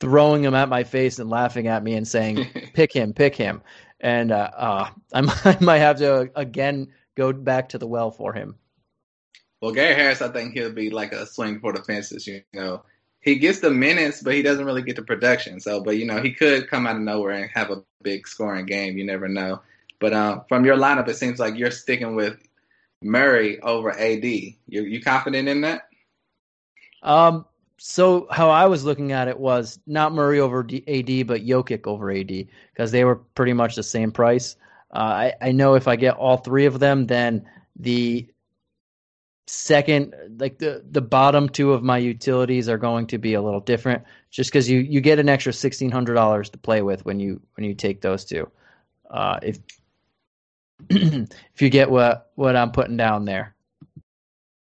throwing 0.00 0.42
him 0.42 0.54
at 0.54 0.68
my 0.68 0.82
face 0.82 1.18
and 1.18 1.30
laughing 1.30 1.68
at 1.68 1.82
me 1.84 1.94
and 1.94 2.06
saying 2.08 2.46
pick 2.74 2.92
him, 2.92 3.12
pick 3.12 3.36
him, 3.36 3.62
and 4.00 4.32
uh, 4.32 4.50
uh, 4.56 4.90
I 5.12 5.56
might 5.60 5.78
have 5.78 5.98
to 5.98 6.30
again 6.34 6.88
go 7.14 7.32
back 7.32 7.68
to 7.70 7.78
the 7.78 7.86
well 7.86 8.10
for 8.10 8.32
him. 8.32 8.56
Well, 9.60 9.72
Gary 9.72 9.94
Harris, 9.94 10.20
I 10.20 10.28
think 10.28 10.54
he'll 10.54 10.72
be 10.72 10.90
like 10.90 11.12
a 11.12 11.24
swing 11.24 11.60
for 11.60 11.72
the 11.72 11.84
fences. 11.84 12.26
You 12.26 12.42
know, 12.52 12.82
he 13.22 13.36
gets 13.36 13.60
the 13.60 13.70
minutes, 13.70 14.22
but 14.22 14.34
he 14.34 14.42
doesn't 14.42 14.66
really 14.66 14.82
get 14.82 14.96
the 14.96 15.02
production. 15.02 15.60
So, 15.60 15.82
but 15.82 15.96
you 15.96 16.04
know, 16.04 16.20
he 16.20 16.32
could 16.32 16.68
come 16.68 16.86
out 16.86 16.96
of 16.96 17.02
nowhere 17.02 17.30
and 17.30 17.50
have 17.54 17.70
a 17.70 17.82
big 18.02 18.28
scoring 18.28 18.66
game. 18.66 18.98
You 18.98 19.04
never 19.04 19.28
know. 19.28 19.62
But 20.00 20.12
uh, 20.12 20.40
from 20.48 20.64
your 20.64 20.76
lineup, 20.76 21.08
it 21.08 21.16
seems 21.16 21.38
like 21.38 21.56
you're 21.56 21.70
sticking 21.70 22.16
with 22.16 22.36
Murray 23.00 23.60
over 23.60 23.92
AD. 23.92 24.24
You 24.24 24.56
you 24.68 25.00
confident 25.00 25.48
in 25.48 25.62
that? 25.62 25.88
Um. 27.02 27.46
So 27.78 28.28
how 28.30 28.48
I 28.50 28.66
was 28.66 28.84
looking 28.84 29.10
at 29.10 29.26
it 29.26 29.38
was 29.38 29.80
not 29.86 30.12
Murray 30.12 30.38
over 30.38 30.60
AD, 30.60 31.26
but 31.26 31.44
Jokic 31.44 31.86
over 31.86 32.12
AD 32.12 32.46
because 32.72 32.92
they 32.92 33.04
were 33.04 33.16
pretty 33.16 33.52
much 33.52 33.76
the 33.76 33.82
same 33.82 34.12
price. 34.12 34.56
Uh, 34.92 34.98
I 34.98 35.34
I 35.40 35.52
know 35.52 35.74
if 35.74 35.86
I 35.86 35.94
get 35.94 36.16
all 36.16 36.36
three 36.38 36.66
of 36.66 36.80
them, 36.80 37.06
then 37.06 37.48
the 37.76 38.26
second 39.46 40.14
like 40.38 40.58
the 40.58 40.84
the 40.88 41.00
bottom 41.00 41.48
two 41.48 41.72
of 41.72 41.82
my 41.82 41.98
utilities 41.98 42.68
are 42.68 42.78
going 42.78 43.06
to 43.08 43.18
be 43.18 43.34
a 43.34 43.42
little 43.42 43.60
different 43.60 44.04
just 44.30 44.50
because 44.50 44.70
you 44.70 44.78
you 44.78 45.00
get 45.00 45.18
an 45.18 45.28
extra 45.28 45.52
sixteen 45.52 45.90
hundred 45.90 46.14
dollars 46.14 46.50
to 46.50 46.58
play 46.58 46.80
with 46.80 47.04
when 47.04 47.18
you 47.18 47.40
when 47.54 47.64
you 47.66 47.74
take 47.74 48.00
those 48.00 48.24
two 48.24 48.48
uh, 49.12 49.38
if 49.42 49.58
if 50.90 51.60
you 51.62 51.70
get 51.70 51.90
what 51.90 52.30
what 52.34 52.56
I'm 52.56 52.72
putting 52.72 52.96
down 52.96 53.24
there. 53.24 53.54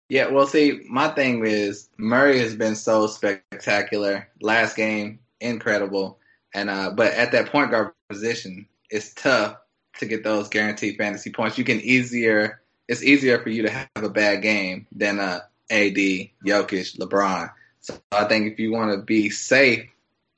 Yeah, 0.08 0.28
well, 0.28 0.46
see, 0.46 0.82
my 0.88 1.08
thing 1.08 1.44
is 1.44 1.88
Murray 1.98 2.38
has 2.38 2.54
been 2.54 2.76
so 2.76 3.08
spectacular. 3.08 4.28
Last 4.40 4.76
game, 4.76 5.18
incredible, 5.40 6.20
and 6.54 6.70
uh, 6.70 6.90
but 6.90 7.12
at 7.14 7.32
that 7.32 7.50
point 7.50 7.72
guard 7.72 7.90
position, 8.08 8.66
it's 8.88 9.12
tough 9.14 9.56
to 9.98 10.06
get 10.06 10.22
those 10.22 10.48
guaranteed 10.48 10.96
fantasy 10.96 11.30
points. 11.30 11.58
You 11.58 11.64
can 11.64 11.80
easier, 11.80 12.62
it's 12.88 13.02
easier 13.02 13.40
for 13.40 13.50
you 13.50 13.62
to 13.62 13.70
have 13.70 13.88
a 13.96 14.08
bad 14.08 14.42
game 14.42 14.86
than 14.92 15.18
a 15.18 15.44
AD, 15.70 15.96
Jokic, 15.96 16.96
LeBron. 16.98 17.50
So 17.80 17.98
I 18.12 18.24
think 18.24 18.52
if 18.52 18.58
you 18.58 18.72
want 18.72 18.92
to 18.92 19.04
be 19.04 19.30
safe, 19.30 19.88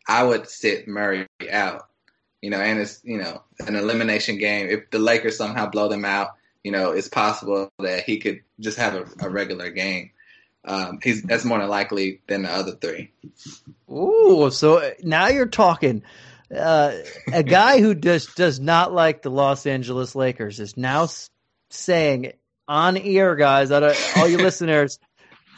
I 0.06 0.22
would 0.22 0.48
sit 0.48 0.88
Murray 0.88 1.26
out 1.50 1.88
you 2.40 2.50
know, 2.50 2.60
and 2.60 2.78
it's 2.78 3.00
you 3.04 3.18
know 3.18 3.42
an 3.66 3.74
elimination 3.74 4.38
game. 4.38 4.68
If 4.68 4.90
the 4.90 4.98
Lakers 4.98 5.36
somehow 5.36 5.68
blow 5.68 5.88
them 5.88 6.04
out, 6.04 6.34
you 6.62 6.70
know, 6.70 6.92
it's 6.92 7.08
possible 7.08 7.70
that 7.80 8.04
he 8.04 8.18
could 8.18 8.42
just 8.60 8.78
have 8.78 8.94
a, 8.94 9.26
a 9.26 9.28
regular 9.28 9.70
game. 9.70 10.10
Um, 10.64 11.00
he's 11.02 11.22
that's 11.22 11.44
more 11.44 11.58
than 11.58 11.68
likely 11.68 12.20
than 12.26 12.42
the 12.42 12.50
other 12.50 12.72
three. 12.72 13.10
Ooh, 13.90 14.50
so 14.50 14.92
now 15.02 15.28
you're 15.28 15.46
talking. 15.46 16.02
Uh, 16.54 16.94
a 17.32 17.42
guy 17.42 17.80
who 17.80 17.94
does 17.94 18.26
does 18.34 18.60
not 18.60 18.92
like 18.92 19.22
the 19.22 19.30
Los 19.30 19.66
Angeles 19.66 20.14
Lakers 20.14 20.60
is 20.60 20.76
now 20.76 21.06
saying 21.70 22.32
on 22.66 22.96
ear, 22.96 23.34
guys, 23.36 23.70
that 23.70 23.82
all 24.16 24.28
you 24.28 24.38
listeners 24.48 24.98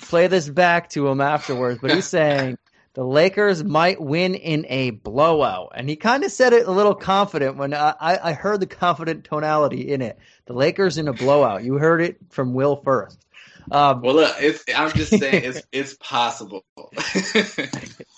play 0.03 0.27
this 0.27 0.49
back 0.49 0.91
to 0.91 1.09
him 1.09 1.21
afterwards. 1.21 1.79
But 1.81 1.93
he's 1.93 2.07
saying 2.07 2.59
the 2.95 3.05
Lakers 3.05 3.63
might 3.63 4.01
win 4.01 4.35
in 4.35 4.67
a 4.69 4.91
blowout. 4.91 5.73
And 5.75 5.89
he 5.89 5.97
kind 5.97 6.25
of 6.25 6.33
said 6.33 6.53
it 6.53 6.67
a 6.67 6.71
little 6.71 6.95
confident 6.95 7.57
when 7.57 7.75
I, 7.75 7.95
I 8.01 8.33
heard 8.33 8.61
the 8.61 8.67
confident 8.67 9.25
tonality 9.25 9.93
in 9.93 10.03
it. 10.03 10.19
The 10.47 10.55
Lakers 10.55 10.99
in 10.99 11.09
a 11.09 11.13
blowout. 11.13 11.65
You 11.65 11.75
heard 11.75 12.01
it 12.01 12.17
from 12.31 12.55
Will 12.55 12.77
first. 12.77 13.25
Um, 13.71 14.03
well, 14.03 14.17
look, 14.17 14.35
it's, 14.41 14.65
I'm 14.75 14.91
just 14.93 15.11
saying 15.11 15.45
it's 15.45 15.63
it's 15.73 15.95
possible. 15.95 16.65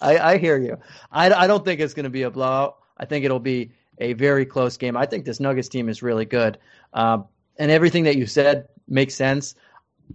I, 0.00 0.18
I 0.18 0.38
hear 0.38 0.58
you. 0.58 0.78
I, 1.10 1.30
I 1.30 1.46
don't 1.46 1.64
think 1.64 1.80
it's 1.80 1.94
going 1.94 2.04
to 2.04 2.10
be 2.10 2.22
a 2.22 2.30
blowout. 2.30 2.78
I 2.96 3.04
think 3.04 3.24
it'll 3.24 3.38
be 3.38 3.72
a 3.98 4.14
very 4.14 4.46
close 4.46 4.78
game. 4.78 4.96
I 4.96 5.06
think 5.06 5.24
this 5.24 5.40
Nuggets 5.40 5.68
team 5.68 5.88
is 5.88 6.02
really 6.02 6.24
good. 6.24 6.58
Um, 6.94 7.26
and 7.58 7.70
everything 7.70 8.04
that 8.04 8.16
you 8.16 8.26
said 8.26 8.68
makes 8.88 9.14
sense. 9.14 9.54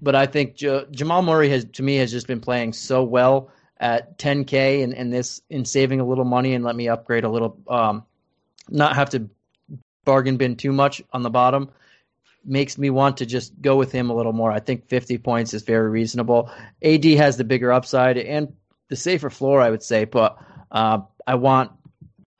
But 0.01 0.15
I 0.15 0.25
think 0.25 0.55
J- 0.55 0.85
Jamal 0.91 1.21
Murray 1.21 1.49
has, 1.49 1.65
to 1.73 1.83
me, 1.83 1.95
has 1.97 2.11
just 2.11 2.27
been 2.27 2.41
playing 2.41 2.73
so 2.73 3.03
well 3.03 3.51
at 3.79 4.17
10k 4.17 4.83
and, 4.83 4.93
and 4.93 5.13
this 5.13 5.41
in 5.49 5.65
saving 5.65 5.99
a 5.99 6.05
little 6.05 6.25
money 6.25 6.53
and 6.53 6.63
let 6.63 6.75
me 6.75 6.87
upgrade 6.87 7.23
a 7.23 7.29
little 7.29 7.59
um 7.67 8.03
not 8.69 8.95
have 8.95 9.11
to 9.11 9.29
bargain 10.03 10.37
bin 10.37 10.55
too 10.55 10.71
much 10.71 11.01
on 11.13 11.21
the 11.21 11.29
bottom 11.29 11.69
makes 12.43 12.77
me 12.77 12.89
want 12.89 13.17
to 13.17 13.25
just 13.25 13.61
go 13.61 13.75
with 13.75 13.91
him 13.91 14.09
a 14.09 14.15
little 14.15 14.33
more. 14.33 14.51
I 14.51 14.59
think 14.59 14.87
50 14.87 15.17
points 15.17 15.53
is 15.53 15.63
very 15.63 15.89
reasonable. 15.89 16.49
AD 16.81 17.03
has 17.03 17.37
the 17.37 17.43
bigger 17.43 17.71
upside 17.71 18.17
and 18.17 18.53
the 18.87 18.95
safer 18.95 19.29
floor, 19.29 19.61
I 19.61 19.69
would 19.69 19.83
say, 19.83 20.05
but 20.05 20.37
uh, 20.71 20.99
I 21.25 21.35
want 21.35 21.71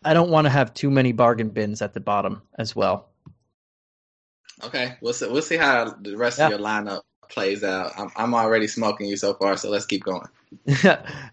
I 0.03 0.13
don't 0.13 0.29
want 0.29 0.45
to 0.45 0.49
have 0.49 0.73
too 0.73 0.89
many 0.89 1.11
bargain 1.11 1.49
bins 1.49 1.81
at 1.81 1.93
the 1.93 1.99
bottom 1.99 2.41
as 2.57 2.73
well. 2.75 3.09
Okay, 4.63 4.95
we'll 5.01 5.13
see, 5.13 5.27
we'll 5.27 5.41
see 5.41 5.57
how 5.57 5.95
the 5.99 6.17
rest 6.17 6.39
yeah. 6.39 6.45
of 6.45 6.51
your 6.51 6.59
lineup 6.59 7.01
plays 7.29 7.63
out. 7.63 7.91
I'm, 7.97 8.11
I'm 8.15 8.33
already 8.33 8.67
smoking 8.67 9.07
you 9.07 9.17
so 9.17 9.33
far, 9.33 9.57
so 9.57 9.69
let's 9.69 9.85
keep 9.85 10.03
going. 10.03 10.27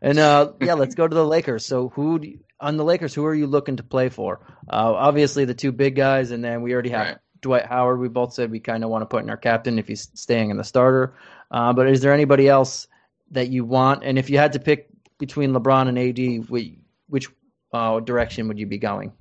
and 0.02 0.18
uh, 0.18 0.52
yeah, 0.60 0.74
let's 0.74 0.94
go 0.94 1.06
to 1.06 1.14
the 1.14 1.24
Lakers. 1.24 1.64
So 1.64 1.88
who 1.90 2.20
you, 2.20 2.40
on 2.60 2.76
the 2.76 2.84
Lakers? 2.84 3.14
Who 3.14 3.24
are 3.24 3.34
you 3.34 3.46
looking 3.46 3.76
to 3.76 3.82
play 3.82 4.08
for? 4.08 4.40
Uh, 4.68 4.92
obviously, 4.94 5.44
the 5.44 5.54
two 5.54 5.72
big 5.72 5.94
guys, 5.94 6.30
and 6.30 6.44
then 6.44 6.62
we 6.62 6.72
already 6.72 6.90
have 6.90 7.06
right. 7.06 7.18
Dwight 7.40 7.66
Howard. 7.66 8.00
We 8.00 8.08
both 8.08 8.34
said 8.34 8.50
we 8.50 8.60
kind 8.60 8.84
of 8.84 8.90
want 8.90 9.02
to 9.02 9.06
put 9.06 9.22
in 9.22 9.30
our 9.30 9.36
captain 9.36 9.78
if 9.78 9.86
he's 9.86 10.08
staying 10.14 10.50
in 10.50 10.56
the 10.56 10.64
starter. 10.64 11.14
Uh, 11.50 11.72
but 11.72 11.88
is 11.88 12.00
there 12.00 12.12
anybody 12.12 12.48
else 12.48 12.88
that 13.30 13.48
you 13.48 13.64
want? 13.64 14.02
And 14.04 14.18
if 14.18 14.30
you 14.30 14.38
had 14.38 14.54
to 14.54 14.58
pick 14.58 14.88
between 15.18 15.52
LeBron 15.52 15.88
and 15.88 15.98
AD, 15.98 16.50
which, 16.50 16.72
which 17.08 17.28
uh, 17.72 18.00
direction 18.00 18.48
would 18.48 18.58
you 18.58 18.66
be 18.66 18.78
going? 18.78 19.12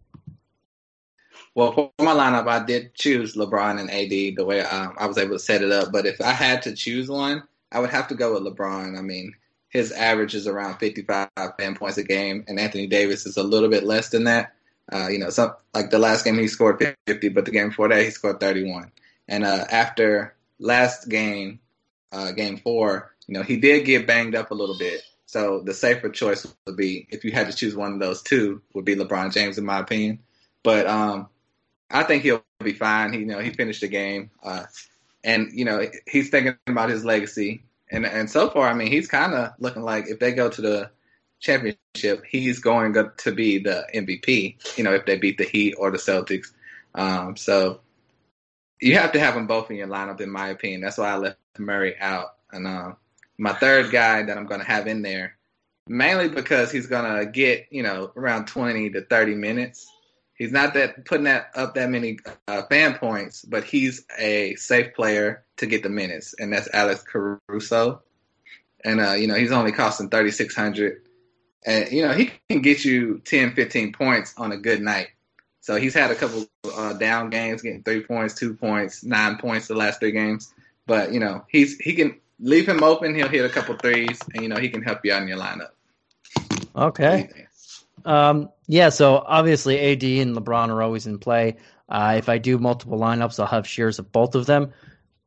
Well, 1.55 1.71
for 1.71 1.91
my 1.99 2.13
lineup, 2.13 2.47
I 2.47 2.65
did 2.65 2.95
choose 2.95 3.35
LeBron 3.35 3.79
and 3.79 3.91
AD 3.91 4.37
the 4.37 4.45
way 4.45 4.61
um, 4.61 4.95
I 4.97 5.05
was 5.05 5.17
able 5.17 5.33
to 5.33 5.39
set 5.39 5.61
it 5.61 5.71
up. 5.71 5.91
But 5.91 6.05
if 6.05 6.19
I 6.19 6.31
had 6.31 6.63
to 6.63 6.73
choose 6.73 7.09
one, 7.09 7.43
I 7.71 7.79
would 7.79 7.91
have 7.91 8.07
to 8.07 8.15
go 8.15 8.33
with 8.33 8.43
LeBron. 8.43 8.97
I 8.97 9.01
mean, 9.01 9.33
his 9.69 9.91
average 9.91 10.35
is 10.35 10.47
around 10.47 10.77
55 10.77 11.29
fan 11.57 11.75
points 11.75 11.97
a 11.97 12.03
game, 12.03 12.43
and 12.47 12.59
Anthony 12.59 12.87
Davis 12.87 13.25
is 13.25 13.37
a 13.37 13.43
little 13.43 13.69
bit 13.69 13.83
less 13.83 14.09
than 14.09 14.23
that. 14.25 14.53
Uh, 14.91 15.07
you 15.07 15.17
know, 15.17 15.29
some 15.29 15.53
like 15.73 15.89
the 15.89 15.99
last 15.99 16.25
game 16.25 16.37
he 16.37 16.47
scored 16.47 16.83
50, 17.07 17.29
but 17.29 17.45
the 17.45 17.51
game 17.51 17.69
before 17.69 17.87
that 17.89 18.03
he 18.03 18.09
scored 18.09 18.39
31. 18.39 18.91
And 19.27 19.43
uh, 19.43 19.65
after 19.71 20.35
last 20.59 21.07
game, 21.07 21.59
uh, 22.11 22.31
game 22.31 22.57
four, 22.57 23.13
you 23.27 23.33
know, 23.33 23.43
he 23.43 23.57
did 23.57 23.85
get 23.85 24.07
banged 24.07 24.35
up 24.35 24.51
a 24.51 24.55
little 24.55 24.77
bit. 24.77 25.01
So 25.25 25.61
the 25.61 25.73
safer 25.73 26.09
choice 26.09 26.45
would 26.65 26.77
be, 26.77 27.07
if 27.09 27.23
you 27.23 27.31
had 27.31 27.49
to 27.49 27.57
choose 27.57 27.75
one 27.75 27.93
of 27.93 27.99
those 27.99 28.21
two, 28.21 28.61
would 28.73 28.85
be 28.85 28.95
LeBron 28.95 29.33
James, 29.33 29.57
in 29.57 29.65
my 29.65 29.79
opinion. 29.79 30.19
But 30.63 30.85
um, 30.85 31.29
I 31.93 32.03
think 32.03 32.23
he'll 32.23 32.43
be 32.63 32.73
fine. 32.73 33.13
He, 33.13 33.19
you 33.19 33.25
know, 33.25 33.39
he 33.39 33.51
finished 33.51 33.81
the 33.81 33.87
game, 33.87 34.31
uh, 34.43 34.65
and 35.23 35.49
you 35.53 35.63
know, 35.63 35.85
he's 36.07 36.29
thinking 36.29 36.55
about 36.67 36.89
his 36.89 37.05
legacy. 37.05 37.63
And 37.91 38.05
and 38.05 38.29
so 38.29 38.49
far, 38.49 38.67
I 38.67 38.73
mean, 38.73 38.87
he's 38.91 39.07
kind 39.07 39.33
of 39.33 39.53
looking 39.59 39.83
like 39.83 40.07
if 40.07 40.19
they 40.19 40.31
go 40.31 40.49
to 40.49 40.61
the 40.61 40.89
championship, 41.39 42.23
he's 42.27 42.59
going 42.59 42.93
to 42.93 43.31
be 43.31 43.59
the 43.59 43.85
MVP. 43.93 44.77
You 44.77 44.83
know, 44.83 44.93
if 44.93 45.05
they 45.05 45.17
beat 45.17 45.37
the 45.37 45.43
Heat 45.43 45.75
or 45.77 45.91
the 45.91 45.97
Celtics. 45.97 46.47
Um, 46.95 47.37
so 47.37 47.81
you 48.79 48.97
have 48.97 49.11
to 49.13 49.19
have 49.19 49.35
them 49.35 49.47
both 49.47 49.69
in 49.69 49.77
your 49.77 49.87
lineup, 49.87 50.21
in 50.21 50.29
my 50.29 50.49
opinion. 50.49 50.81
That's 50.81 50.97
why 50.97 51.11
I 51.11 51.17
left 51.17 51.37
Murray 51.57 51.95
out. 51.99 52.35
And 52.51 52.67
uh, 52.67 52.93
my 53.37 53.53
third 53.53 53.91
guy 53.91 54.23
that 54.23 54.37
I'm 54.37 54.45
going 54.45 54.61
to 54.61 54.67
have 54.67 54.87
in 54.87 55.01
there, 55.01 55.37
mainly 55.87 56.29
because 56.29 56.71
he's 56.71 56.87
going 56.87 57.19
to 57.19 57.25
get 57.25 57.67
you 57.69 57.83
know 57.83 58.11
around 58.15 58.47
20 58.47 58.91
to 58.91 59.01
30 59.01 59.35
minutes. 59.35 59.87
He's 60.35 60.51
not 60.51 60.73
that 60.73 61.05
putting 61.05 61.25
that 61.25 61.51
up 61.55 61.75
that 61.75 61.89
many 61.89 62.17
uh, 62.47 62.63
fan 62.63 62.95
points, 62.95 63.43
but 63.43 63.63
he's 63.63 64.05
a 64.17 64.55
safe 64.55 64.93
player 64.95 65.43
to 65.57 65.65
get 65.67 65.83
the 65.83 65.89
minutes, 65.89 66.33
and 66.39 66.51
that's 66.51 66.67
Alex 66.73 67.03
Caruso. 67.03 68.01
And 68.83 68.99
uh, 68.99 69.13
you 69.13 69.27
know 69.27 69.35
he's 69.35 69.51
only 69.51 69.71
costing 69.71 70.09
3600 70.09 71.03
and 71.65 71.91
you 71.91 72.01
know 72.01 72.13
he 72.13 72.31
can 72.49 72.61
get 72.61 72.83
you 72.83 73.21
10, 73.25 73.53
15 73.53 73.93
points 73.93 74.33
on 74.37 74.51
a 74.51 74.57
good 74.57 74.81
night. 74.81 75.07
So 75.61 75.75
he's 75.75 75.93
had 75.93 76.11
a 76.11 76.15
couple 76.15 76.45
uh, 76.75 76.93
down 76.93 77.29
games, 77.29 77.61
getting 77.61 77.83
three 77.83 78.01
points, 78.01 78.33
two 78.33 78.53
points, 78.53 79.03
nine 79.03 79.37
points 79.37 79.67
the 79.67 79.75
last 79.75 79.99
three 79.99 80.11
games. 80.11 80.53
But 80.85 81.13
you 81.13 81.19
know 81.19 81.45
he's 81.47 81.77
he 81.77 81.93
can 81.93 82.19
leave 82.39 82.67
him 82.67 82.83
open. 82.83 83.15
He'll 83.15 83.29
hit 83.29 83.45
a 83.45 83.49
couple 83.49 83.75
threes, 83.77 84.19
and 84.33 84.43
you 84.43 84.49
know 84.49 84.57
he 84.57 84.69
can 84.69 84.81
help 84.81 85.05
you 85.05 85.13
out 85.13 85.21
in 85.21 85.27
your 85.27 85.37
lineup. 85.37 85.69
Okay. 86.75 87.29
Um, 88.05 88.49
yeah. 88.67 88.89
So 88.89 89.23
obviously 89.25 89.79
AD 89.79 90.03
and 90.03 90.35
LeBron 90.35 90.69
are 90.69 90.81
always 90.81 91.07
in 91.07 91.19
play. 91.19 91.57
Uh, 91.89 92.15
if 92.17 92.29
I 92.29 92.37
do 92.37 92.57
multiple 92.57 92.97
lineups, 92.97 93.39
I'll 93.39 93.45
have 93.45 93.67
shares 93.67 93.99
of 93.99 94.11
both 94.11 94.35
of 94.35 94.45
them. 94.45 94.73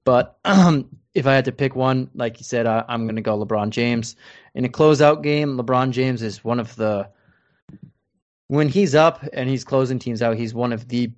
But 0.04 0.38
um, 0.44 0.88
if 1.14 1.26
I 1.26 1.34
had 1.34 1.46
to 1.46 1.52
pick 1.52 1.76
one, 1.76 2.10
like 2.14 2.38
you 2.38 2.44
said, 2.44 2.66
I, 2.66 2.84
I'm 2.88 3.04
going 3.04 3.16
to 3.16 3.22
go 3.22 3.38
LeBron 3.38 3.70
James. 3.70 4.16
In 4.54 4.64
a 4.64 4.68
closeout 4.68 5.22
game, 5.22 5.56
LeBron 5.56 5.90
James 5.90 6.22
is 6.22 6.44
one 6.44 6.60
of 6.60 6.74
the 6.76 7.08
when 8.48 8.68
he's 8.68 8.94
up 8.94 9.24
and 9.32 9.48
he's 9.48 9.64
closing 9.64 9.98
teams 9.98 10.22
out, 10.22 10.36
he's 10.36 10.54
one 10.54 10.72
of 10.72 10.88
the 10.88 11.10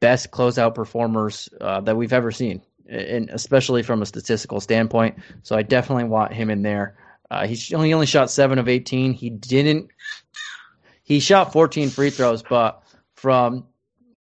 best 0.00 0.30
closeout 0.30 0.74
performers 0.74 1.48
uh, 1.60 1.80
that 1.80 1.96
we've 1.96 2.12
ever 2.12 2.30
seen, 2.30 2.62
and 2.88 3.28
especially 3.30 3.82
from 3.82 4.02
a 4.02 4.06
statistical 4.06 4.60
standpoint. 4.60 5.18
So 5.42 5.56
I 5.56 5.62
definitely 5.62 6.04
want 6.04 6.32
him 6.32 6.50
in 6.50 6.62
there. 6.62 6.96
Uh, 7.30 7.46
he 7.46 7.74
only 7.74 7.92
only 7.92 8.06
shot 8.06 8.30
seven 8.30 8.58
of 8.58 8.68
eighteen. 8.68 9.12
He 9.12 9.30
didn't. 9.30 9.90
He 11.06 11.20
shot 11.20 11.52
fourteen 11.52 11.88
free 11.88 12.10
throws, 12.10 12.42
but 12.42 12.82
from 13.14 13.64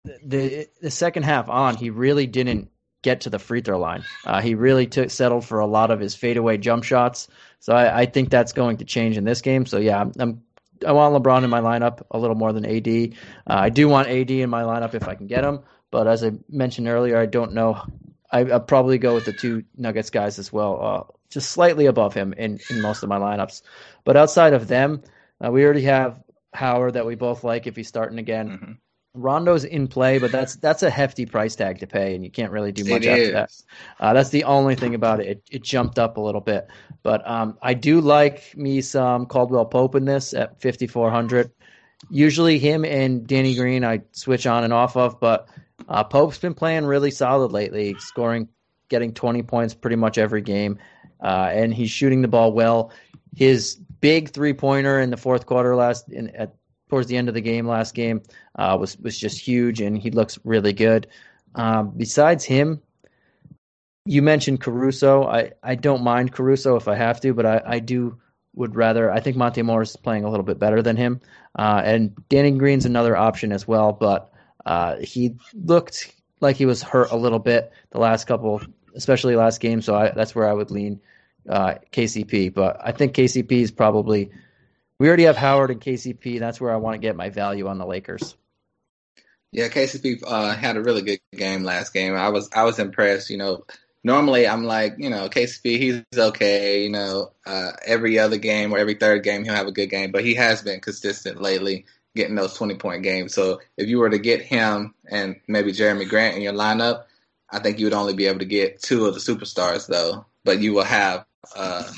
the 0.03 0.67
the 0.81 0.91
second 0.91 1.23
half 1.23 1.49
on, 1.49 1.77
he 1.77 1.89
really 1.89 2.27
didn't 2.27 2.69
get 3.01 3.21
to 3.21 3.29
the 3.29 3.39
free 3.39 3.61
throw 3.61 3.79
line. 3.79 4.03
Uh, 4.25 4.41
he 4.41 4.53
really 4.53 4.85
took 4.85 5.09
settled 5.09 5.45
for 5.45 5.59
a 5.59 5.65
lot 5.65 5.91
of 5.91 5.99
his 5.99 6.13
fadeaway 6.13 6.57
jump 6.57 6.83
shots. 6.83 7.29
So 7.61 7.73
I, 7.73 8.01
I, 8.01 8.05
think 8.05 8.29
that's 8.29 8.51
going 8.51 8.77
to 8.77 8.85
change 8.85 9.17
in 9.17 9.23
this 9.23 9.41
game. 9.41 9.65
So 9.65 9.77
yeah, 9.77 10.03
I'm 10.19 10.43
I 10.85 10.91
want 10.91 11.15
LeBron 11.15 11.45
in 11.45 11.49
my 11.49 11.61
lineup 11.61 12.01
a 12.11 12.19
little 12.19 12.35
more 12.35 12.51
than 12.51 12.65
AD. 12.65 12.87
Uh, 12.87 13.07
I 13.47 13.69
do 13.69 13.87
want 13.87 14.09
AD 14.09 14.29
in 14.29 14.49
my 14.49 14.63
lineup 14.63 14.93
if 14.93 15.07
I 15.07 15.15
can 15.15 15.27
get 15.27 15.43
him, 15.43 15.61
but 15.89 16.05
as 16.05 16.21
I 16.21 16.33
mentioned 16.49 16.89
earlier, 16.89 17.17
I 17.17 17.27
don't 17.27 17.53
know. 17.53 17.81
I, 18.29 18.43
probably 18.59 18.97
go 18.97 19.13
with 19.13 19.23
the 19.23 19.31
two 19.31 19.63
Nuggets 19.77 20.09
guys 20.09 20.37
as 20.37 20.51
well, 20.51 20.79
uh, 20.83 21.13
just 21.29 21.49
slightly 21.49 21.85
above 21.85 22.13
him 22.13 22.33
in, 22.33 22.59
in 22.69 22.81
most 22.81 23.01
of 23.01 23.07
my 23.07 23.17
lineups. 23.17 23.61
But 24.03 24.17
outside 24.17 24.51
of 24.51 24.67
them, 24.67 25.01
uh, 25.43 25.49
we 25.49 25.63
already 25.63 25.83
have 25.83 26.21
Howard 26.57 26.93
that 26.93 27.05
we 27.05 27.15
both 27.15 27.43
like 27.43 27.67
if 27.67 27.75
he's 27.75 27.87
starting 27.87 28.19
again. 28.19 28.49
Mm-hmm. 28.49 28.71
Rondo's 29.13 29.63
in 29.63 29.87
play, 29.87 30.19
but 30.19 30.31
that's 30.31 30.55
that's 30.57 30.83
a 30.83 30.89
hefty 30.89 31.25
price 31.25 31.55
tag 31.55 31.79
to 31.79 31.87
pay, 31.87 32.13
and 32.15 32.23
you 32.23 32.29
can't 32.29 32.51
really 32.51 32.71
do 32.71 32.83
much 32.83 33.03
it 33.03 33.09
after 33.09 33.21
is. 33.21 33.31
that. 33.31 33.51
Uh, 33.99 34.13
that's 34.13 34.29
the 34.29 34.43
only 34.43 34.75
thing 34.75 34.93
about 34.93 35.19
it. 35.19 35.27
It, 35.27 35.43
it 35.49 35.63
jumped 35.63 35.97
up 35.97 36.17
a 36.17 36.21
little 36.21 36.41
bit, 36.41 36.67
but 37.03 37.27
um, 37.27 37.57
I 37.61 37.73
do 37.73 37.99
like 37.99 38.55
me 38.55 38.81
some 38.81 39.25
Caldwell 39.25 39.65
Pope 39.65 39.95
in 39.95 40.05
this 40.05 40.33
at 40.33 40.61
5400. 40.61 41.51
Usually 42.11 42.59
him 42.59 42.85
and 42.85 43.25
Danny 43.25 43.55
Green 43.55 43.83
I 43.83 44.01
switch 44.11 44.45
on 44.45 44.63
and 44.63 44.71
off 44.71 44.95
of, 44.95 45.19
but 45.19 45.47
uh, 45.89 46.03
Pope's 46.03 46.37
been 46.37 46.53
playing 46.53 46.85
really 46.85 47.11
solid 47.11 47.51
lately, 47.51 47.95
scoring, 47.99 48.47
getting 48.87 49.13
20 49.13 49.41
points 49.43 49.73
pretty 49.73 49.95
much 49.95 50.19
every 50.19 50.41
game, 50.41 50.77
uh, 51.21 51.49
and 51.51 51.73
he's 51.73 51.89
shooting 51.89 52.21
the 52.21 52.27
ball 52.27 52.51
well. 52.51 52.91
His 53.35 53.79
big 53.99 54.29
three 54.29 54.53
pointer 54.53 54.99
in 54.99 55.09
the 55.09 55.17
fourth 55.17 55.45
quarter 55.45 55.75
last 55.75 56.09
in, 56.09 56.29
at 56.35 56.55
towards 56.89 57.07
the 57.07 57.17
end 57.17 57.27
of 57.27 57.33
the 57.33 57.41
game 57.41 57.67
last 57.67 57.93
game 57.93 58.21
uh, 58.55 58.77
was 58.79 58.97
was 58.97 59.17
just 59.17 59.39
huge, 59.39 59.81
and 59.81 59.97
he 59.97 60.11
looks 60.11 60.39
really 60.43 60.73
good. 60.73 61.07
Um, 61.55 61.93
besides 61.95 62.43
him, 62.43 62.81
you 64.05 64.21
mentioned 64.21 64.61
Caruso. 64.61 65.23
I, 65.23 65.51
I 65.63 65.75
don't 65.75 66.03
mind 66.03 66.31
Caruso 66.33 66.75
if 66.75 66.87
I 66.87 66.95
have 66.95 67.19
to, 67.21 67.33
but 67.33 67.45
I, 67.45 67.61
I 67.65 67.79
do 67.79 68.17
would 68.55 68.75
rather. 68.75 69.11
I 69.11 69.19
think 69.19 69.37
Monte 69.37 69.61
Morris 69.61 69.91
is 69.91 69.97
playing 69.97 70.23
a 70.23 70.29
little 70.29 70.45
bit 70.45 70.59
better 70.59 70.81
than 70.81 70.95
him, 70.95 71.21
uh, 71.57 71.81
and 71.83 72.15
Danny 72.29 72.51
Green's 72.51 72.85
another 72.85 73.15
option 73.15 73.51
as 73.51 73.67
well. 73.67 73.91
But 73.91 74.31
uh, 74.65 74.97
he 74.97 75.35
looked 75.53 76.13
like 76.39 76.55
he 76.55 76.65
was 76.65 76.81
hurt 76.81 77.11
a 77.11 77.17
little 77.17 77.39
bit 77.39 77.71
the 77.91 77.99
last 77.99 78.25
couple, 78.25 78.61
especially 78.95 79.35
last 79.35 79.59
game. 79.59 79.81
So 79.81 79.95
I, 79.95 80.11
that's 80.11 80.35
where 80.35 80.47
I 80.47 80.53
would 80.53 80.71
lean 80.71 81.01
uh, 81.47 81.75
KCP. 81.91 82.53
But 82.53 82.79
I 82.83 82.91
think 82.91 83.13
KCP 83.15 83.51
is 83.51 83.71
probably 83.71 84.31
we 84.99 85.07
already 85.07 85.23
have 85.23 85.37
Howard 85.37 85.71
and 85.71 85.81
KCP. 85.81 86.39
That's 86.39 86.59
where 86.59 86.71
I 86.71 86.77
want 86.77 86.95
to 86.95 86.99
get 86.99 87.15
my 87.15 87.29
value 87.29 87.67
on 87.67 87.77
the 87.77 87.85
Lakers. 87.85 88.35
Yeah, 89.51 89.69
KCP 89.69 90.23
uh, 90.25 90.55
had 90.55 90.77
a 90.77 90.81
really 90.81 91.01
good 91.01 91.19
game 91.35 91.63
last 91.63 91.93
game. 91.93 92.15
I 92.15 92.29
was 92.29 92.49
I 92.53 92.63
was 92.63 92.79
impressed. 92.79 93.29
You 93.29 93.37
know, 93.37 93.65
normally 94.03 94.47
I'm 94.47 94.63
like, 94.63 94.95
you 94.97 95.09
know, 95.09 95.29
KCP 95.29 95.79
he's 95.79 96.03
okay. 96.17 96.83
You 96.83 96.89
know, 96.89 97.31
uh, 97.45 97.71
every 97.85 98.19
other 98.19 98.37
game 98.37 98.73
or 98.73 98.77
every 98.77 98.95
third 98.95 99.23
game 99.23 99.43
he'll 99.43 99.53
have 99.53 99.67
a 99.67 99.71
good 99.71 99.89
game, 99.89 100.11
but 100.11 100.25
he 100.25 100.35
has 100.35 100.61
been 100.61 100.81
consistent 100.81 101.41
lately, 101.41 101.85
getting 102.15 102.35
those 102.35 102.55
20 102.55 102.75
point 102.75 103.03
games. 103.03 103.33
So 103.33 103.61
if 103.77 103.87
you 103.87 103.99
were 103.99 104.09
to 104.09 104.19
get 104.19 104.41
him 104.41 104.93
and 105.09 105.37
maybe 105.47 105.71
Jerami 105.71 106.09
Grant 106.09 106.35
in 106.35 106.41
your 106.41 106.53
lineup, 106.53 107.03
I 107.49 107.59
think 107.59 107.79
you 107.79 107.85
would 107.85 107.93
only 107.93 108.13
be 108.13 108.27
able 108.27 108.39
to 108.39 108.45
get 108.45 108.81
two 108.81 109.05
of 109.05 109.13
the 109.13 109.21
superstars 109.21 109.87
though, 109.87 110.25
but 110.43 110.59
you 110.59 110.73
will 110.73 110.83
have 110.83 111.25
uh, 111.55 111.91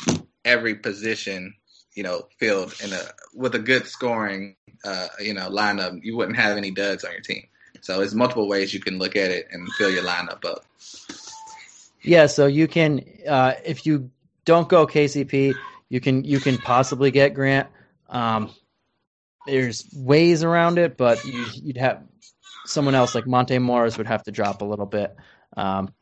every 0.45 0.75
position 0.75 1.53
you 1.99 2.03
know, 2.03 2.27
filled 2.37 2.73
in 2.81 2.93
a 2.93 3.01
with 3.33 3.55
a 3.55 3.59
good 3.59 3.85
scoring, 3.85 4.55
uh, 4.85 5.07
you 5.19 5.33
know, 5.33 5.49
lineup, 5.49 5.99
you 6.01 6.15
wouldn't 6.15 6.37
have 6.37 6.55
any 6.55 6.71
duds 6.71 7.03
on 7.03 7.11
your 7.11 7.19
team. 7.19 7.43
So 7.81 7.97
there's 7.97 8.15
multiple 8.15 8.47
ways 8.47 8.73
you 8.73 8.79
can 8.79 8.97
look 8.97 9.17
at 9.17 9.31
it 9.31 9.47
and 9.51 9.69
fill 9.73 9.89
your 9.89 10.03
lineup 10.03 10.45
up. 10.45 10.63
Yeah, 12.01 12.27
so 12.27 12.45
you 12.45 12.69
can 12.69 13.03
uh, 13.27 13.55
if 13.65 13.85
you 13.85 14.11
don't 14.45 14.69
go 14.69 14.87
KCP, 14.87 15.55
you 15.89 15.99
can 15.99 16.23
you 16.23 16.39
can 16.39 16.57
possibly 16.57 17.11
get 17.11 17.33
Grant. 17.33 17.67
Um, 18.07 18.51
there's 19.45 19.85
ways 19.93 20.43
around 20.43 20.77
it, 20.77 20.95
but 20.95 21.25
you, 21.25 21.45
would 21.65 21.77
have 21.77 22.03
someone 22.65 22.95
else 22.95 23.13
like 23.13 23.27
Monte 23.27 23.57
Morris 23.59 23.97
would 23.97 24.07
have 24.07 24.23
to 24.23 24.31
drop 24.31 24.61
a 24.61 24.65
little 24.65 24.85
bit. 24.85 25.15
Um, 25.57 25.93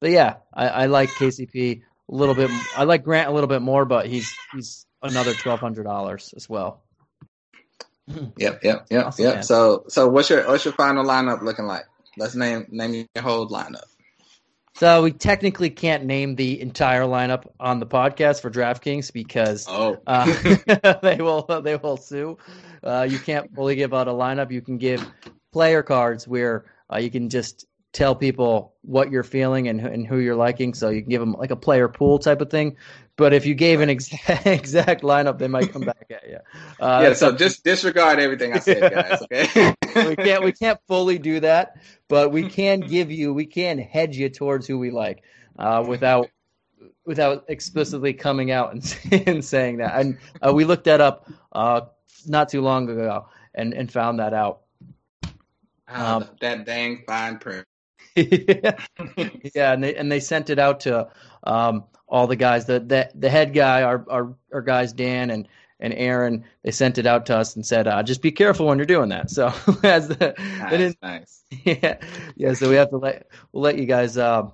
but 0.00 0.10
yeah, 0.12 0.36
I, 0.52 0.68
I 0.68 0.86
like 0.86 1.10
KCP 1.10 1.82
a 2.10 2.14
little 2.14 2.34
bit. 2.34 2.50
I 2.76 2.84
like 2.84 3.04
Grant 3.04 3.28
a 3.28 3.32
little 3.32 3.48
bit 3.48 3.62
more, 3.62 3.84
but 3.84 4.06
he's 4.06 4.34
he's 4.52 4.86
another 5.02 5.34
twelve 5.34 5.60
hundred 5.60 5.84
dollars 5.84 6.32
as 6.36 6.48
well. 6.48 6.82
Yep, 8.08 8.64
yep, 8.64 8.86
yep, 8.90 9.06
awesome, 9.06 9.24
yep. 9.24 9.34
Man. 9.36 9.42
So, 9.44 9.84
so 9.88 10.08
what's 10.08 10.28
your 10.28 10.46
what's 10.46 10.64
your 10.64 10.74
final 10.74 11.04
lineup 11.04 11.42
looking 11.42 11.66
like? 11.66 11.84
Let's 12.16 12.34
name 12.34 12.66
name 12.70 13.06
your 13.14 13.22
whole 13.22 13.48
lineup. 13.48 13.84
So 14.74 15.02
we 15.02 15.12
technically 15.12 15.70
can't 15.70 16.04
name 16.04 16.34
the 16.34 16.60
entire 16.60 17.02
lineup 17.02 17.46
on 17.60 17.78
the 17.78 17.86
podcast 17.86 18.40
for 18.40 18.50
DraftKings 18.50 19.12
because 19.12 19.66
oh. 19.68 19.98
uh, 20.06 20.24
they 21.02 21.18
will 21.18 21.42
they 21.62 21.76
will 21.76 21.96
sue. 21.96 22.38
Uh, 22.82 23.06
you 23.08 23.18
can't 23.18 23.54
fully 23.54 23.76
give 23.76 23.94
out 23.94 24.08
a 24.08 24.12
lineup. 24.12 24.50
You 24.50 24.62
can 24.62 24.78
give 24.78 25.06
player 25.52 25.82
cards 25.82 26.26
where 26.26 26.64
uh, 26.92 26.98
you 26.98 27.10
can 27.10 27.28
just 27.28 27.66
tell 27.92 28.14
people 28.14 28.74
what 28.82 29.10
you're 29.10 29.22
feeling 29.22 29.68
and, 29.68 29.80
and 29.80 30.06
who 30.06 30.18
you're 30.18 30.36
liking. 30.36 30.74
So 30.74 30.88
you 30.88 31.02
can 31.02 31.10
give 31.10 31.20
them 31.20 31.32
like 31.32 31.50
a 31.50 31.56
player 31.56 31.88
pool 31.88 32.18
type 32.18 32.40
of 32.40 32.50
thing. 32.50 32.76
But 33.16 33.34
if 33.34 33.44
you 33.44 33.54
gave 33.54 33.80
an 33.80 33.90
exact, 33.90 34.46
exact 34.46 35.02
lineup, 35.02 35.38
they 35.38 35.48
might 35.48 35.72
come 35.72 35.82
back 35.82 36.10
at 36.10 36.28
you. 36.28 36.38
Uh, 36.80 37.00
yeah, 37.04 37.12
so 37.12 37.32
just 37.32 37.62
disregard 37.62 38.18
everything 38.18 38.54
I 38.54 38.58
said, 38.58 38.92
guys. 38.92 39.22
Okay, 39.22 39.74
we 40.08 40.16
can't 40.16 40.42
we 40.42 40.52
can't 40.52 40.80
fully 40.88 41.18
do 41.18 41.40
that, 41.40 41.76
but 42.08 42.32
we 42.32 42.48
can 42.48 42.80
give 42.80 43.10
you 43.10 43.34
we 43.34 43.46
can 43.46 43.78
hedge 43.78 44.16
you 44.16 44.30
towards 44.30 44.66
who 44.66 44.78
we 44.78 44.90
like 44.90 45.22
uh, 45.58 45.84
without 45.86 46.30
without 47.04 47.44
explicitly 47.48 48.14
coming 48.14 48.50
out 48.50 48.72
and, 48.72 48.98
and 49.28 49.44
saying 49.44 49.78
that. 49.78 50.00
And 50.00 50.18
uh, 50.40 50.52
we 50.52 50.64
looked 50.64 50.84
that 50.84 51.00
up 51.02 51.28
uh, 51.52 51.82
not 52.26 52.48
too 52.48 52.62
long 52.62 52.88
ago 52.88 53.26
and 53.54 53.74
and 53.74 53.92
found 53.92 54.20
that 54.20 54.32
out. 54.32 54.62
Um, 55.86 56.26
that 56.40 56.64
dang 56.64 57.04
fine 57.06 57.38
print. 57.38 57.66
Yeah. 58.16 58.78
yeah, 59.54 59.72
and 59.72 59.82
they 59.82 59.94
and 59.94 60.10
they 60.10 60.20
sent 60.20 60.50
it 60.50 60.58
out 60.58 60.80
to 60.80 61.08
um, 61.44 61.84
all 62.08 62.26
the 62.26 62.36
guys. 62.36 62.66
The, 62.66 62.80
the 62.80 63.10
the 63.14 63.30
head 63.30 63.54
guy, 63.54 63.82
our 63.82 64.04
our 64.08 64.36
our 64.52 64.62
guys 64.62 64.92
Dan 64.92 65.30
and 65.30 65.48
and 65.80 65.92
Aaron, 65.94 66.44
they 66.62 66.70
sent 66.70 66.98
it 66.98 67.06
out 67.06 67.26
to 67.26 67.36
us 67.36 67.56
and 67.56 67.66
said, 67.66 67.88
uh, 67.88 68.02
just 68.04 68.22
be 68.22 68.30
careful 68.30 68.66
when 68.66 68.78
you're 68.78 68.86
doing 68.86 69.08
that. 69.08 69.30
So 69.30 69.46
as 69.82 70.08
the 70.08 70.34
nice, 70.38 70.94
nice. 71.02 71.42
yeah 71.64 71.98
yeah, 72.36 72.54
so 72.54 72.68
we 72.68 72.76
have 72.76 72.90
to 72.90 72.98
let 72.98 73.26
we'll 73.52 73.62
let 73.62 73.78
you 73.78 73.86
guys 73.86 74.16
uh, 74.16 74.48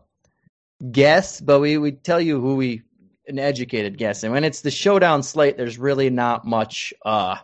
guess, 0.91 1.41
but 1.41 1.61
we 1.61 1.79
we 1.79 1.93
tell 1.93 2.21
you 2.21 2.41
who 2.41 2.57
we 2.57 2.83
an 3.27 3.39
educated 3.39 3.99
guess, 3.99 4.23
and 4.23 4.33
when 4.33 4.45
it's 4.45 4.63
the 4.63 4.71
showdown 4.71 5.23
slate, 5.23 5.57
there's 5.57 5.79
really 5.79 6.11
not 6.11 6.47
much. 6.47 6.95
Uh, 7.05 7.37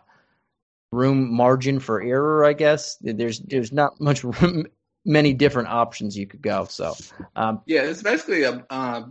room 0.91 1.33
margin 1.33 1.79
for 1.79 2.01
error, 2.01 2.45
I 2.45 2.53
guess. 2.53 2.97
There's 3.01 3.39
there's 3.39 3.71
not 3.71 3.99
much 3.99 4.23
room, 4.23 4.65
many 5.05 5.33
different 5.33 5.69
options 5.69 6.17
you 6.17 6.27
could 6.27 6.41
go. 6.41 6.65
So 6.65 6.95
um, 7.35 7.61
yeah, 7.65 7.83
it's 7.83 8.01
basically 8.01 8.43
a, 8.43 8.65
uh, 8.69 9.03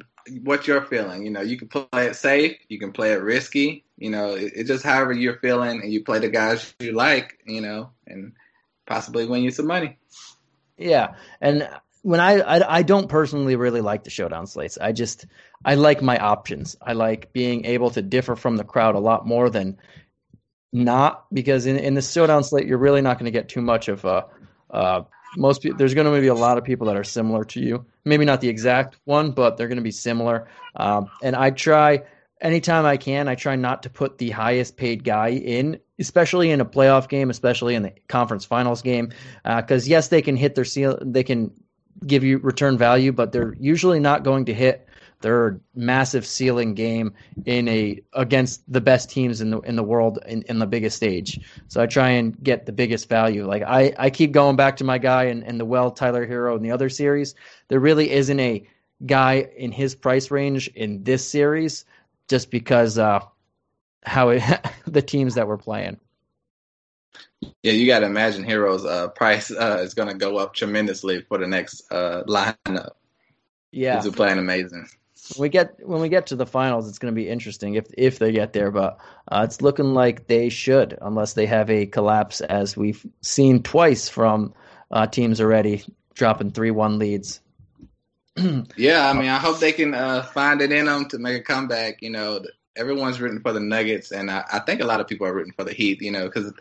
what 0.42 0.66
you're 0.66 0.82
feeling. 0.82 1.24
You 1.24 1.30
know, 1.30 1.40
you 1.40 1.56
can 1.56 1.68
play 1.68 2.06
it 2.06 2.16
safe, 2.16 2.56
you 2.68 2.78
can 2.78 2.92
play 2.92 3.12
it 3.12 3.22
risky. 3.22 3.84
You 3.96 4.10
know, 4.10 4.34
it's 4.34 4.54
it 4.56 4.64
just 4.64 4.84
however 4.84 5.12
you're 5.12 5.38
feeling, 5.38 5.80
and 5.82 5.92
you 5.92 6.02
play 6.02 6.18
the 6.18 6.28
guys 6.28 6.74
you 6.80 6.92
like. 6.92 7.38
You 7.46 7.60
know, 7.60 7.90
and 8.06 8.32
possibly 8.86 9.26
win 9.26 9.42
you 9.42 9.50
some 9.50 9.66
money. 9.66 9.98
Yeah, 10.76 11.14
and 11.40 11.68
when 12.02 12.20
I, 12.20 12.40
I 12.40 12.78
I 12.78 12.82
don't 12.82 13.08
personally 13.08 13.56
really 13.56 13.80
like 13.80 14.04
the 14.04 14.10
showdown 14.10 14.46
slates. 14.46 14.76
I 14.78 14.92
just 14.92 15.26
I 15.64 15.76
like 15.76 16.02
my 16.02 16.18
options. 16.18 16.76
I 16.82 16.92
like 16.92 17.32
being 17.32 17.64
able 17.64 17.90
to 17.90 18.02
differ 18.02 18.36
from 18.36 18.56
the 18.56 18.64
crowd 18.64 18.94
a 18.94 19.00
lot 19.00 19.26
more 19.26 19.48
than 19.48 19.78
not 20.72 21.26
because 21.32 21.66
in 21.66 21.76
in 21.78 21.94
the 21.94 22.02
showdown 22.02 22.42
slate 22.42 22.66
you're 22.66 22.78
really 22.78 23.00
not 23.00 23.18
going 23.18 23.26
to 23.26 23.30
get 23.30 23.48
too 23.48 23.62
much 23.62 23.88
of 23.88 24.04
a 24.04 24.26
uh, 24.70 25.02
most 25.36 25.62
people, 25.62 25.78
there's 25.78 25.94
going 25.94 26.12
to 26.12 26.20
be 26.20 26.26
a 26.28 26.34
lot 26.34 26.58
of 26.58 26.64
people 26.64 26.86
that 26.86 26.96
are 26.96 27.04
similar 27.04 27.44
to 27.44 27.60
you. 27.60 27.84
Maybe 28.04 28.24
not 28.24 28.40
the 28.40 28.48
exact 28.48 28.98
one, 29.04 29.32
but 29.32 29.56
they're 29.56 29.68
going 29.68 29.76
to 29.76 29.82
be 29.82 29.90
similar. 29.90 30.48
Um, 30.76 31.10
and 31.22 31.34
I 31.34 31.50
try 31.50 32.04
anytime 32.40 32.84
I 32.84 32.96
can. 32.96 33.28
I 33.28 33.34
try 33.34 33.56
not 33.56 33.82
to 33.84 33.90
put 33.90 34.18
the 34.18 34.30
highest 34.30 34.76
paid 34.76 35.04
guy 35.04 35.30
in, 35.30 35.80
especially 35.98 36.50
in 36.50 36.60
a 36.60 36.64
playoff 36.64 37.08
game, 37.08 37.30
especially 37.30 37.74
in 37.74 37.82
the 37.82 37.92
conference 38.08 38.44
finals 38.44 38.82
game, 38.82 39.12
because 39.44 39.86
uh, 39.86 39.90
yes, 39.90 40.08
they 40.08 40.22
can 40.22 40.36
hit 40.36 40.54
their 40.54 40.64
seal, 40.64 40.98
they 41.00 41.22
can 41.22 41.52
give 42.06 42.24
you 42.24 42.38
return 42.38 42.76
value, 42.76 43.12
but 43.12 43.32
they're 43.32 43.54
usually 43.58 44.00
not 44.00 44.24
going 44.24 44.46
to 44.46 44.54
hit 44.54 44.88
their 45.24 45.58
massive 45.74 46.26
ceiling 46.26 46.74
game 46.74 47.14
in 47.46 47.66
a 47.66 47.98
against 48.12 48.70
the 48.70 48.80
best 48.82 49.08
teams 49.08 49.40
in 49.40 49.48
the 49.48 49.60
in 49.60 49.74
the 49.74 49.82
world 49.82 50.18
in, 50.26 50.42
in 50.42 50.58
the 50.58 50.66
biggest 50.66 50.96
stage. 50.98 51.40
So 51.68 51.80
I 51.80 51.86
try 51.86 52.10
and 52.10 52.36
get 52.44 52.66
the 52.66 52.72
biggest 52.72 53.08
value. 53.08 53.46
Like 53.46 53.62
I, 53.62 53.94
I 53.98 54.10
keep 54.10 54.32
going 54.32 54.56
back 54.56 54.76
to 54.76 54.84
my 54.84 54.98
guy 54.98 55.24
and, 55.24 55.42
and 55.42 55.58
the 55.58 55.64
well 55.64 55.90
Tyler 55.90 56.26
Herro 56.26 56.56
in 56.56 56.62
the 56.62 56.72
other 56.72 56.90
series. 56.90 57.34
There 57.68 57.80
really 57.80 58.10
isn't 58.10 58.38
a 58.38 58.68
guy 59.06 59.48
in 59.56 59.72
his 59.72 59.94
price 59.94 60.30
range 60.30 60.68
in 60.74 61.02
this 61.04 61.26
series 61.26 61.86
just 62.28 62.50
because 62.50 62.98
uh 62.98 63.20
how 64.02 64.28
it, 64.28 64.42
the 64.86 65.00
teams 65.00 65.36
that 65.36 65.48
we're 65.48 65.56
playing. 65.56 65.98
Yeah, 67.62 67.72
you 67.72 67.86
got 67.86 68.00
to 68.00 68.06
imagine 68.06 68.44
Herro's 68.44 68.84
uh, 68.84 69.08
price 69.08 69.50
uh, 69.50 69.78
is 69.80 69.94
going 69.94 70.08
to 70.08 70.14
go 70.14 70.36
up 70.36 70.52
tremendously 70.52 71.22
for 71.22 71.38
the 71.38 71.46
next 71.46 71.90
uh, 71.90 72.24
lineup. 72.26 72.90
Yeah, 73.70 74.02
he's 74.02 74.12
playing 74.12 74.38
amazing 74.38 74.86
we 75.38 75.48
get 75.48 75.76
when 75.86 76.00
we 76.00 76.08
get 76.08 76.28
to 76.28 76.36
the 76.36 76.46
finals, 76.46 76.88
it's 76.88 76.98
going 76.98 77.12
to 77.12 77.16
be 77.16 77.28
interesting 77.28 77.74
if 77.74 77.86
if 77.96 78.18
they 78.18 78.32
get 78.32 78.52
there. 78.52 78.70
But 78.70 78.98
uh, 79.28 79.42
it's 79.44 79.62
looking 79.62 79.94
like 79.94 80.26
they 80.26 80.48
should, 80.48 80.98
unless 81.00 81.32
they 81.32 81.46
have 81.46 81.70
a 81.70 81.86
collapse, 81.86 82.40
as 82.40 82.76
we've 82.76 83.04
seen 83.22 83.62
twice 83.62 84.08
from 84.08 84.54
uh, 84.90 85.06
teams 85.06 85.40
already 85.40 85.82
dropping 86.14 86.52
three 86.52 86.70
one 86.70 86.98
leads. 86.98 87.40
yeah, 88.76 89.08
I 89.08 89.12
mean, 89.12 89.28
I 89.28 89.38
hope 89.38 89.60
they 89.60 89.72
can 89.72 89.94
uh, 89.94 90.22
find 90.22 90.60
it 90.60 90.72
in 90.72 90.86
them 90.86 91.08
to 91.08 91.18
make 91.18 91.40
a 91.40 91.44
comeback. 91.44 92.02
You 92.02 92.10
know, 92.10 92.44
everyone's 92.76 93.20
rooting 93.20 93.40
for 93.40 93.52
the 93.52 93.60
Nuggets, 93.60 94.12
and 94.12 94.30
I, 94.30 94.44
I 94.52 94.58
think 94.60 94.80
a 94.80 94.86
lot 94.86 95.00
of 95.00 95.06
people 95.06 95.26
are 95.26 95.34
rooting 95.34 95.54
for 95.56 95.64
the 95.64 95.72
Heat. 95.72 96.02
You 96.02 96.10
know, 96.10 96.24
because 96.24 96.52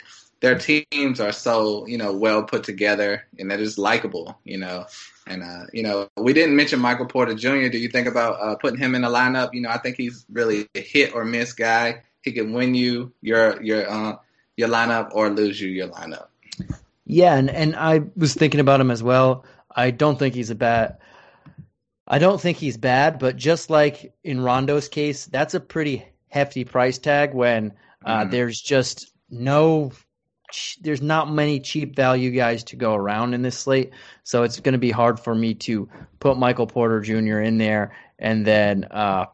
their 0.44 0.60
teams 0.60 1.22
are 1.22 1.32
so 1.32 1.88
you 1.88 1.98
know 1.98 2.12
well 2.12 2.44
put 2.44 2.66
together 2.66 3.26
and 3.40 3.50
they're 3.50 3.58
just 3.58 3.78
likable. 3.78 4.38
You 4.44 4.58
know, 4.58 4.86
and 5.26 5.42
uh, 5.42 5.64
you 5.72 5.84
know, 5.84 6.10
we 6.18 6.34
didn't 6.34 6.58
mention 6.58 6.80
Michael 6.80 7.06
Porter 7.06 7.34
Jr. 7.34 7.70
Do 7.70 7.78
you 7.78 7.88
think 7.88 8.08
about 8.08 8.42
uh, 8.42 8.56
putting 8.56 8.78
him 8.78 8.94
in 8.94 9.04
the 9.04 9.08
lineup? 9.08 9.54
You 9.54 9.62
know, 9.62 9.70
I 9.70 9.78
think 9.78 9.96
he's 9.96 10.26
really 10.30 10.68
a 10.76 10.82
hit 10.82 11.16
or 11.16 11.24
miss 11.24 11.54
guy. 11.54 12.02
He 12.22 12.34
can 12.34 12.52
win 12.52 12.76
you 12.76 13.14
your 13.22 13.64
your 13.64 13.90
uh, 13.90 14.18
your 14.58 14.68
lineup 14.68 15.12
or 15.14 15.30
lose 15.30 15.62
you 15.62 15.70
your 15.70 15.88
lineup. 15.88 16.28
Yeah, 17.06 17.36
and 17.36 17.50
and 17.50 17.74
I 17.78 18.02
was 18.18 18.34
thinking 18.34 18.60
about 18.60 18.82
him 18.82 18.92
as 18.92 19.02
well. 19.02 19.46
I 19.74 19.92
don't 19.92 20.20
think 20.20 20.36
he's 20.36 20.50
a 20.50 20.56
bad. 20.56 20.98
I 22.06 22.20
don't 22.20 22.40
think 22.40 22.58
he's 22.58 22.76
bad, 22.76 23.18
but 23.18 23.38
just 23.38 23.70
like 23.70 24.14
in 24.26 24.42
Rondo's 24.42 24.90
case, 24.90 25.26
that's 25.26 25.54
a 25.54 25.62
pretty 25.62 26.06
hefty 26.28 26.66
price 26.66 26.98
tag 26.98 27.34
when 27.34 27.72
uh, 28.04 28.26
mm. 28.26 28.32
there's 28.32 28.60
just 28.60 29.10
no 29.30 29.92
there's 30.82 31.02
not 31.02 31.32
many 31.32 31.60
cheap 31.60 31.96
value 31.96 32.32
guys 32.32 32.63
to 32.66 32.76
go 32.76 32.94
around 32.94 33.34
in 33.34 33.42
this 33.42 33.58
slate, 33.58 33.92
so 34.24 34.44
it's 34.44 34.60
going 34.60 34.74
to 34.74 34.80
be 34.80 34.92
hard 34.92 35.20
for 35.20 35.34
me 35.34 35.54
to 35.56 35.89
put 36.20 36.38
Michael 36.38 36.68
Porter 36.68 37.02
Jr. 37.02 37.39
in 37.39 37.58
there 37.58 37.96
and 38.20 38.46
then 38.46 38.86
uh, 38.86 39.26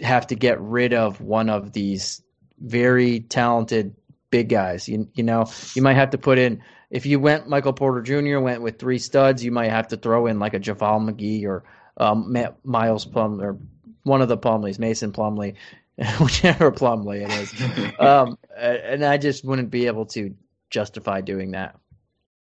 have 0.00 0.26
to 0.28 0.34
get 0.34 0.60
rid 0.60 0.94
of 0.94 1.20
one 1.20 1.48
of 1.48 1.72
these 1.72 2.22
very 2.58 3.20
talented 3.20 3.94
big 4.30 4.48
guys. 4.48 4.88
You 4.88 5.08
you 5.14 5.22
know 5.22 5.50
you 5.74 5.82
might 5.82 5.94
have 5.94 6.10
to 6.10 6.18
put 6.18 6.38
in 6.38 6.62
if 6.92 7.06
you 7.06 7.18
went 7.18 7.48
Michael 7.48 7.72
Porter 7.72 8.02
Jr. 8.02 8.38
went 8.38 8.60
with 8.60 8.78
three 8.78 8.98
studs, 8.98 9.42
you 9.42 9.50
might 9.50 9.70
have 9.70 9.88
to 9.88 9.96
throw 9.96 10.26
in 10.26 10.38
like 10.38 10.52
a 10.52 10.60
JaVale 10.60 11.10
McGee 11.10 11.46
or 11.46 11.64
um, 11.96 12.36
Miles 12.64 13.06
Plum 13.06 13.40
or 13.40 13.58
one 14.02 14.20
of 14.20 14.28
the 14.28 14.36
Plumlees, 14.36 14.78
Mason 14.78 15.10
Plumlee, 15.10 15.54
whichever 16.20 16.70
Plumlee 16.70 17.22
it 17.22 17.30
is. 17.30 17.94
um, 17.98 18.38
and 18.56 19.04
I 19.04 19.16
just 19.16 19.42
wouldn't 19.42 19.70
be 19.70 19.86
able 19.86 20.04
to 20.06 20.34
justify 20.72 21.20
doing 21.20 21.52
that. 21.52 21.76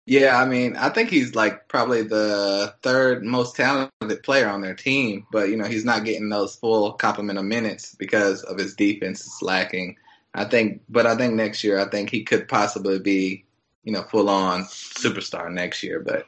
Yeah, 0.06 0.38
I 0.38 0.44
mean, 0.44 0.76
I 0.76 0.90
think 0.90 1.08
he's 1.08 1.34
like 1.34 1.68
probably 1.68 2.02
the 2.02 2.74
third 2.82 3.24
most 3.24 3.56
talented 3.56 4.22
player 4.22 4.48
on 4.48 4.60
their 4.60 4.74
team, 4.74 5.26
but 5.32 5.48
you 5.48 5.56
know, 5.56 5.64
he's 5.64 5.84
not 5.84 6.04
getting 6.04 6.28
those 6.28 6.56
full 6.56 6.92
complement 6.92 7.38
of 7.38 7.46
minutes 7.46 7.94
because 7.94 8.42
of 8.42 8.58
his 8.58 8.74
defense 8.74 9.22
is 9.22 9.42
lacking. 9.42 9.96
I 10.34 10.44
think, 10.44 10.82
but 10.88 11.06
I 11.06 11.16
think 11.16 11.34
next 11.34 11.64
year, 11.64 11.78
I 11.78 11.88
think 11.88 12.10
he 12.10 12.24
could 12.24 12.48
possibly 12.48 12.98
be, 12.98 13.44
you 13.82 13.92
know, 13.92 14.02
full 14.02 14.28
on 14.28 14.64
superstar 14.64 15.50
next 15.50 15.82
year. 15.82 16.00
But 16.00 16.26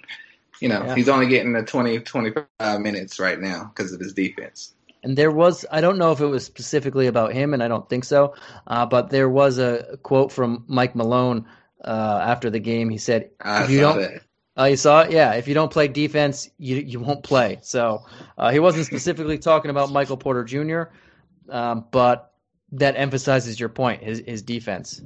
you 0.61 0.70
know, 0.70 0.85
yeah. 0.85 0.94
he's 0.94 1.09
only 1.09 1.27
getting 1.27 1.53
the 1.53 1.62
20, 1.62 2.01
25 2.01 2.81
minutes 2.81 3.18
right 3.18 3.38
now 3.38 3.64
because 3.75 3.92
of 3.92 4.01
his 4.01 4.14
defense. 4.14 4.75
And 5.03 5.18
there 5.18 5.31
was, 5.31 5.66
I 5.70 5.81
don't 5.81 5.99
know 5.99 6.12
if 6.12 6.20
it 6.20 6.27
was 6.27 6.44
specifically 6.44 7.07
about 7.07 7.33
him, 7.33 7.53
and 7.53 7.62
I 7.62 7.68
don't 7.68 7.88
think 7.88 8.05
so, 8.05 8.35
uh, 8.66 8.87
but 8.87 9.11
there 9.11 9.29
was 9.29 9.59
a 9.59 9.99
quote 10.03 10.33
from 10.33 10.64
Mike 10.66 10.96
Malone 10.96 11.46
uh, 11.85 12.21
after 12.23 12.51
the 12.51 12.61
game. 12.61 12.89
He 12.89 12.99
said, 12.99 13.31
I 13.41 13.65
"If 13.65 13.71
you 13.71 13.81
don't." 13.81 14.01
It. 14.01 14.23
Oh, 14.59 14.65
you 14.65 14.77
saw 14.77 15.03
it? 15.03 15.11
Yeah. 15.11 15.35
If 15.35 15.49
you 15.49 15.55
don't 15.55 15.71
play 15.71 15.89
defense, 15.89 16.49
you 16.59 16.77
you 16.77 17.01
won't 17.01 17.23
play. 17.23 17.59
So 17.62 18.07
uh, 18.39 18.51
he 18.51 18.59
wasn't 18.59 18.87
specifically 18.87 19.39
talking 19.39 19.71
about 19.71 19.93
Michael 19.93 20.17
Porter 20.17 20.45
Jr., 20.45 20.85
um, 21.51 21.85
but 21.91 22.33
that 22.73 22.95
emphasizes 22.97 23.61
your 23.61 23.69
point, 23.69 24.03
his 24.03 24.23
his 24.27 24.43
defense. 24.43 25.03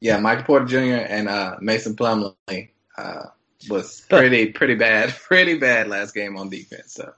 Yeah, 0.00 0.18
Michael 0.18 0.44
Porter 0.44 0.66
Jr. 0.66 1.04
and 1.06 1.28
uh, 1.28 1.56
Mason 1.60 1.94
Plumlee 1.94 2.70
uh, 2.98 3.22
was 3.68 4.00
pretty 4.02 4.46
pretty 4.52 4.74
bad, 4.74 5.10
pretty 5.28 5.56
bad 5.58 5.88
last 5.88 6.14
game 6.14 6.36
on 6.36 6.50
defense. 6.50 6.94
So 6.94 7.12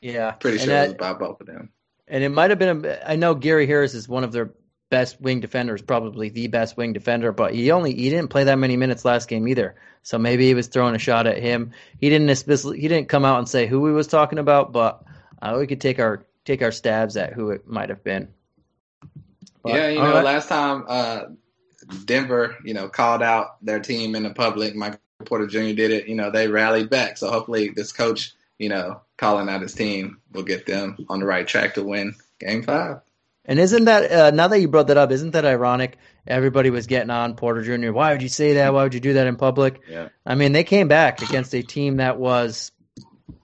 yeah, 0.00 0.32
pretty 0.32 0.58
sure 0.58 0.68
that, 0.68 0.84
it 0.84 0.86
was 0.88 0.94
about 0.94 1.18
both 1.18 1.40
of 1.40 1.46
them. 1.46 1.70
And 2.06 2.24
it 2.24 2.30
might 2.30 2.50
have 2.50 2.58
been. 2.58 2.84
A, 2.84 3.10
I 3.10 3.16
know 3.16 3.34
Gary 3.34 3.66
Harris 3.66 3.94
is 3.94 4.08
one 4.08 4.24
of 4.24 4.32
their 4.32 4.52
best 4.90 5.20
wing 5.20 5.40
defender 5.40 5.74
is 5.74 5.82
probably 5.82 6.28
the 6.28 6.46
best 6.46 6.76
wing 6.76 6.92
defender, 6.92 7.32
but 7.32 7.54
he 7.54 7.70
only 7.70 7.94
he 7.94 8.10
didn't 8.10 8.30
play 8.30 8.44
that 8.44 8.58
many 8.58 8.76
minutes 8.76 9.04
last 9.04 9.28
game 9.28 9.46
either. 9.48 9.74
So 10.02 10.18
maybe 10.18 10.46
he 10.46 10.54
was 10.54 10.68
throwing 10.68 10.94
a 10.94 10.98
shot 10.98 11.26
at 11.26 11.38
him. 11.38 11.72
He 12.00 12.08
didn't 12.08 12.28
he 12.74 12.88
didn't 12.88 13.08
come 13.08 13.24
out 13.24 13.38
and 13.38 13.48
say 13.48 13.66
who 13.66 13.86
he 13.86 13.92
was 13.92 14.06
talking 14.06 14.38
about, 14.38 14.72
but 14.72 15.04
uh, 15.42 15.56
we 15.58 15.66
could 15.66 15.80
take 15.80 15.98
our 15.98 16.24
take 16.44 16.62
our 16.62 16.72
stabs 16.72 17.16
at 17.16 17.32
who 17.32 17.50
it 17.50 17.66
might 17.66 17.90
have 17.90 18.02
been. 18.02 18.28
But, 19.62 19.74
yeah, 19.74 19.88
you 19.88 19.98
know, 19.98 20.14
right. 20.14 20.24
last 20.24 20.48
time 20.48 20.84
uh, 20.88 21.24
Denver, 22.04 22.56
you 22.64 22.74
know, 22.74 22.88
called 22.88 23.22
out 23.22 23.62
their 23.64 23.80
team 23.80 24.14
in 24.14 24.22
the 24.22 24.30
public. 24.30 24.74
Michael 24.74 25.00
Porter 25.24 25.46
Jr. 25.46 25.74
did 25.74 25.90
it. 25.90 26.06
You 26.06 26.14
know, 26.14 26.30
they 26.30 26.48
rallied 26.48 26.90
back. 26.90 27.18
So 27.18 27.30
hopefully, 27.30 27.70
this 27.70 27.92
coach, 27.92 28.32
you 28.58 28.68
know, 28.68 29.00
calling 29.16 29.48
out 29.48 29.62
his 29.62 29.74
team 29.74 30.20
will 30.32 30.42
get 30.42 30.64
them 30.66 30.96
on 31.08 31.20
the 31.20 31.26
right 31.26 31.46
track 31.46 31.74
to 31.74 31.82
win 31.82 32.14
Game 32.38 32.62
Five. 32.62 33.00
And 33.48 33.58
isn't 33.58 33.86
that 33.86 34.12
uh, 34.12 34.30
now 34.30 34.48
that 34.48 34.60
you 34.60 34.68
brought 34.68 34.88
that 34.88 34.98
up? 34.98 35.10
Isn't 35.10 35.30
that 35.30 35.46
ironic? 35.46 35.96
Everybody 36.26 36.68
was 36.68 36.86
getting 36.86 37.08
on 37.08 37.34
Porter 37.34 37.62
Jr. 37.62 37.92
Why 37.92 38.12
would 38.12 38.22
you 38.22 38.28
say 38.28 38.52
that? 38.54 38.74
Why 38.74 38.82
would 38.82 38.92
you 38.92 39.00
do 39.00 39.14
that 39.14 39.26
in 39.26 39.36
public? 39.36 39.80
Yeah. 39.88 40.10
I 40.26 40.34
mean, 40.34 40.52
they 40.52 40.64
came 40.64 40.86
back 40.86 41.22
against 41.22 41.54
a 41.54 41.62
team 41.62 41.96
that 41.96 42.18
was 42.18 42.70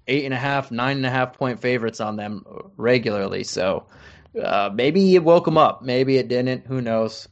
eight 0.07 0.27
and 0.27 0.35
a 0.35 0.37
half, 0.37 0.71
nine 0.71 0.99
and 0.99 1.07
a 1.07 1.11
half 1.11 1.33
point 1.39 1.61
favorites 1.61 2.01
on 2.01 2.17
them 2.17 2.45
regularly. 2.77 3.45
So 3.45 3.87
uh, 4.41 4.71
maybe 4.73 5.15
it 5.15 5.25
woke 5.25 5.47
them 5.47 5.57
up. 5.57 5.81
Maybe 5.81 6.19
it 6.19 6.29
didn't. 6.29 6.67
Who 6.67 6.83
knows? 6.83 7.27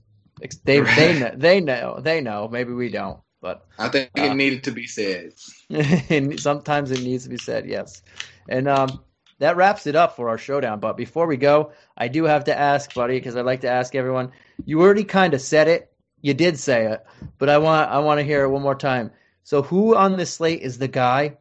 They 0.65 0.81
they 0.81 1.21
know, 1.21 1.31
they 1.37 1.61
know 1.61 2.01
they 2.01 2.21
know. 2.23 2.49
Maybe 2.49 2.73
we 2.73 2.89
don't. 2.89 3.21
but 3.43 3.67
I 3.79 3.89
think 3.91 4.11
uh, 4.19 4.23
it 4.23 4.35
needed 4.35 4.65
to 4.65 4.73
be 4.73 4.87
said. 4.87 5.35
sometimes 6.41 6.91
it 6.91 7.03
needs 7.03 7.25
to 7.25 7.31
be 7.31 7.37
said, 7.37 7.67
yes. 7.67 8.03
And 8.49 8.67
um, 8.67 9.03
that 9.43 9.57
wraps 9.57 9.89
it 9.89 9.97
up 9.97 10.15
for 10.15 10.29
our 10.29 10.39
showdown. 10.39 10.79
But 10.79 10.97
before 10.97 11.27
we 11.27 11.37
go, 11.37 11.73
I 11.97 12.07
do 12.07 12.25
have 12.25 12.45
to 12.45 12.57
ask, 12.57 12.95
buddy, 12.95 13.15
because 13.15 13.35
I'd 13.37 13.45
like 13.45 13.63
to 13.63 13.69
ask 13.69 13.93
everyone. 13.97 14.31
You 14.65 14.81
already 14.81 15.03
kind 15.03 15.35
of 15.35 15.41
said 15.41 15.67
it. 15.67 15.93
You 16.21 16.33
did 16.33 16.61
say 16.61 16.87
it, 16.87 17.05
but 17.39 17.49
I 17.49 17.59
want 17.59 17.91
I 17.91 17.99
want 17.99 18.21
to 18.21 18.25
hear 18.25 18.45
it 18.45 18.49
one 18.49 18.63
more 18.63 18.77
time. 18.77 19.11
So, 19.43 19.63
who 19.63 19.97
on 19.97 20.17
this 20.17 20.35
slate 20.35 20.63
is 20.63 20.79
the 20.79 20.87
guy? 20.87 21.39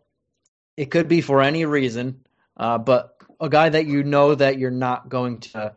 It 0.75 0.89
could 0.89 1.07
be 1.07 1.21
for 1.21 1.43
any 1.43 1.65
reason, 1.65 2.21
uh, 2.57 2.79
but 2.79 3.17
a 3.39 3.49
guy 3.49 3.69
that 3.69 3.85
you 3.85 4.01
know 4.01 4.33
that 4.33 4.57
you're 4.57 4.71
not 4.71 5.07
going 5.07 5.41
to 5.41 5.75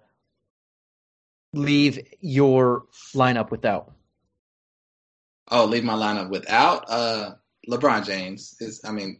leave 1.53 1.99
your 2.21 2.87
lineup 3.15 3.51
without. 3.51 3.93
Oh, 5.51 5.67
leave 5.67 5.85
my 5.85 5.93
lineup 5.93 6.31
without 6.31 6.87
uh, 6.89 7.35
LeBron 7.69 8.07
James 8.07 8.57
is. 8.61 8.81
I 8.83 8.93
mean, 8.93 9.19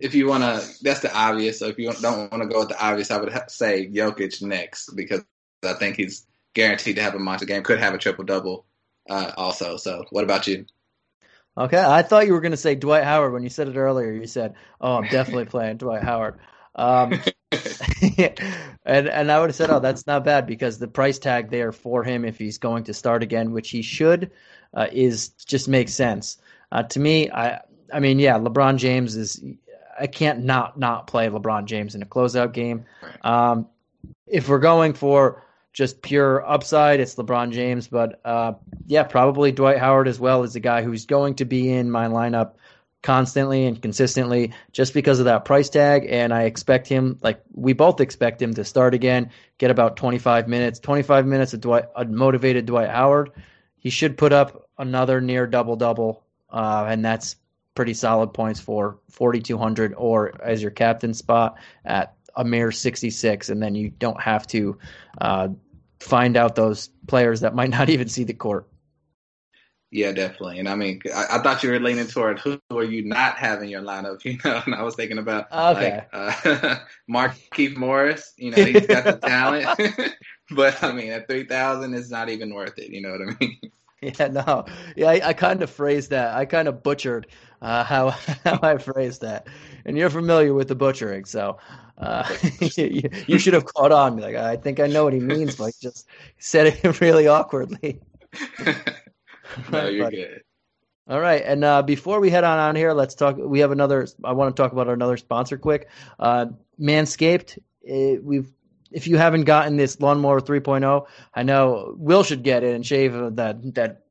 if 0.00 0.14
you 0.14 0.26
want 0.26 0.42
to, 0.42 0.66
that's 0.82 1.00
the 1.00 1.14
obvious. 1.14 1.58
So 1.58 1.66
if 1.66 1.78
you 1.78 1.92
don't 1.92 2.30
want 2.30 2.42
to 2.42 2.48
go 2.48 2.60
with 2.60 2.70
the 2.70 2.84
obvious, 2.84 3.10
I 3.10 3.20
would 3.20 3.32
say 3.48 3.86
Jokic 3.86 4.42
next 4.42 4.94
because 4.96 5.22
I 5.64 5.74
think 5.74 5.96
he's 5.96 6.26
guaranteed 6.54 6.96
to 6.96 7.02
have 7.02 7.14
a 7.14 7.18
monster 7.18 7.46
game. 7.46 7.62
Could 7.62 7.78
have 7.80 7.94
a 7.94 7.98
triple 7.98 8.24
double 8.24 8.66
uh, 9.08 9.32
also. 9.36 9.76
So 9.76 10.04
what 10.10 10.24
about 10.24 10.46
you? 10.46 10.64
Okay, 11.58 11.82
I 11.82 12.02
thought 12.02 12.26
you 12.26 12.32
were 12.32 12.40
going 12.40 12.52
to 12.52 12.56
say 12.56 12.74
Dwight 12.74 13.04
Howard 13.04 13.32
when 13.32 13.42
you 13.42 13.50
said 13.50 13.68
it 13.68 13.76
earlier. 13.76 14.12
You 14.12 14.26
said, 14.26 14.54
"Oh, 14.80 14.94
I'm 14.94 15.08
definitely 15.08 15.44
playing 15.46 15.76
Dwight 15.76 16.02
Howard," 16.02 16.38
um, 16.74 17.12
and 18.86 19.08
and 19.08 19.32
I 19.32 19.40
would 19.40 19.50
have 19.50 19.56
said, 19.56 19.68
"Oh, 19.68 19.80
that's 19.80 20.06
not 20.06 20.24
bad," 20.24 20.46
because 20.46 20.78
the 20.78 20.88
price 20.88 21.18
tag 21.18 21.50
there 21.50 21.72
for 21.72 22.04
him, 22.04 22.24
if 22.24 22.38
he's 22.38 22.58
going 22.58 22.84
to 22.84 22.94
start 22.94 23.22
again, 23.22 23.52
which 23.52 23.70
he 23.70 23.82
should, 23.82 24.30
uh, 24.72 24.86
is 24.90 25.30
just 25.30 25.68
makes 25.68 25.92
sense. 25.92 26.38
Uh, 26.72 26.84
to 26.84 27.00
me, 27.00 27.30
I 27.30 27.60
I 27.92 28.00
mean, 28.00 28.18
yeah, 28.20 28.38
LeBron 28.38 28.78
James 28.78 29.16
is 29.16 29.42
I 30.00 30.06
can't 30.06 30.44
not 30.44 30.78
not 30.78 31.06
play 31.06 31.28
LeBron 31.28 31.66
James 31.66 31.94
in 31.94 32.02
a 32.02 32.06
closeout 32.06 32.52
game. 32.52 32.86
Um, 33.22 33.68
if 34.26 34.48
we're 34.48 34.58
going 34.58 34.94
for 34.94 35.44
just 35.72 36.02
pure 36.02 36.44
upside, 36.48 37.00
it's 37.00 37.14
LeBron 37.14 37.52
James. 37.52 37.88
But 37.88 38.20
uh, 38.24 38.54
yeah, 38.86 39.04
probably 39.04 39.52
Dwight 39.52 39.78
Howard 39.78 40.08
as 40.08 40.18
well 40.18 40.42
is 40.42 40.56
a 40.56 40.60
guy 40.60 40.82
who's 40.82 41.06
going 41.06 41.34
to 41.36 41.44
be 41.44 41.70
in 41.70 41.90
my 41.90 42.06
lineup 42.06 42.52
constantly 43.02 43.66
and 43.66 43.80
consistently 43.80 44.52
just 44.72 44.92
because 44.92 45.20
of 45.20 45.24
that 45.24 45.44
price 45.44 45.68
tag. 45.68 46.06
And 46.08 46.34
I 46.34 46.42
expect 46.42 46.88
him, 46.88 47.18
like 47.22 47.40
we 47.54 47.72
both 47.72 48.00
expect 48.00 48.42
him 48.42 48.54
to 48.54 48.64
start 48.64 48.94
again, 48.94 49.30
get 49.58 49.70
about 49.70 49.96
25 49.96 50.48
minutes, 50.48 50.78
25 50.80 51.26
minutes 51.26 51.54
of 51.54 51.60
Dwight, 51.60 51.84
a 51.96 52.04
motivated 52.04 52.66
Dwight 52.66 52.90
Howard. 52.90 53.30
He 53.78 53.90
should 53.90 54.18
put 54.18 54.32
up 54.32 54.68
another 54.78 55.20
near 55.20 55.46
double 55.46 55.76
double, 55.76 56.22
uh, 56.50 56.86
and 56.88 57.04
that's 57.04 57.36
pretty 57.74 57.94
solid 57.94 58.34
points 58.34 58.60
for 58.60 58.98
4,200 59.10 59.94
or 59.96 60.32
as 60.42 60.62
your 60.62 60.70
captain 60.70 61.14
spot 61.14 61.56
at 61.84 62.14
a 62.36 62.44
mere 62.44 62.70
66, 62.70 63.48
and 63.48 63.62
then 63.62 63.74
you 63.74 63.90
don't 63.90 64.20
have 64.20 64.46
to 64.48 64.78
uh, 65.20 65.48
find 65.98 66.36
out 66.36 66.54
those 66.54 66.88
players 67.06 67.40
that 67.40 67.54
might 67.54 67.70
not 67.78 67.90
even 67.90 68.08
see 68.08 68.24
the 68.24 68.34
court. 68.34 68.66
Yeah, 69.92 70.12
definitely. 70.12 70.60
And 70.60 70.68
I 70.68 70.76
mean, 70.76 71.00
I, 71.12 71.26
I, 71.32 71.38
thought 71.42 71.64
you 71.64 71.70
were 71.70 71.80
leaning 71.80 72.06
toward 72.06 72.38
who 72.38 72.60
are 72.70 72.84
you 72.84 73.04
not 73.04 73.36
having 73.36 73.68
your 73.68 73.82
lineup, 73.82 74.24
you 74.24 74.38
know, 74.44 74.62
and 74.64 74.74
I 74.74 74.82
was 74.84 74.94
thinking 74.94 75.18
about 75.18 75.50
okay. 75.50 76.04
like 76.12 76.46
uh, 76.46 76.76
Markieff 77.10 77.76
Morris, 77.76 78.32
you 78.36 78.52
know, 78.52 78.64
he's 78.64 78.86
got 78.86 79.04
the 79.04 79.16
talent, 79.16 80.14
but 80.50 80.80
I 80.84 80.92
mean, 80.92 81.10
at 81.10 81.28
3,000, 81.28 81.92
it's 81.92 82.08
not 82.08 82.28
even 82.28 82.54
worth 82.54 82.78
it, 82.78 82.90
you 82.90 83.02
know 83.02 83.10
what 83.10 83.20
I 83.22 83.36
mean? 83.40 83.58
Yeah, 84.18 84.28
no. 84.28 84.64
Yeah, 84.96 85.10
I, 85.10 85.20
I 85.28 85.32
kind 85.34 85.62
of 85.62 85.68
phrased 85.68 86.10
that. 86.10 86.34
I 86.34 86.46
kind 86.46 86.68
of 86.68 86.82
butchered 86.82 87.26
uh, 87.60 87.84
how 87.84 88.10
how 88.44 88.58
I 88.62 88.78
phrased 88.78 89.20
that, 89.22 89.46
and 89.84 89.96
you're 89.96 90.10
familiar 90.10 90.54
with 90.54 90.68
the 90.68 90.74
butchering, 90.74 91.26
so 91.26 91.58
uh, 91.98 92.26
you, 92.60 93.10
you, 93.26 93.38
should 93.38 93.52
have 93.52 93.66
caught 93.66 93.92
on. 93.92 94.16
Like 94.16 94.36
I 94.36 94.56
think 94.56 94.80
I 94.80 94.86
know 94.86 95.04
what 95.04 95.12
he 95.12 95.20
means, 95.20 95.56
but 95.56 95.74
just 95.80 96.08
said 96.38 96.66
it 96.68 97.00
really 97.00 97.26
awkwardly. 97.26 98.00
no, 99.70 99.88
you're 99.88 100.10
good. 100.10 100.42
All 101.08 101.20
right, 101.20 101.42
and 101.44 101.62
uh, 101.64 101.82
before 101.82 102.20
we 102.20 102.30
head 102.30 102.44
on 102.44 102.58
on 102.58 102.76
here, 102.76 102.94
let's 102.94 103.14
talk. 103.14 103.36
We 103.36 103.60
have 103.60 103.72
another. 103.72 104.06
I 104.24 104.32
want 104.32 104.54
to 104.56 104.62
talk 104.62 104.72
about 104.72 104.88
another 104.88 105.18
sponsor 105.18 105.58
quick. 105.58 105.88
Uh, 106.18 106.46
Manscaped. 106.80 107.58
It, 107.82 108.18
eh, 108.18 108.20
we've 108.22 108.50
if 108.90 109.06
you 109.06 109.16
haven't 109.16 109.44
gotten 109.44 109.76
this 109.76 110.00
lawnmower 110.00 110.40
3.0, 110.40 111.06
I 111.34 111.42
know 111.42 111.94
Will 111.96 112.22
should 112.22 112.42
get 112.42 112.62
it 112.64 112.74
and 112.74 112.84
shave 112.84 113.12
that 113.12 113.74
that 113.74 114.02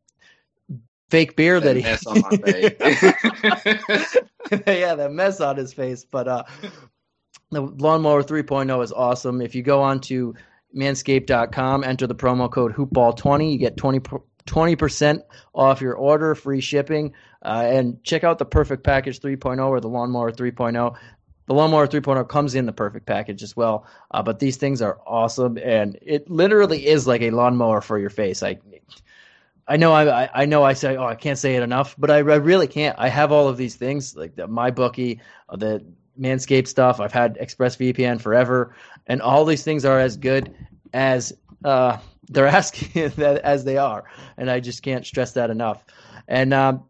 fake 1.09 1.35
beard 1.35 1.63
that, 1.63 1.73
that 1.73 1.77
he 1.77 1.83
mess 1.83 2.05
on 2.05 2.21
my 2.21 2.29
face. 2.37 4.15
yeah, 4.67 4.95
that 4.95 5.11
mess 5.11 5.41
on 5.41 5.57
his 5.57 5.73
face. 5.73 6.05
But 6.05 6.27
uh, 6.27 6.43
the 7.51 7.61
lawnmower 7.61 8.23
3.0 8.23 8.83
is 8.83 8.91
awesome. 8.91 9.41
If 9.41 9.55
you 9.55 9.63
go 9.63 9.81
on 9.81 9.99
to 10.01 10.35
manscaped.com, 10.75 11.83
enter 11.83 12.07
the 12.07 12.15
promo 12.15 12.51
code 12.51 12.73
hoopball20, 12.73 13.51
you 13.51 13.57
get 13.57 13.77
20 13.77 14.01
20% 14.45 15.21
off 15.53 15.79
your 15.79 15.93
order, 15.93 16.33
free 16.33 16.59
shipping, 16.61 17.13
uh, 17.43 17.63
and 17.67 18.03
check 18.03 18.23
out 18.23 18.39
the 18.39 18.45
Perfect 18.45 18.83
Package 18.83 19.19
3.0 19.19 19.63
or 19.67 19.79
the 19.79 19.87
Lawnmower 19.87 20.31
3.0. 20.31 20.95
The 21.49 21.55
Lawnmower 21.55 21.88
3.0 21.88 22.29
comes 22.29 22.53
in 22.53 22.67
the 22.67 22.71
Perfect 22.71 23.07
Package 23.07 23.41
as 23.41 23.57
well, 23.57 23.88
uh, 24.12 24.21
but 24.21 24.38
these 24.38 24.57
things 24.57 24.83
are 24.83 24.99
awesome, 25.07 25.57
and 25.57 25.97
it 26.03 26.29
literally 26.29 26.85
is 26.85 27.07
like 27.07 27.23
a 27.23 27.31
lawnmower 27.31 27.81
for 27.81 27.97
your 27.97 28.12
face. 28.12 28.43
I 28.43 28.59
I 29.67 29.75
know 29.77 29.91
I, 29.91 30.29
I 30.31 30.45
know 30.45 30.63
I 30.63 30.73
say 30.73 30.95
oh 30.95 31.05
I 31.05 31.15
can't 31.15 31.39
say 31.39 31.55
it 31.55 31.63
enough, 31.63 31.95
but 31.97 32.12
I, 32.12 32.17
I 32.17 32.19
really 32.19 32.67
can't. 32.67 32.95
I 32.99 33.09
have 33.09 33.31
all 33.31 33.47
of 33.47 33.57
these 33.57 33.73
things 33.73 34.15
like 34.15 34.35
the 34.35 34.47
MyBookie, 34.47 35.21
uh, 35.49 35.55
the 35.55 35.83
Manscaped 36.19 36.67
stuff. 36.67 36.99
I've 36.99 37.13
had 37.13 37.39
ExpressVPN 37.39 38.21
forever, 38.21 38.75
and 39.07 39.19
all 39.19 39.43
these 39.43 39.63
things 39.63 39.85
are 39.85 39.99
as 39.99 40.17
good 40.17 40.53
as 40.93 41.33
uh, 41.65 41.97
they're 42.29 42.45
asking 42.62 43.12
as 43.17 43.63
they 43.63 43.77
are, 43.77 44.03
and 44.38 44.51
I 44.51 44.59
just 44.59 44.83
can't 44.83 45.03
stress 45.03 45.31
that 45.31 45.49
enough. 45.49 45.83
And 46.27 46.53
um, 46.53 46.83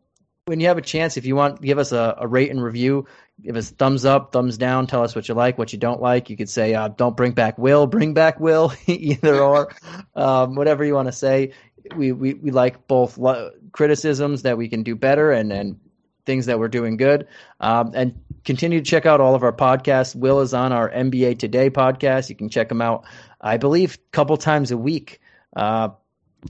when 0.50 0.60
you 0.60 0.68
have 0.68 0.80
a 0.80 0.82
chance, 0.82 1.16
if 1.16 1.26
you 1.26 1.36
want, 1.36 1.62
give 1.62 1.78
us 1.78 1.92
a, 1.92 2.16
a, 2.18 2.28
rate 2.28 2.50
and 2.50 2.62
review. 2.62 3.06
Give 3.42 3.56
us 3.56 3.72
thumbs 3.72 4.04
up, 4.04 4.32
thumbs 4.32 4.58
down. 4.58 4.88
Tell 4.88 5.04
us 5.04 5.16
what 5.16 5.28
you 5.30 5.34
like, 5.34 5.58
what 5.58 5.72
you 5.72 5.80
don't 5.80 6.02
like. 6.02 6.30
You 6.30 6.36
could 6.36 6.50
say, 6.50 6.74
uh, 6.74 6.90
"Don't 6.90 7.16
bring 7.16 7.32
back 7.32 7.58
Will," 7.58 7.88
bring 7.88 8.14
back 8.14 8.40
Will, 8.40 8.74
either 8.86 9.40
or, 9.40 9.74
um, 10.16 10.56
whatever 10.56 10.84
you 10.84 10.94
want 10.94 11.08
to 11.08 11.14
say 11.14 11.54
we, 11.96 12.12
we, 12.12 12.34
we 12.34 12.52
like 12.52 12.88
both 12.88 13.18
lo- 13.18 13.52
criticisms 13.72 14.44
that 14.44 14.58
we 14.58 14.68
can 14.68 14.84
do 14.84 14.96
better 14.96 15.32
and, 15.32 15.52
and 15.52 15.80
things 16.26 16.46
that 16.48 16.60
we're 16.60 16.68
doing 16.68 16.98
good. 16.98 17.28
Um, 17.60 17.92
and 17.94 18.22
continue 18.44 18.80
to 18.80 18.86
check 18.86 19.06
out 19.06 19.22
all 19.22 19.36
of 19.36 19.44
our 19.44 19.54
podcasts. 19.54 20.16
Will 20.16 20.42
is 20.42 20.54
on 20.54 20.72
our 20.72 20.90
NBA 20.90 21.40
Today 21.40 21.70
podcast. 21.70 22.30
You 22.30 22.36
can 22.36 22.50
check 22.50 22.72
him 22.72 22.82
out, 22.82 23.06
I 23.42 23.58
believe, 23.58 23.96
a 23.96 24.12
couple 24.12 24.38
times 24.38 24.72
a 24.72 24.78
week. 24.78 25.20
Uh, 25.56 25.90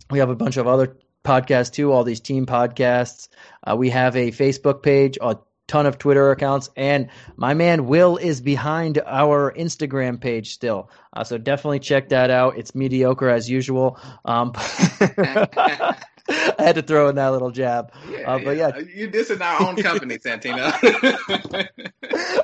we 0.09 0.19
have 0.19 0.29
a 0.29 0.35
bunch 0.35 0.57
of 0.57 0.67
other 0.67 0.97
podcasts 1.23 1.71
too, 1.71 1.91
all 1.91 2.03
these 2.03 2.19
team 2.19 2.45
podcasts. 2.45 3.29
Uh, 3.63 3.75
we 3.75 3.89
have 3.89 4.15
a 4.15 4.31
Facebook 4.31 4.83
page, 4.83 5.17
a 5.21 5.37
ton 5.69 5.85
of 5.85 5.97
Twitter 5.97 6.31
accounts, 6.31 6.69
and 6.75 7.07
my 7.37 7.53
man 7.53 7.85
Will 7.85 8.17
is 8.17 8.41
behind 8.41 9.01
our 9.05 9.53
Instagram 9.53 10.19
page 10.19 10.53
still. 10.53 10.89
Uh, 11.13 11.23
so 11.23 11.37
definitely 11.37 11.79
check 11.79 12.09
that 12.09 12.29
out. 12.29 12.57
It's 12.57 12.75
mediocre 12.75 13.29
as 13.29 13.49
usual. 13.49 13.97
Um, 14.25 14.51
I 16.29 16.55
had 16.57 16.75
to 16.75 16.81
throw 16.81 17.07
in 17.09 17.15
that 17.15 17.29
little 17.29 17.51
jab. 17.51 17.91
Yeah, 18.09 18.31
uh, 18.31 18.39
but 18.39 18.57
yeah, 18.57 18.71
yeah. 18.75 18.83
you 18.93 19.09
dissing 19.09 19.41
our 19.41 19.67
own 19.67 19.75
company, 19.77 20.17
Santino. 20.25 20.71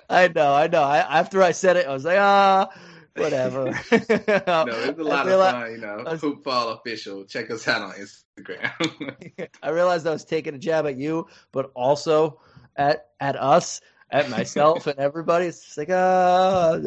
I 0.09 0.27
know, 0.29 0.53
I 0.53 0.67
know. 0.67 0.83
I, 0.83 1.19
after 1.19 1.43
I 1.43 1.51
said 1.51 1.77
it, 1.77 1.87
I 1.87 1.93
was 1.93 2.05
like, 2.05 2.17
ah, 2.17 2.69
whatever. 3.15 3.65
no, 3.71 3.77
it's 3.91 4.99
a 4.99 5.03
lot 5.03 5.27
of 5.27 5.39
fun, 5.39 5.71
you 5.71 5.77
know. 5.77 6.03
Was, 6.05 6.21
Hoopball 6.21 6.79
official. 6.79 7.25
Check 7.25 7.51
us 7.51 7.67
out 7.67 7.81
on 7.81 7.93
Instagram. 7.93 9.49
I 9.61 9.69
realized 9.69 10.07
I 10.07 10.11
was 10.11 10.25
taking 10.25 10.55
a 10.55 10.59
jab 10.59 10.85
at 10.85 10.97
you, 10.97 11.27
but 11.51 11.71
also 11.75 12.39
at 12.75 13.09
at 13.19 13.35
us, 13.35 13.81
at 14.09 14.29
myself, 14.29 14.87
and 14.87 14.99
everybody. 14.99 15.45
It's 15.45 15.63
just 15.63 15.77
like, 15.77 15.89
uh, 15.89 16.79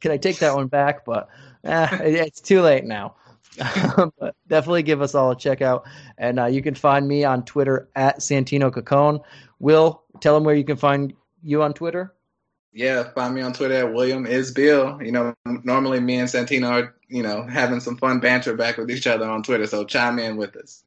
can 0.00 0.12
I 0.12 0.16
take 0.16 0.38
that 0.38 0.54
one 0.54 0.68
back? 0.68 1.04
But 1.04 1.28
eh, 1.64 1.88
it's 2.02 2.40
too 2.40 2.60
late 2.62 2.84
now. 2.84 3.16
but 4.18 4.34
definitely 4.48 4.82
give 4.82 5.02
us 5.02 5.14
all 5.14 5.32
a 5.32 5.36
check 5.36 5.60
out. 5.60 5.84
And 6.16 6.40
uh, 6.40 6.46
you 6.46 6.62
can 6.62 6.74
find 6.74 7.06
me 7.06 7.24
on 7.24 7.44
Twitter 7.44 7.88
at 7.94 8.20
Santino 8.20 8.70
Cacone. 8.70 9.22
Will, 9.58 10.02
tell 10.20 10.34
them 10.34 10.44
where 10.44 10.54
you 10.54 10.64
can 10.64 10.76
find 10.76 11.12
you 11.42 11.62
on 11.62 11.74
Twitter. 11.74 12.14
Yeah, 12.72 13.10
find 13.12 13.34
me 13.34 13.42
on 13.42 13.52
Twitter 13.52 13.74
at 13.74 13.92
William 13.92 14.24
is 14.24 14.50
Bill. 14.50 14.98
You 15.02 15.12
know, 15.12 15.34
normally 15.44 16.00
me 16.00 16.16
and 16.16 16.28
Santino 16.28 16.70
are, 16.70 16.94
you 17.08 17.22
know, 17.22 17.46
having 17.46 17.80
some 17.80 17.98
fun 17.98 18.20
banter 18.20 18.56
back 18.56 18.78
with 18.78 18.90
each 18.90 19.06
other 19.06 19.26
on 19.28 19.42
Twitter. 19.42 19.66
So 19.66 19.84
chime 19.84 20.18
in 20.18 20.36
with 20.36 20.56
us. 20.56 20.82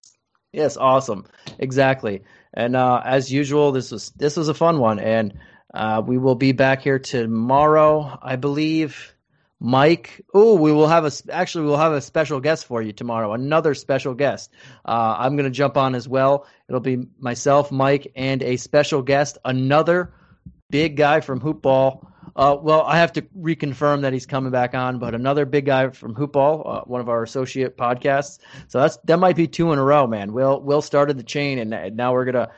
Yes, 0.51 0.77
awesome. 0.77 1.25
Exactly. 1.59 2.23
And 2.55 2.75
uh, 2.75 3.01
as 3.03 3.31
usual, 3.31 3.71
this 3.71 3.91
was 3.91 4.11
this 4.11 4.37
was 4.37 4.47
a 4.47 4.53
fun 4.53 4.79
one, 4.79 4.99
and 4.99 5.33
uh, 5.73 6.01
we 6.05 6.17
will 6.17 6.35
be 6.35 6.53
back 6.53 6.81
here 6.81 6.99
tomorrow, 6.99 8.17
I 8.21 8.37
believe. 8.37 9.11
Mike. 9.59 10.21
Oh, 10.33 10.55
we 10.55 10.71
will 10.71 10.87
have 10.87 11.05
a 11.05 11.11
actually 11.31 11.65
we'll 11.65 11.77
have 11.77 11.93
a 11.93 12.01
special 12.01 12.39
guest 12.39 12.65
for 12.65 12.81
you 12.81 12.91
tomorrow. 12.91 13.33
Another 13.33 13.73
special 13.73 14.13
guest. 14.13 14.51
Uh, 14.85 15.15
I'm 15.17 15.35
going 15.37 15.45
to 15.45 15.49
jump 15.49 15.77
on 15.77 15.95
as 15.95 16.07
well. 16.07 16.45
It'll 16.67 16.81
be 16.81 17.07
myself, 17.19 17.71
Mike, 17.71 18.11
and 18.15 18.43
a 18.43 18.57
special 18.57 19.01
guest. 19.01 19.37
Another 19.45 20.13
big 20.69 20.97
guy 20.97 21.21
from 21.21 21.39
Hoopball. 21.39 22.05
Uh, 22.35 22.57
well, 22.61 22.81
I 22.81 22.97
have 22.97 23.13
to 23.13 23.21
reconfirm 23.39 24.01
that 24.01 24.11
he's 24.11 24.25
coming 24.25 24.51
back 24.51 24.75
on, 24.75 24.99
but 24.99 25.15
another 25.15 25.45
big 25.45 25.65
guy 25.65 25.89
from 25.89 26.13
Hoopball, 26.13 26.63
uh, 26.65 26.81
one 26.81 26.99
of 26.99 27.07
our 27.07 27.23
associate 27.23 27.77
podcasts. 27.77 28.39
So 28.67 28.81
that's 28.81 28.97
that 29.05 29.19
might 29.19 29.37
be 29.37 29.47
two 29.47 29.71
in 29.71 29.79
a 29.79 29.83
row, 29.83 30.05
man. 30.05 30.33
Will 30.33 30.59
Will 30.61 30.81
started 30.81 31.17
the 31.17 31.23
chain, 31.23 31.59
and 31.59 31.95
now 31.95 32.11
we're 32.13 32.25
gonna 32.25 32.51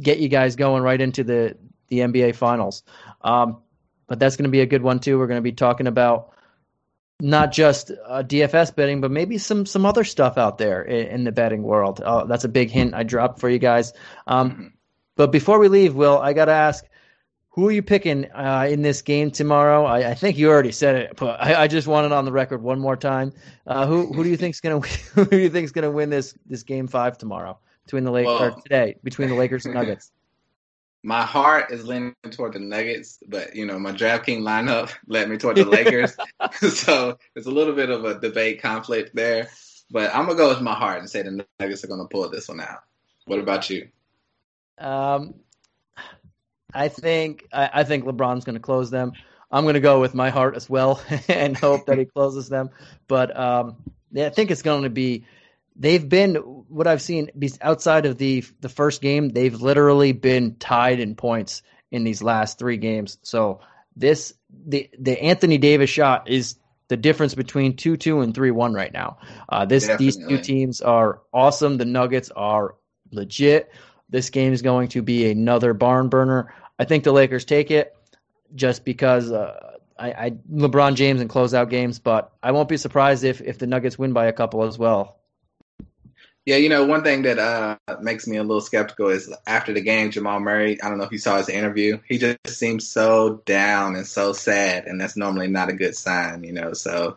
get 0.00 0.18
you 0.18 0.28
guys 0.28 0.56
going 0.56 0.82
right 0.82 1.00
into 1.00 1.22
the 1.22 1.56
the 1.88 1.98
NBA 1.98 2.34
Finals. 2.34 2.82
Um, 3.20 3.58
but 4.06 4.18
that's 4.18 4.36
going 4.36 4.44
to 4.44 4.50
be 4.50 4.60
a 4.60 4.66
good 4.66 4.82
one 4.82 5.00
too. 5.00 5.18
We're 5.18 5.26
going 5.26 5.38
to 5.38 5.42
be 5.42 5.52
talking 5.52 5.86
about 5.86 6.32
not 7.20 7.52
just 7.52 7.90
uh, 7.90 8.22
DFS 8.22 8.74
betting, 8.74 9.00
but 9.00 9.10
maybe 9.10 9.38
some 9.38 9.66
some 9.66 9.86
other 9.86 10.04
stuff 10.04 10.36
out 10.38 10.58
there 10.58 10.82
in, 10.82 11.06
in 11.08 11.24
the 11.24 11.32
betting 11.32 11.62
world. 11.62 12.00
Uh, 12.00 12.24
that's 12.24 12.44
a 12.44 12.48
big 12.48 12.70
hint 12.70 12.94
I 12.94 13.02
dropped 13.02 13.40
for 13.40 13.48
you 13.48 13.58
guys. 13.58 13.92
Um. 14.26 14.72
But 15.16 15.30
before 15.30 15.60
we 15.60 15.68
leave, 15.68 15.94
Will, 15.94 16.18
I 16.18 16.32
got 16.32 16.46
to 16.46 16.52
ask, 16.52 16.84
who 17.54 17.68
are 17.68 17.72
you 17.72 17.82
picking 17.82 18.30
uh, 18.32 18.66
in 18.68 18.82
this 18.82 19.02
game 19.02 19.30
tomorrow? 19.30 19.84
I, 19.84 20.10
I, 20.10 20.14
think 20.14 20.36
you 20.36 20.50
already 20.50 20.72
said 20.72 20.96
it, 20.96 21.16
but 21.16 21.40
I, 21.40 21.62
I, 21.62 21.68
just 21.68 21.86
want 21.86 22.04
it 22.04 22.10
on 22.10 22.24
the 22.24 22.32
record 22.32 22.60
one 22.62 22.80
more 22.80 22.96
time. 22.96 23.32
Uh, 23.64 23.86
who 23.86 24.12
who 24.12 24.24
do 24.24 24.28
you 24.28 24.36
think's 24.36 24.60
gonna 24.60 24.80
who 25.14 25.24
do 25.24 25.38
you 25.38 25.48
think's 25.48 25.70
gonna 25.70 25.90
win 25.90 26.10
this 26.10 26.34
this 26.46 26.64
game 26.64 26.88
five 26.88 27.16
tomorrow 27.16 27.56
between 27.84 28.02
the 28.02 28.10
Lakers 28.10 28.40
well, 28.40 28.60
today 28.62 28.96
between 29.04 29.28
the 29.28 29.36
Lakers 29.36 29.66
and 29.66 29.74
Nuggets? 29.76 30.10
my 31.04 31.22
heart 31.22 31.70
is 31.70 31.86
leaning 31.86 32.14
toward 32.30 32.54
the 32.54 32.58
Nuggets, 32.58 33.18
but 33.28 33.54
you 33.54 33.66
know 33.66 33.78
my 33.78 33.92
DraftKings 33.92 34.40
lineup 34.40 34.90
led 35.06 35.28
me 35.28 35.36
toward 35.36 35.56
the 35.56 35.64
Lakers, 35.64 36.16
so 36.58 37.18
it's 37.36 37.46
a 37.46 37.50
little 37.50 37.74
bit 37.74 37.90
of 37.90 38.04
a 38.04 38.18
debate 38.18 38.60
conflict 38.60 39.14
there. 39.14 39.50
But 39.90 40.12
I'm 40.14 40.26
gonna 40.26 40.38
go 40.38 40.48
with 40.48 40.62
my 40.62 40.74
heart 40.74 40.98
and 40.98 41.08
say 41.08 41.22
the 41.22 41.46
Nuggets 41.60 41.84
are 41.84 41.88
gonna 41.88 42.08
pull 42.08 42.28
this 42.30 42.48
one 42.48 42.60
out. 42.60 42.80
What 43.26 43.38
about 43.38 43.70
you? 43.70 43.88
Um, 44.78 45.34
I 46.74 46.88
think 46.88 47.46
I, 47.52 47.70
I 47.72 47.84
think 47.84 48.04
LeBron's 48.04 48.44
gonna 48.44 48.60
close 48.60 48.90
them. 48.90 49.12
I'm 49.50 49.64
gonna 49.64 49.80
go 49.80 50.00
with 50.00 50.14
my 50.14 50.30
heart 50.30 50.56
as 50.56 50.68
well 50.68 51.00
and 51.28 51.56
hope 51.56 51.86
that 51.86 51.98
he 51.98 52.04
closes 52.04 52.48
them. 52.48 52.70
But 53.06 53.38
um, 53.38 53.76
yeah, 54.12 54.26
I 54.26 54.30
think 54.30 54.50
it's 54.50 54.62
going 54.62 54.82
to 54.84 54.90
be 54.90 55.24
they've 55.76 56.08
been 56.08 56.36
what 56.36 56.86
I've 56.86 57.02
seen 57.02 57.30
outside 57.60 58.06
of 58.06 58.18
the 58.18 58.44
the 58.60 58.68
first 58.68 59.02
game. 59.02 59.28
They've 59.28 59.54
literally 59.54 60.12
been 60.12 60.56
tied 60.56 61.00
in 61.00 61.14
points 61.14 61.62
in 61.90 62.04
these 62.04 62.22
last 62.22 62.58
three 62.58 62.76
games. 62.76 63.18
So 63.22 63.60
this 63.96 64.34
the 64.66 64.90
the 64.98 65.20
Anthony 65.20 65.58
Davis 65.58 65.90
shot 65.90 66.28
is 66.28 66.56
the 66.88 66.96
difference 66.96 67.34
between 67.34 67.76
two 67.76 67.96
two 67.96 68.20
and 68.20 68.34
three 68.34 68.50
one 68.50 68.74
right 68.74 68.92
now. 68.92 69.18
Uh, 69.48 69.64
this 69.64 69.86
Definitely. 69.86 70.06
these 70.06 70.16
two 70.28 70.42
teams 70.42 70.80
are 70.80 71.20
awesome. 71.32 71.76
The 71.78 71.84
Nuggets 71.84 72.30
are 72.30 72.76
legit. 73.10 73.72
This 74.08 74.30
game 74.30 74.52
is 74.52 74.62
going 74.62 74.88
to 74.88 75.02
be 75.02 75.30
another 75.30 75.74
barn 75.74 76.08
burner. 76.08 76.52
I 76.78 76.84
think 76.84 77.04
the 77.04 77.12
Lakers 77.12 77.44
take 77.44 77.70
it 77.70 77.96
just 78.54 78.84
because 78.84 79.30
uh, 79.30 79.74
I, 79.98 80.12
I 80.12 80.30
LeBron 80.52 80.94
James 80.94 81.20
and 81.20 81.30
closeout 81.30 81.70
games, 81.70 81.98
but 81.98 82.32
I 82.42 82.52
won't 82.52 82.68
be 82.68 82.76
surprised 82.76 83.24
if 83.24 83.40
if 83.40 83.58
the 83.58 83.66
Nuggets 83.66 83.98
win 83.98 84.12
by 84.12 84.26
a 84.26 84.32
couple 84.32 84.64
as 84.64 84.78
well. 84.78 85.18
Yeah, 86.46 86.56
you 86.56 86.68
know, 86.68 86.84
one 86.84 87.02
thing 87.02 87.22
that 87.22 87.38
uh, 87.38 87.78
makes 88.02 88.26
me 88.26 88.36
a 88.36 88.42
little 88.42 88.60
skeptical 88.60 89.08
is 89.08 89.32
after 89.46 89.72
the 89.72 89.80
game, 89.80 90.10
Jamal 90.10 90.40
Murray. 90.40 90.80
I 90.82 90.90
don't 90.90 90.98
know 90.98 91.04
if 91.04 91.12
you 91.12 91.16
saw 91.16 91.38
his 91.38 91.48
interview. 91.48 92.00
He 92.06 92.18
just 92.18 92.38
seems 92.48 92.86
so 92.86 93.42
down 93.46 93.96
and 93.96 94.06
so 94.06 94.34
sad, 94.34 94.84
and 94.84 95.00
that's 95.00 95.16
normally 95.16 95.46
not 95.46 95.70
a 95.70 95.72
good 95.72 95.96
sign, 95.96 96.44
you 96.44 96.52
know. 96.52 96.74
So 96.74 97.16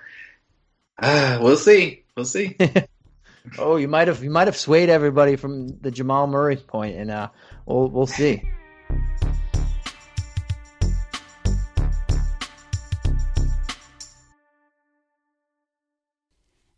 uh, 0.97 1.39
we'll 1.41 1.57
see. 1.57 2.05
We'll 2.15 2.25
see. 2.25 2.55
oh, 3.57 3.75
you 3.75 3.87
might 3.87 4.07
have 4.07 4.23
you 4.23 4.29
might 4.29 4.47
have 4.47 4.57
swayed 4.57 4.89
everybody 4.89 5.35
from 5.35 5.67
the 5.79 5.91
Jamal 5.91 6.27
Murray 6.27 6.57
point, 6.57 6.95
and 6.95 7.11
uh, 7.11 7.29
we'll 7.65 7.89
we'll 7.89 8.07
see. 8.07 8.43